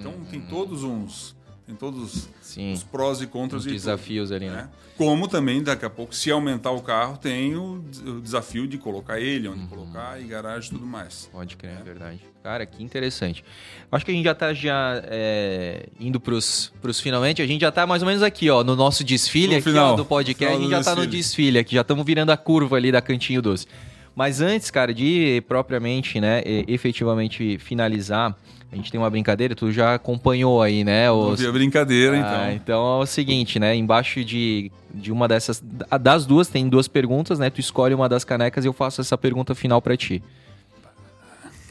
Então 0.00 0.12
tem 0.30 0.40
todos 0.40 0.82
uns. 0.82 1.34
Tem 1.72 1.76
todos. 1.76 2.28
Sim. 2.40 2.72
os 2.72 2.82
prós 2.82 3.22
e 3.22 3.26
contras 3.26 3.62
Os 3.62 3.66
e 3.66 3.70
tudo, 3.70 3.78
desafios 3.78 4.30
ali, 4.30 4.46
né? 4.46 4.52
né? 4.52 4.68
Como 4.98 5.26
também, 5.26 5.62
daqui 5.62 5.84
a 5.86 5.90
pouco, 5.90 6.14
se 6.14 6.30
aumentar 6.30 6.70
o 6.70 6.82
carro, 6.82 7.16
tem 7.16 7.56
o, 7.56 7.82
o 8.06 8.20
desafio 8.20 8.66
de 8.68 8.76
colocar 8.76 9.18
ele, 9.18 9.48
Uhum. 9.48 9.54
onde 9.54 9.66
colocar, 9.66 10.20
e 10.20 10.24
garagem 10.24 10.68
e 10.70 10.72
tudo 10.74 10.86
mais. 10.86 11.28
Pode 11.32 11.56
crer, 11.56 11.78
é 11.80 11.82
verdade. 11.82 12.20
Cara, 12.42 12.66
que 12.66 12.82
interessante. 12.82 13.42
Acho 13.90 14.04
que 14.04 14.10
a 14.10 14.14
gente 14.14 14.24
já 14.24 14.34
tá 14.34 14.52
já 14.52 15.00
é, 15.04 15.86
indo 15.98 16.20
pros, 16.20 16.72
pros 16.82 17.00
finalmente. 17.00 17.40
A 17.40 17.46
gente 17.46 17.62
já 17.62 17.72
tá 17.72 17.86
mais 17.86 18.02
ou 18.02 18.08
menos 18.08 18.22
aqui, 18.22 18.50
ó, 18.50 18.62
no 18.62 18.76
nosso 18.76 19.02
desfile 19.02 19.52
No 19.54 19.58
aqui, 19.60 19.62
final, 19.70 19.92
ó, 19.94 19.96
do 19.96 20.04
podcast. 20.04 20.54
A 20.56 20.60
gente 20.60 20.70
já 20.70 20.82
tá 20.82 20.94
no 20.94 21.06
desfile. 21.06 21.58
aqui, 21.58 21.74
já 21.74 21.80
estamos 21.80 22.04
virando 22.04 22.30
a 22.30 22.36
curva 22.36 22.76
ali 22.76 22.92
da 22.92 23.00
Cantinho 23.00 23.40
Doce. 23.40 23.66
Mas 24.14 24.42
antes, 24.42 24.70
cara, 24.70 24.92
de 24.92 25.42
propriamente, 25.48 26.20
né, 26.20 26.42
efetivamente 26.68 27.56
finalizar, 27.58 28.36
a 28.72 28.76
gente 28.76 28.90
tem 28.90 28.98
uma 28.98 29.10
brincadeira, 29.10 29.54
tu 29.54 29.70
já 29.70 29.94
acompanhou 29.94 30.62
aí, 30.62 30.82
né? 30.82 31.06
Não 31.08 31.30
Os, 31.32 31.40
vi 31.40 31.46
a 31.46 31.52
brincadeira, 31.52 32.16
Ah, 32.16 32.18
então. 32.18 32.52
então 32.54 33.00
é 33.00 33.02
o 33.02 33.06
seguinte, 33.06 33.58
né? 33.60 33.76
Embaixo 33.76 34.24
de, 34.24 34.72
de 34.94 35.12
uma 35.12 35.28
dessas. 35.28 35.62
Das 36.00 36.24
duas, 36.24 36.48
tem 36.48 36.68
duas 36.68 36.88
perguntas, 36.88 37.38
né? 37.38 37.50
Tu 37.50 37.60
escolhe 37.60 37.94
uma 37.94 38.08
das 38.08 38.24
canecas 38.24 38.64
e 38.64 38.68
eu 38.68 38.72
faço 38.72 39.00
essa 39.02 39.18
pergunta 39.18 39.54
final 39.54 39.82
pra 39.82 39.94
ti. 39.96 40.22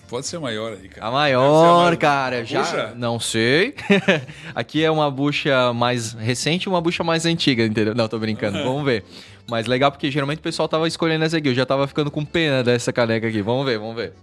Pode 0.08 0.28
ser 0.28 0.40
maior 0.40 0.74
aí, 0.74 0.90
cara. 0.90 1.08
A 1.08 1.10
Deve 1.10 1.30
ser 1.32 1.38
maior, 1.38 1.76
maior. 1.78 1.96
cara, 1.98 2.44
já. 2.46 2.62
Bucha? 2.62 2.94
Não 2.98 3.18
sei. 3.20 3.74
Aqui 4.54 4.84
é 4.84 4.92
uma 4.92 5.10
bucha 5.10 5.72
mais 5.74 6.12
recente 6.14 6.66
e 6.66 6.70
uma 6.70 6.82
bucha 6.82 7.02
mais 7.02 7.26
antiga, 7.26 7.66
entendeu? 7.66 7.96
Não, 7.96 8.10
tô 8.10 8.20
brincando. 8.20 8.62
Vamos 8.62 8.84
ver. 8.84 9.06
Mas 9.50 9.68
legal 9.68 9.90
porque 9.90 10.12
geralmente 10.12 10.40
o 10.40 10.42
pessoal 10.42 10.68
tava 10.68 10.86
escolhendo 10.88 11.24
essa 11.24 11.38
aqui. 11.38 11.48
Eu 11.48 11.56
já 11.56 11.66
tava 11.66 11.88
ficando 11.88 12.12
com 12.12 12.26
pena 12.26 12.62
dessa 12.62 12.92
caneca 12.92 13.26
aqui. 13.28 13.42
Vamos 13.42 13.66
ver, 13.66 13.80
vamos 13.80 13.96
ver. 13.96 14.14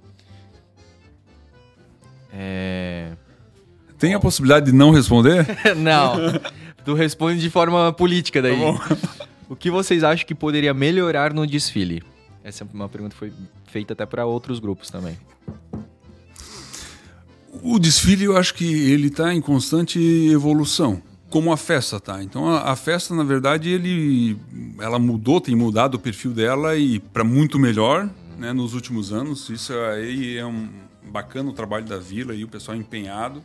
É. 2.33 3.13
Tem 3.99 4.15
a 4.15 4.21
possibilidade 4.21 4.67
de 4.67 4.73
não 4.73 4.91
responder? 4.91 5.47
Não. 5.77 6.15
Tu 6.85 6.95
responde 6.95 7.41
de 7.41 7.51
forma 7.51 7.93
política 7.93 8.41
daí. 8.41 8.59
Tá. 8.59 8.97
O 9.49 9.57
que 9.57 9.71
vocês 9.71 10.05
acham 10.05 10.27
que 10.27 10.35
poderia 10.35 10.73
melhorar 10.73 11.33
no 11.33 11.47
desfile? 11.47 12.03
Essa 12.45 12.65
é 12.65 12.67
uma 12.73 12.89
pergunta 12.89 13.15
que 13.15 13.19
foi 13.19 13.33
feita 13.67 13.93
até 13.93 14.07
para 14.07 14.25
outros 14.25 14.59
grupos 14.59 14.89
também. 14.89 15.19
O 17.63 17.79
desfile, 17.79 18.25
eu 18.25 18.37
acho 18.37 18.55
que 18.55 18.65
ele 18.65 19.09
está 19.09 19.35
em 19.35 19.41
constante 19.41 19.99
evolução, 20.31 21.03
como 21.29 21.53
a 21.53 21.57
festa 21.57 21.99
tá. 21.99 22.23
Então 22.23 22.49
a, 22.49 22.71
a 22.73 22.77
festa, 22.77 23.15
na 23.15 23.25
verdade, 23.25 23.69
ele, 23.71 24.39
ela 24.79 24.99
mudou, 24.99 25.41
tem 25.41 25.57
mudado 25.57 25.95
o 25.95 25.99
perfil 25.99 26.33
dela 26.33 26.77
e 26.77 27.01
para 27.01 27.25
muito 27.25 27.59
melhor, 27.59 28.09
né, 28.39 28.53
nos 28.53 28.75
últimos 28.75 29.13
anos. 29.13 29.49
Isso 29.51 29.73
aí 29.75 30.37
é 30.37 30.47
um 30.47 30.69
bacana 31.09 31.51
o 31.51 31.53
trabalho 31.53 31.85
da 31.85 31.99
vila 31.99 32.35
e 32.35 32.45
o 32.45 32.49
pessoal 32.49 32.77
empenhado. 32.77 33.45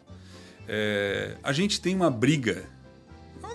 É, 0.67 1.35
a 1.43 1.51
gente 1.51 1.81
tem 1.81 1.95
uma 1.95 2.09
briga, 2.09 2.63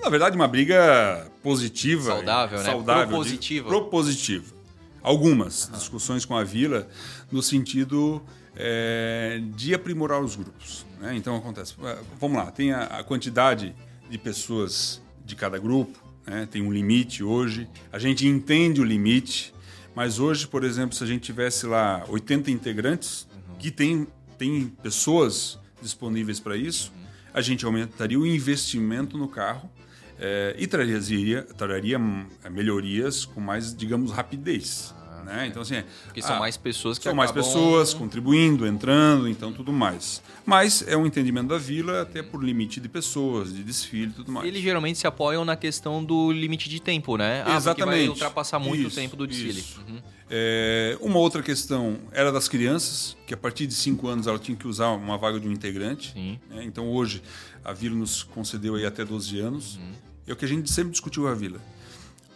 na 0.03 0.09
verdade, 0.11 0.37
uma 0.37 0.49
briga 0.49 1.27
positiva, 1.43 2.11
Saudável, 2.13 2.59
né? 2.59 2.65
saudável, 2.65 3.09
Propositiva. 3.09 3.69
propositiva. 3.69 4.59
Algumas 5.03 5.71
discussões 5.73 6.25
com 6.25 6.37
a 6.37 6.45
vila 6.45 6.87
no 7.31 7.43
sentido 7.43 8.21
é, 8.57 9.41
de 9.55 9.73
aprimorar 9.75 10.21
os 10.21 10.35
grupos. 10.37 10.85
né? 11.01 11.15
Então 11.17 11.37
acontece. 11.37 11.75
eh, 11.83 11.99
Vamos 12.21 12.37
lá, 12.37 12.51
tem 12.51 12.73
a, 12.73 12.83
a 12.85 13.05
quantidade 13.05 13.75
de 14.11 14.19
pessoas 14.19 15.01
de 15.25 15.37
cada 15.37 15.57
grupo, 15.59 15.97
né? 16.27 16.47
tem 16.51 16.61
um 16.63 16.73
limite 16.73 17.23
hoje. 17.23 17.69
A 17.93 17.99
gente 17.99 18.27
entende 18.27 18.81
o 18.81 18.85
limite, 18.85 19.55
mas 19.95 20.19
hoje, 20.19 20.47
por 20.47 20.65
exemplo, 20.65 20.95
se 20.97 21.05
a 21.05 21.07
gente 21.07 21.23
tivesse 21.23 21.67
lá 21.67 22.05
80 22.09 22.51
integrantes, 22.51 23.28
que 23.59 23.71
tem, 23.71 24.07
tem 24.37 24.67
pessoas 24.83 25.59
disponíveis 25.83 26.41
para 26.41 26.57
isso, 26.57 26.93
a 27.33 27.41
gente 27.41 27.65
aumentaria 27.65 28.19
o 28.19 28.27
investimento 28.27 29.17
no 29.19 29.29
carro 29.29 29.71
eh, 30.19 30.57
e 30.59 30.67
traria, 30.67 31.43
traria 31.57 31.99
hum, 31.99 32.27
melhorias 32.51 33.25
com 33.25 33.41
mais, 33.41 33.75
digamos, 33.77 34.11
rapidez. 34.11 34.95
né? 35.25 35.47
Então, 35.47 35.63
assim, 35.63 35.83
Porque 36.05 36.23
são 36.23 36.37
ah, 36.37 36.41
mais 36.41 36.57
pessoas 36.57 36.99
que 36.99 37.05
são 37.05 37.15
mais 37.15 37.31
pessoas 37.31 37.93
contribuindo, 37.95 38.67
entrando, 38.67 39.29
então 39.29 39.53
tudo 39.53 39.73
mais. 39.73 40.23
Mas 40.47 40.83
é 40.89 40.97
um 40.97 41.05
entendimento 41.07 41.49
da 41.49 41.59
vila 41.59 42.03
até 42.03 42.23
por 42.23 42.43
limite 42.43 42.81
de 42.81 42.89
pessoas, 42.89 43.53
de 43.55 43.63
desfile 43.63 44.11
e 44.11 44.15
tudo 44.15 44.33
mais. 44.33 44.47
Eles 44.49 44.63
geralmente 44.63 44.99
se 44.99 45.07
apoiam 45.07 45.45
na 45.45 45.55
questão 45.55 46.03
do 46.03 46.33
limite 46.33 46.69
de 46.69 46.81
tempo, 46.81 47.17
né? 47.17 47.41
Ah, 47.41 47.45
porque 47.45 47.51
vai 47.51 47.57
Exatamente. 47.59 48.09
ultrapassar 48.09 48.59
muito 48.59 48.81
Isso, 48.89 48.99
o 48.99 49.03
tempo 49.03 49.17
do 49.17 49.27
desfile. 49.27 49.61
isso. 49.61 49.81
Uhum. 49.87 50.01
É, 50.31 50.97
uma 51.01 51.19
outra 51.19 51.43
questão 51.43 51.99
era 52.13 52.31
das 52.31 52.49
crianças, 52.49 53.17
que 53.27 53.33
a 53.33 53.37
partir 53.37 53.67
de 53.67 53.75
5 53.75 54.07
anos 54.09 54.27
ela 54.27 54.39
tinha 54.39 54.57
que 54.57 54.67
usar 54.69 54.89
uma 54.91 55.17
vaga 55.17 55.41
de 55.41 55.49
um 55.49 55.53
integrante. 55.53 56.13
Né? 56.51 56.65
Então 56.65 56.89
hoje 56.91 57.23
a 57.65 57.73
vila 57.73 57.97
nos 57.97 58.23
concedeu 58.23 58.75
aí 58.75 58.85
até 58.85 59.05
12 59.05 59.39
anos. 59.41 59.77
Uhum. 59.77 59.93
É 60.27 60.33
o 60.33 60.37
que 60.37 60.45
a 60.45 60.49
gente 60.49 60.71
sempre 60.71 60.91
discutiu 60.93 61.23
com 61.23 61.29
a 61.31 61.35
vila. 61.35 61.59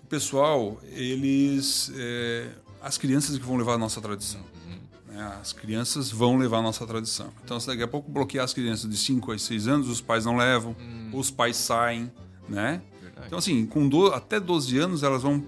O 0.02 0.06
pessoal, 0.06 0.80
eles. 0.92 1.92
é, 1.94 2.48
as 2.82 2.98
crianças 2.98 3.38
que 3.38 3.44
vão 3.44 3.56
levar 3.56 3.74
a 3.74 3.78
nossa 3.78 4.00
tradição. 4.00 4.40
Uhum. 4.40 5.14
né? 5.14 5.38
As 5.40 5.52
crianças 5.52 6.10
vão 6.10 6.36
levar 6.38 6.58
a 6.58 6.62
nossa 6.62 6.86
tradição. 6.86 7.28
Então, 7.44 7.60
se 7.60 7.66
daqui 7.66 7.82
a 7.82 7.88
pouco 7.88 8.10
bloquear 8.10 8.44
as 8.44 8.52
crianças 8.54 8.90
de 8.90 8.96
5 8.96 9.30
a 9.32 9.38
6 9.38 9.68
anos, 9.68 9.88
os 9.88 10.00
pais 10.00 10.24
não 10.24 10.36
levam, 10.36 10.74
os 11.12 11.30
pais 11.30 11.56
saem, 11.56 12.10
né? 12.48 12.82
Verdade. 13.00 13.26
Então, 13.26 13.38
assim, 13.38 13.64
com 13.66 13.86
do- 13.88 14.06
até 14.08 14.40
12 14.40 14.76
anos, 14.78 15.02
elas 15.02 15.22
vão 15.22 15.44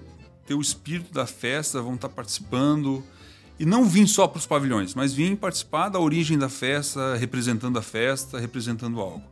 ter 0.47 0.55
o 0.55 0.61
espírito 0.61 1.13
da 1.13 1.27
festa, 1.27 1.81
vão 1.81 1.95
estar 1.95 2.09
participando. 2.09 3.03
E 3.59 3.65
não 3.65 3.85
vir 3.85 4.09
só 4.09 4.27
para 4.27 4.39
os 4.39 4.47
pavilhões, 4.47 4.95
mas 4.95 5.13
vir 5.13 5.37
participar 5.37 5.89
da 5.89 6.01
origem 6.01 6.37
da 6.37 6.49
festa, 6.49 7.15
representando 7.15 7.79
a 7.79 7.83
festa, 7.83 8.41
representando 8.41 9.01
algo. 9.01 9.23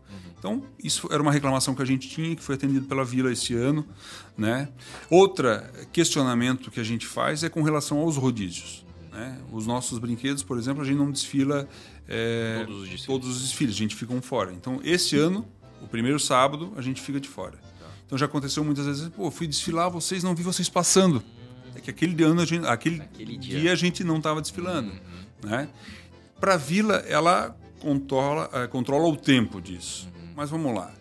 Então, 0.43 0.65
isso 0.83 1.09
era 1.13 1.23
uma 1.23 1.31
reclamação 1.31 1.73
que 1.73 1.83
a 1.83 1.85
gente 1.85 2.09
tinha, 2.09 2.35
que 2.35 2.43
foi 2.43 2.57
atendido 2.57 2.87
pela 2.87 3.05
Vila 3.05 3.31
esse 3.31 3.55
ano. 3.55 3.87
Né? 4.37 4.69
Outra 5.09 5.73
questionamento 5.93 6.69
que 6.69 6.81
a 6.81 6.83
gente 6.83 7.07
faz 7.07 7.45
é 7.45 7.49
com 7.49 7.63
relação 7.63 7.99
aos 7.99 8.17
rodízios. 8.17 8.85
Né? 9.13 9.39
Os 9.53 9.69
nossos 9.69 10.01
brinquedos, 10.01 10.43
por 10.43 10.59
exemplo, 10.59 10.83
a 10.83 10.85
gente 10.85 10.97
não 10.97 11.13
desfila 11.13 11.69
é, 12.09 12.65
todos, 12.67 12.93
os 12.93 13.03
todos, 13.05 13.29
os 13.29 13.43
desfiles. 13.43 13.77
A 13.77 13.79
gente 13.79 13.95
fica 13.95 14.13
um 14.13 14.21
fora. 14.21 14.53
Então, 14.53 14.81
esse 14.83 15.17
ano, 15.17 15.47
o 15.81 15.87
primeiro 15.87 16.19
sábado, 16.19 16.73
a 16.77 16.83
gente 16.83 17.01
fica 17.01 17.21
de 17.21 17.29
fora. 17.29 17.57
Então 18.13 18.19
já 18.19 18.27
aconteceu 18.27 18.63
muitas 18.63 18.85
vezes, 18.85 19.09
pô, 19.09 19.31
fui 19.31 19.47
desfilar, 19.47 19.89
vocês 19.89 20.23
não 20.23 20.35
vi 20.35 20.43
vocês 20.43 20.69
passando. 20.69 21.25
É 21.75 21.81
que 21.81 21.89
aquele 21.89 22.23
ano, 22.23 22.43
a 22.43 22.45
gente, 22.45 22.67
aquele, 22.67 23.01
aquele 23.01 23.39
dia. 23.39 23.59
dia. 23.59 23.73
a 23.73 23.75
gente 23.75 24.05
não 24.05 24.19
estava 24.19 24.43
desfilando. 24.43 24.91
Uhum. 24.91 25.49
Né? 25.51 25.67
Para 26.39 26.53
a 26.53 26.57
vila, 26.59 26.97
ela 27.09 27.57
controla, 27.81 28.51
é, 28.53 28.67
controla 28.67 29.09
o 29.09 29.17
tempo 29.17 29.63
disso. 29.63 30.11
Uhum. 30.15 30.29
Mas 30.37 30.51
vamos 30.51 30.75
lá. 30.75 30.93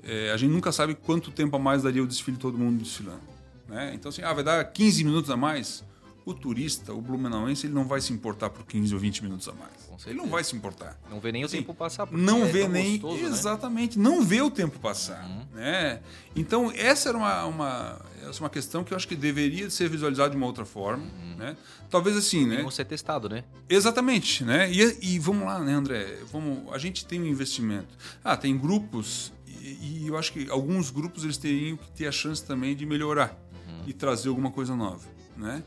É, 0.00 0.30
a 0.30 0.36
gente 0.36 0.52
nunca 0.52 0.70
sabe 0.70 0.94
quanto 0.94 1.32
tempo 1.32 1.56
a 1.56 1.58
mais 1.58 1.82
daria 1.82 2.04
o 2.04 2.06
desfile 2.06 2.36
todo 2.36 2.56
mundo 2.56 2.78
desfilando. 2.78 3.22
Né? 3.66 3.90
Então, 3.92 4.10
assim, 4.10 4.22
ah, 4.22 4.32
vai 4.32 4.44
dar 4.44 4.64
15 4.64 5.02
minutos 5.02 5.30
a 5.30 5.36
mais. 5.36 5.82
O 6.24 6.32
turista, 6.32 6.92
o 6.92 7.00
blumenauense, 7.00 7.66
ele 7.66 7.74
não 7.74 7.86
vai 7.86 8.00
se 8.00 8.12
importar 8.12 8.50
por 8.50 8.64
15 8.64 8.94
ou 8.94 9.00
20 9.00 9.22
minutos 9.22 9.48
a 9.48 9.52
mais. 9.52 9.72
Ele 10.06 10.14
não 10.14 10.26
vai 10.26 10.42
se 10.42 10.56
importar. 10.56 10.98
Não 11.10 11.20
vê 11.20 11.30
nem 11.30 11.44
o 11.44 11.48
tempo 11.48 11.74
passar. 11.74 12.08
Não 12.10 12.44
é 12.44 12.48
vê 12.48 12.66
nem. 12.66 12.98
Gostoso, 12.98 13.22
né? 13.22 13.28
exatamente, 13.28 13.98
né? 13.98 14.04
não 14.04 14.24
vê 14.24 14.40
o 14.40 14.50
tempo 14.50 14.78
passar. 14.78 15.24
Uhum. 15.24 15.44
Né? 15.54 16.00
Então, 16.34 16.72
essa 16.74 17.10
era 17.10 17.18
uma, 17.18 17.44
uma, 17.44 18.00
essa 18.28 18.38
é 18.38 18.40
uma 18.40 18.50
questão 18.50 18.82
que 18.82 18.92
eu 18.92 18.96
acho 18.96 19.06
que 19.06 19.16
deveria 19.16 19.68
ser 19.68 19.88
visualizada 19.88 20.30
de 20.30 20.36
uma 20.36 20.46
outra 20.46 20.64
forma. 20.64 21.04
Uhum. 21.04 21.36
Né? 21.36 21.56
Talvez 21.90 22.16
assim, 22.16 22.46
né? 22.46 22.56
Vamos 22.56 22.74
ser 22.74 22.84
testado, 22.86 23.28
né? 23.28 23.44
Exatamente, 23.68 24.44
né? 24.44 24.70
E, 24.72 25.14
e, 25.14 25.18
vamos 25.18 25.44
lá, 25.44 25.60
né, 25.60 25.74
André? 25.74 26.18
Vamos, 26.32 26.72
a 26.72 26.78
gente 26.78 27.04
tem 27.06 27.20
um 27.20 27.26
investimento. 27.26 27.96
Ah, 28.22 28.36
tem 28.36 28.56
grupos 28.56 29.32
e, 29.64 30.02
e 30.02 30.06
eu 30.06 30.18
acho 30.18 30.32
que 30.32 30.50
alguns 30.50 30.90
grupos 30.90 31.24
eles 31.24 31.38
teriam 31.38 31.76
que 31.78 31.90
ter 31.92 32.06
a 32.06 32.12
chance 32.12 32.44
também 32.44 32.76
de 32.76 32.84
melhorar 32.84 33.34
uhum. 33.66 33.84
e 33.86 33.92
trazer 33.94 34.28
alguma 34.28 34.50
coisa 34.50 34.76
nova, 34.76 35.08
né? 35.36 35.62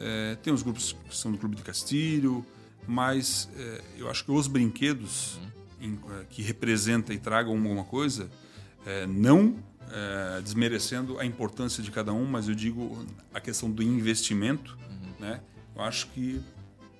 É, 0.00 0.36
tem 0.42 0.52
os 0.52 0.62
grupos 0.62 0.96
que 1.08 1.16
são 1.16 1.30
do 1.30 1.38
Clube 1.38 1.56
de 1.56 1.62
Castilho, 1.62 2.44
mas 2.86 3.48
é, 3.56 3.82
eu 3.98 4.10
acho 4.10 4.24
que 4.24 4.30
os 4.32 4.46
brinquedos 4.46 5.36
uhum. 5.36 5.50
em, 5.80 5.98
é, 6.18 6.24
que 6.30 6.42
representam 6.42 7.14
e 7.14 7.18
tragam 7.18 7.52
alguma 7.52 7.84
coisa, 7.84 8.30
é, 8.86 9.06
não 9.06 9.56
é, 9.90 10.40
desmerecendo 10.40 11.18
a 11.18 11.24
importância 11.26 11.82
de 11.82 11.90
cada 11.90 12.12
um, 12.12 12.24
mas 12.24 12.48
eu 12.48 12.54
digo 12.54 13.04
a 13.34 13.40
questão 13.40 13.70
do 13.70 13.82
investimento, 13.82 14.78
uhum. 14.88 15.12
né? 15.20 15.40
Eu 15.76 15.82
acho 15.82 16.06
que 16.08 16.40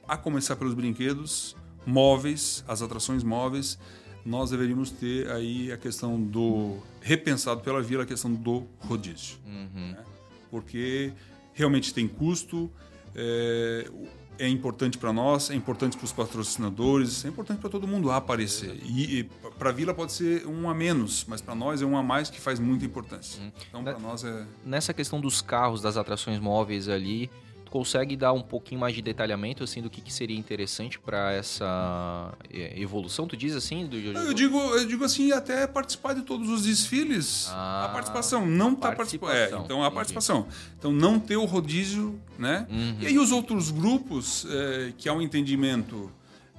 a 0.06 0.16
começar 0.16 0.56
pelos 0.56 0.74
brinquedos 0.74 1.56
móveis, 1.86 2.64
as 2.68 2.82
atrações 2.82 3.22
móveis, 3.22 3.78
nós 4.24 4.50
deveríamos 4.50 4.90
ter 4.90 5.30
aí 5.30 5.72
a 5.72 5.76
questão 5.76 6.20
do 6.20 6.78
repensado 7.00 7.60
pela 7.62 7.80
vila 7.80 8.02
a 8.02 8.06
questão 8.06 8.32
do 8.32 8.66
rodízio, 8.80 9.38
uhum. 9.46 9.92
né? 9.92 10.04
porque 10.50 11.12
realmente 11.54 11.94
tem 11.94 12.06
custo, 12.06 12.70
é, 13.14 13.90
é 14.38 14.48
importante 14.48 14.96
para 14.96 15.12
nós, 15.12 15.50
é 15.50 15.54
importante 15.54 15.96
para 15.96 16.04
os 16.04 16.12
patrocinadores, 16.12 17.24
é 17.24 17.28
importante 17.28 17.60
para 17.60 17.68
todo 17.68 17.86
mundo 17.86 18.08
lá 18.08 18.16
aparecer. 18.16 18.80
E, 18.84 19.20
e 19.20 19.24
para 19.58 19.68
a 19.68 19.72
Vila 19.72 19.92
pode 19.92 20.12
ser 20.12 20.46
um 20.46 20.68
a 20.68 20.74
menos, 20.74 21.24
mas 21.28 21.40
para 21.40 21.54
nós 21.54 21.82
é 21.82 21.86
um 21.86 21.96
a 21.96 22.02
mais 22.02 22.30
que 22.30 22.40
faz 22.40 22.58
muita 22.58 22.84
importância. 22.84 23.42
Hum. 23.42 23.52
Então, 23.68 23.84
para 23.84 23.98
nós 23.98 24.24
é. 24.24 24.46
Nessa 24.64 24.94
questão 24.94 25.20
dos 25.20 25.42
carros, 25.42 25.82
das 25.82 25.96
atrações 25.96 26.40
móveis 26.40 26.88
ali, 26.88 27.30
consegue 27.70 28.16
dar 28.16 28.32
um 28.32 28.42
pouquinho 28.42 28.80
mais 28.80 28.94
de 28.94 29.00
detalhamento 29.00 29.62
assim 29.62 29.80
do 29.80 29.88
que, 29.88 30.00
que 30.00 30.12
seria 30.12 30.36
interessante 30.36 30.98
para 30.98 31.32
essa 31.32 32.34
é, 32.52 32.78
evolução? 32.78 33.26
Tu 33.26 33.36
diz 33.36 33.54
assim? 33.54 33.86
Do... 33.86 33.96
Eu 33.96 34.34
digo, 34.34 34.58
eu 34.58 34.86
digo 34.86 35.04
assim, 35.04 35.32
até 35.32 35.66
participar 35.66 36.14
de 36.14 36.22
todos 36.22 36.48
os 36.50 36.64
desfiles. 36.64 37.48
Ah, 37.50 37.86
a 37.86 37.88
participação, 37.90 38.44
não 38.44 38.74
tá 38.74 38.92
participando. 38.92 39.30
É, 39.32 39.50
então 39.64 39.84
a 39.84 39.90
participação. 39.90 40.46
Então 40.78 40.92
não 40.92 41.18
ter 41.18 41.36
o 41.36 41.44
rodízio, 41.44 42.18
né? 42.38 42.66
Uhum. 42.68 42.96
E 43.00 43.06
aí 43.06 43.18
os 43.18 43.30
outros 43.30 43.70
grupos 43.70 44.46
é, 44.50 44.92
que 44.98 45.08
há 45.08 45.12
um 45.12 45.22
entendimento 45.22 46.10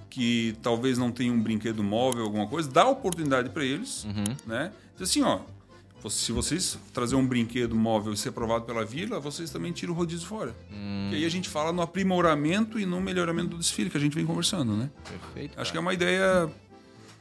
que 0.10 0.56
talvez 0.62 0.98
não 0.98 1.12
tenham 1.12 1.36
um 1.36 1.42
brinquedo 1.42 1.84
móvel, 1.84 2.24
alguma 2.24 2.48
coisa, 2.48 2.70
dá 2.70 2.86
oportunidade 2.88 3.50
para 3.50 3.64
eles, 3.64 4.04
uhum. 4.06 4.36
né? 4.46 4.72
Diz 4.98 5.10
assim, 5.10 5.22
ó, 5.22 5.40
se 6.10 6.32
vocês 6.32 6.78
trazer 6.94 7.16
um 7.16 7.26
brinquedo 7.26 7.76
móvel 7.76 8.14
e 8.14 8.18
ser 8.18 8.30
aprovado 8.30 8.66
pela 8.66 8.84
vila, 8.84 9.20
vocês 9.20 9.50
também 9.50 9.72
tiram 9.72 9.94
o 9.94 9.96
rodízio 9.96 10.28
fora. 10.28 10.56
Hum. 10.72 11.10
E 11.12 11.16
aí 11.16 11.26
a 11.26 11.30
gente 11.30 11.50
fala 11.50 11.72
no 11.72 11.82
aprimoramento 11.82 12.80
e 12.80 12.86
no 12.86 13.00
melhoramento 13.00 13.50
do 13.50 13.58
desfile, 13.58 13.90
que 13.90 13.98
a 13.98 14.00
gente 14.00 14.16
vem 14.16 14.26
conversando, 14.26 14.76
né? 14.76 14.90
Perfeito. 15.08 15.52
Acho 15.52 15.56
cara. 15.56 15.72
que 15.72 15.78
é 15.78 15.80
uma 15.80 15.94
ideia. 15.94 16.50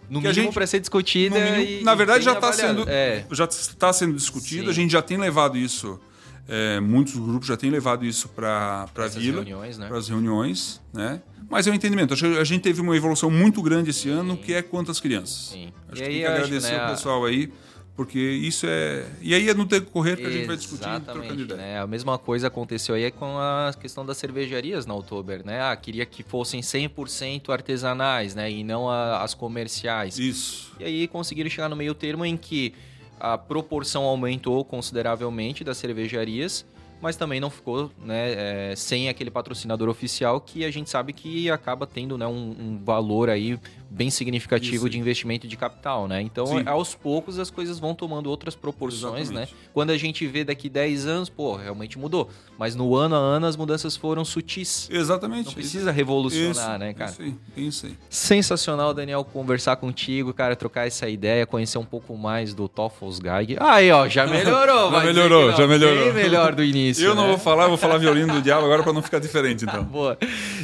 No 0.09 0.21
mínimo 0.21 0.53
para 0.53 0.67
ser 0.67 0.81
discutida. 0.81 1.39
Mínimo, 1.39 1.85
na 1.85 1.95
verdade, 1.95 2.25
já 2.25 2.33
está 2.33 2.53
sendo, 2.53 2.85
é. 2.89 3.25
já 3.31 3.45
está 3.45 3.93
sendo 3.93 4.15
discutido. 4.17 4.65
Sim. 4.65 4.71
A 4.71 4.73
gente 4.73 4.91
já 4.91 5.03
tem 5.03 5.17
levado 5.17 5.57
isso. 5.57 6.01
É, 6.49 6.81
muitos 6.81 7.15
grupos 7.15 7.47
já 7.47 7.57
têm 7.57 7.71
levado 7.71 8.05
isso 8.05 8.29
para 8.31 8.89
a 8.93 9.07
vila, 9.07 9.45
né? 9.45 9.87
para 9.87 9.99
as 9.99 10.09
reuniões, 10.09 10.81
né? 10.93 11.23
Mas 11.49 11.67
é 11.67 11.71
um 11.71 11.75
entendimento. 11.75 12.15
Acho 12.15 12.29
que 12.29 12.39
a 12.39 12.45
gente 12.45 12.63
teve 12.63 12.81
uma 12.81 12.97
evolução 12.97 13.31
muito 13.31 13.61
grande 13.61 13.91
esse 13.91 14.03
Sim. 14.03 14.11
ano, 14.11 14.37
que 14.37 14.55
é 14.55 14.63
quantas 14.63 14.99
crianças. 15.01 15.51
Sim. 15.53 15.73
Acho 15.89 16.03
e 16.03 16.05
que 16.05 16.11
tem 16.11 16.21
que 16.21 16.27
agradecer 16.27 16.73
né, 16.73 16.87
o 16.87 16.91
pessoal 16.91 17.25
aí 17.25 17.53
porque 18.01 18.19
isso 18.19 18.67
é. 18.67 19.05
E 19.21 19.35
aí 19.35 19.51
é 19.51 19.53
no 19.53 19.67
decorrer 19.67 20.17
que 20.17 20.25
a 20.25 20.31
gente 20.31 20.47
vai 20.47 20.57
discutindo 20.57 21.05
trocando 21.05 21.43
ideia. 21.43 21.61
Né? 21.61 21.79
A 21.79 21.87
mesma 21.87 22.17
coisa 22.17 22.47
aconteceu 22.47 22.95
aí 22.95 23.11
com 23.11 23.37
a 23.37 23.75
questão 23.79 24.07
das 24.07 24.17
cervejarias 24.17 24.87
na 24.87 24.95
Oktober, 24.95 25.45
né? 25.45 25.61
Ah, 25.61 25.77
queria 25.77 26.07
que 26.07 26.23
fossem 26.23 26.63
100% 26.63 27.51
artesanais, 27.51 28.35
né? 28.35 28.51
E 28.51 28.65
não 28.65 28.89
a, 28.89 29.23
as 29.23 29.35
comerciais. 29.35 30.19
Isso. 30.19 30.73
E 30.81 30.85
aí 30.85 31.09
conseguiram 31.09 31.51
chegar 31.51 31.69
no 31.69 31.77
meio 31.77 31.95
termo 31.95 32.25
em 32.25 32.39
que 32.39 32.73
a 33.21 33.37
proporção 33.37 34.05
aumentou 34.05 34.65
consideravelmente 34.65 35.63
das 35.63 35.77
cervejarias 35.77 36.65
mas 37.01 37.17
também 37.17 37.41
não 37.41 37.49
ficou 37.49 37.91
né, 37.99 38.73
é, 38.73 38.77
sem 38.77 39.09
aquele 39.09 39.31
patrocinador 39.31 39.89
oficial 39.89 40.41
que 40.41 40.65
a 40.65 40.71
gente 40.71 40.91
sabe 40.91 41.13
que 41.13 41.51
acaba 41.51 41.87
tendo 41.87 42.19
né, 42.19 42.27
um, 42.27 42.55
um 42.59 42.81
valor 42.85 43.31
aí 43.31 43.59
bem 43.91 44.09
significativo 44.09 44.87
Isso. 44.87 44.91
de 44.91 44.99
investimento 44.99 45.49
de 45.49 45.57
capital, 45.57 46.07
né? 46.07 46.23
Então, 46.23 46.47
Sim. 46.47 46.63
aos 46.65 46.95
poucos 46.95 47.39
as 47.39 47.51
coisas 47.51 47.81
vão 47.81 47.95
tomando 47.95 48.31
outras 48.31 48.55
proporções, 48.55 49.31
né? 49.31 49.43
Exatamente. 49.43 49.55
né? 49.55 49.71
Quando 49.75 49.91
a 49.91 49.97
gente 49.97 50.27
vê 50.27 50.45
daqui 50.45 50.69
10 50.69 51.07
anos, 51.07 51.29
pô, 51.29 51.57
realmente 51.57 51.99
mudou. 51.99 52.31
Mas 52.57 52.77
no 52.77 52.95
ano 52.95 53.17
a 53.17 53.19
ano 53.19 53.47
as 53.47 53.57
mudanças 53.57 53.97
foram 53.97 54.25
sutis. 54.25 54.89
Exatamente. 54.91 55.47
Não 55.47 55.53
precisa 55.53 55.91
revolucionar, 55.91 56.51
isso, 56.51 56.79
né, 56.79 56.95
cara? 56.95 57.11
Isso 57.11 57.23
aí, 57.23 57.35
isso 57.57 57.87
aí. 57.87 57.99
Sensacional, 58.09 58.95
Daniel, 58.95 59.25
conversar 59.25 59.77
contigo, 59.77 60.33
cara, 60.33 60.55
trocar 60.55 60.87
essa 60.87 61.09
ideia, 61.09 61.45
conhecer 61.47 61.79
um 61.79 61.85
pouco 61.85 62.17
mais 62.17 62.55
do 62.55 62.69
Toffelsgeig. 62.69 63.57
Aí, 63.59 63.91
ó, 63.91 64.09
já 64.09 64.25
melhorou. 64.29 64.93
já 64.93 65.01
melhorou, 65.01 65.53
já 65.53 65.67
melhorou. 65.67 66.05
Bem 66.05 66.23
melhor 66.23 66.55
do 66.55 66.63
início. 66.63 67.05
Eu 67.05 67.15
né? 67.15 67.21
não 67.23 67.29
vou 67.29 67.39
falar, 67.39 67.67
vou 67.67 67.77
falar 67.77 67.99
violino 67.99 68.35
do 68.35 68.43
diabo 68.43 68.65
agora 68.65 68.83
para 68.83 68.93
não 68.93 69.03
ficar 69.03 69.19
diferente, 69.19 69.65
então. 69.65 69.83
Boa. 69.83 70.17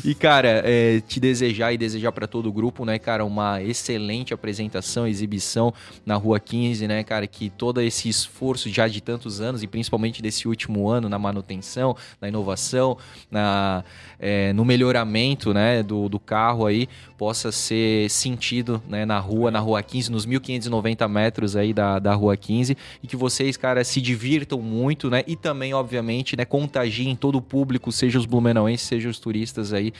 E, 0.05 0.14
cara, 0.14 0.62
é, 0.64 1.01
te 1.01 1.18
desejar 1.18 1.72
e 1.72 1.79
desejar 1.79 2.12
para 2.12 2.27
todo 2.27 2.49
o 2.49 2.53
grupo, 2.53 2.85
né, 2.85 2.99
cara, 2.99 3.16
uma 3.25 3.62
excelente 3.62 4.17
excelente 4.17 4.35
apresentação, 4.35 5.07
exibição 5.07 5.73
na 6.05 6.14
Rua 6.17 6.39
15, 6.41 6.87
né, 6.87 7.03
cara? 7.03 7.27
Que 7.27 7.51
todo 7.51 7.81
esse 7.81 8.09
esforço 8.09 8.69
já 8.69 8.89
de 8.89 9.01
tantos 9.01 9.41
anos 9.41 9.62
e 9.62 9.67
principalmente 9.67 10.23
desse 10.23 10.49
último 10.49 10.89
ano 10.89 11.09
na 11.09 11.19
manutenção, 11.19 11.97
na 12.21 12.29
inovação, 12.29 12.97
na, 13.31 13.85
é, 14.19 14.53
no 14.53 14.64
melhoramento 14.64 15.53
né, 15.53 15.83
do, 15.83 16.09
do 16.09 16.19
carro 16.19 16.67
aí 16.67 16.89
possa 17.17 17.51
ser 17.51 18.11
sentido 18.11 18.83
né, 18.89 19.05
na 19.05 19.19
rua, 19.19 19.51
na 19.51 19.59
Rua 19.59 19.83
15, 19.83 20.11
nos 20.11 20.27
1590 20.27 21.09
metros 21.09 21.57
aí 21.57 21.73
da, 21.73 21.99
da 21.99 22.14
Rua 22.14 22.37
15 22.37 22.77
e 23.03 23.07
que 23.07 23.17
vocês, 23.17 23.57
cara, 23.57 23.83
se 23.85 24.01
divirtam 24.01 24.61
muito, 24.61 25.09
né? 25.09 25.25
E 25.27 25.35
também, 25.35 25.73
obviamente, 25.73 26.37
né, 26.37 26.45
contagiem 26.45 27.17
todo 27.17 27.39
o 27.39 27.43
público, 27.43 27.91
seja 27.91 28.19
os 28.19 28.27
blumenauenses, 28.27 28.87
seja 28.87 29.09
os 29.09 29.19
turistas 29.19 29.73
aí, 29.73 29.93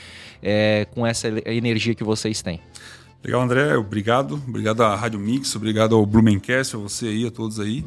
é, 0.43 0.87
com 0.95 1.07
essa 1.07 1.29
energia 1.47 1.95
que 1.95 2.05
vocês 2.05 2.43
têm. 2.43 2.61
Legal, 3.27 3.43
André. 3.43 3.77
Obrigado. 3.77 4.41
Obrigado 4.47 4.85
à 4.85 4.95
Rádio 4.95 5.19
Mix, 5.19 5.57
obrigado 5.57 5.97
ao 5.97 6.07
Blumencast, 6.07 6.77
a 6.77 6.79
você 6.79 7.07
aí, 7.07 7.27
a 7.27 7.31
todos 7.31 7.59
aí. 7.59 7.85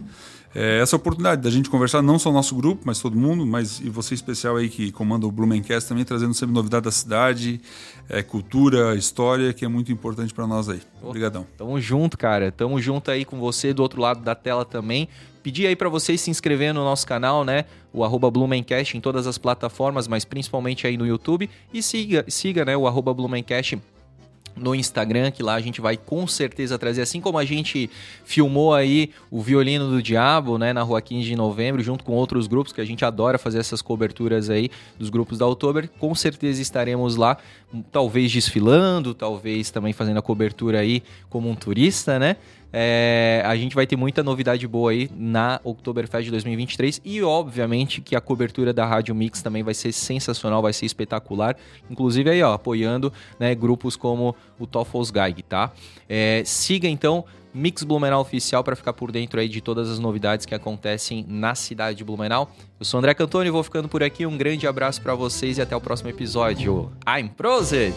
É, 0.53 0.79
essa 0.81 0.97
oportunidade 0.97 1.41
da 1.41 1.49
gente 1.49 1.69
conversar, 1.69 2.01
não 2.01 2.19
só 2.19 2.29
o 2.29 2.33
nosso 2.33 2.53
grupo, 2.55 2.81
mas 2.83 2.99
todo 2.99 3.15
mundo, 3.15 3.45
mas 3.45 3.79
e 3.79 3.89
você 3.89 4.13
especial 4.13 4.57
aí 4.57 4.67
que 4.67 4.91
comanda 4.91 5.25
o 5.25 5.31
Blumencast 5.31 5.87
também, 5.87 6.03
trazendo 6.03 6.33
sempre 6.33 6.53
novidade 6.53 6.83
da 6.83 6.91
cidade, 6.91 7.61
é, 8.09 8.21
cultura, 8.21 8.95
história, 8.95 9.53
que 9.53 9.63
é 9.63 9.67
muito 9.69 9.93
importante 9.93 10.33
para 10.33 10.45
nós 10.45 10.67
aí. 10.67 10.81
Obrigadão. 11.01 11.47
Tamo 11.57 11.79
junto, 11.79 12.17
cara. 12.17 12.51
Tamo 12.51 12.81
junto 12.81 13.09
aí 13.09 13.23
com 13.23 13.39
você 13.39 13.73
do 13.73 13.81
outro 13.81 14.01
lado 14.01 14.21
da 14.21 14.35
tela 14.35 14.65
também. 14.65 15.07
Pedir 15.41 15.67
aí 15.67 15.75
para 15.75 15.87
vocês 15.87 16.19
se 16.19 16.29
inscrever 16.29 16.73
no 16.73 16.83
nosso 16.83 17.07
canal, 17.07 17.45
né? 17.45 17.63
O 17.93 18.03
arroba 18.03 18.29
Blumencast 18.29 18.97
em 18.97 18.99
todas 18.99 19.25
as 19.25 19.37
plataformas, 19.37 20.05
mas 20.05 20.25
principalmente 20.25 20.85
aí 20.85 20.97
no 20.97 21.07
YouTube. 21.07 21.49
E 21.73 21.81
siga, 21.81 22.25
siga 22.27 22.65
né, 22.65 22.75
o 22.75 22.85
arroba 22.85 23.13
Blumencast 23.13 23.79
no 24.55 24.75
Instagram, 24.75 25.31
que 25.31 25.43
lá 25.43 25.55
a 25.55 25.61
gente 25.61 25.81
vai 25.81 25.97
com 25.97 26.27
certeza 26.27 26.77
trazer, 26.77 27.01
assim 27.01 27.21
como 27.21 27.37
a 27.37 27.45
gente 27.45 27.89
filmou 28.25 28.73
aí 28.73 29.11
o 29.31 29.41
Violino 29.41 29.89
do 29.89 30.01
Diabo, 30.01 30.57
né, 30.57 30.73
na 30.73 30.81
rua 30.81 31.01
15 31.01 31.25
de 31.27 31.35
novembro, 31.35 31.81
junto 31.81 32.03
com 32.03 32.13
outros 32.13 32.47
grupos, 32.47 32.73
que 32.73 32.81
a 32.81 32.85
gente 32.85 33.03
adora 33.05 33.37
fazer 33.37 33.59
essas 33.59 33.81
coberturas 33.81 34.49
aí 34.49 34.69
dos 34.97 35.09
grupos 35.09 35.37
da 35.37 35.47
Oktober, 35.47 35.89
com 35.99 36.13
certeza 36.13 36.61
estaremos 36.61 37.15
lá, 37.15 37.37
talvez 37.91 38.31
desfilando, 38.31 39.13
talvez 39.13 39.69
também 39.71 39.93
fazendo 39.93 40.17
a 40.17 40.21
cobertura 40.21 40.79
aí 40.79 41.03
como 41.29 41.49
um 41.49 41.55
turista, 41.55 42.19
né? 42.19 42.35
É, 42.71 43.41
a 43.45 43.55
gente 43.55 43.75
vai 43.75 43.87
ter 43.87 43.95
muita 43.95 44.23
novidade 44.23 44.67
boa 44.67 44.91
aí 44.91 45.09
na 45.15 45.59
Oktoberfest 45.63 46.29
2023 46.29 47.01
e, 47.03 47.21
obviamente, 47.21 48.01
que 48.01 48.15
a 48.15 48.21
cobertura 48.21 48.71
da 48.71 48.85
Rádio 48.85 49.15
Mix 49.15 49.41
também 49.41 49.63
vai 49.63 49.73
ser 49.73 49.91
sensacional, 49.91 50.61
vai 50.61 50.73
ser 50.73 50.85
espetacular. 50.85 51.55
Inclusive 51.89 52.29
aí, 52.29 52.43
ó, 52.43 52.53
apoiando 52.53 53.11
né, 53.39 53.53
grupos 53.55 53.95
como 53.95 54.35
o 54.59 54.67
Toffles 54.67 55.11
Geig, 55.13 55.43
tá? 55.43 55.71
É, 56.07 56.43
siga 56.45 56.87
então 56.87 57.25
Mix 57.53 57.83
Blumenau 57.83 58.21
Oficial 58.21 58.63
para 58.63 58.75
ficar 58.75 58.93
por 58.93 59.11
dentro 59.11 59.39
aí 59.39 59.49
de 59.49 59.61
todas 59.61 59.89
as 59.89 59.99
novidades 59.99 60.45
que 60.45 60.53
acontecem 60.53 61.25
na 61.27 61.55
cidade 61.55 61.97
de 61.97 62.03
Blumenau. 62.03 62.51
Eu 62.79 62.85
sou 62.85 62.99
André 62.99 63.13
Cantoni, 63.13 63.49
vou 63.49 63.63
ficando 63.63 63.87
por 63.87 64.03
aqui. 64.03 64.25
Um 64.25 64.37
grande 64.37 64.67
abraço 64.67 65.01
para 65.01 65.15
vocês 65.15 65.57
e 65.57 65.61
até 65.61 65.75
o 65.75 65.81
próximo 65.81 66.09
episódio. 66.09 66.91
I'm 67.07 67.29
Prosit! 67.29 67.93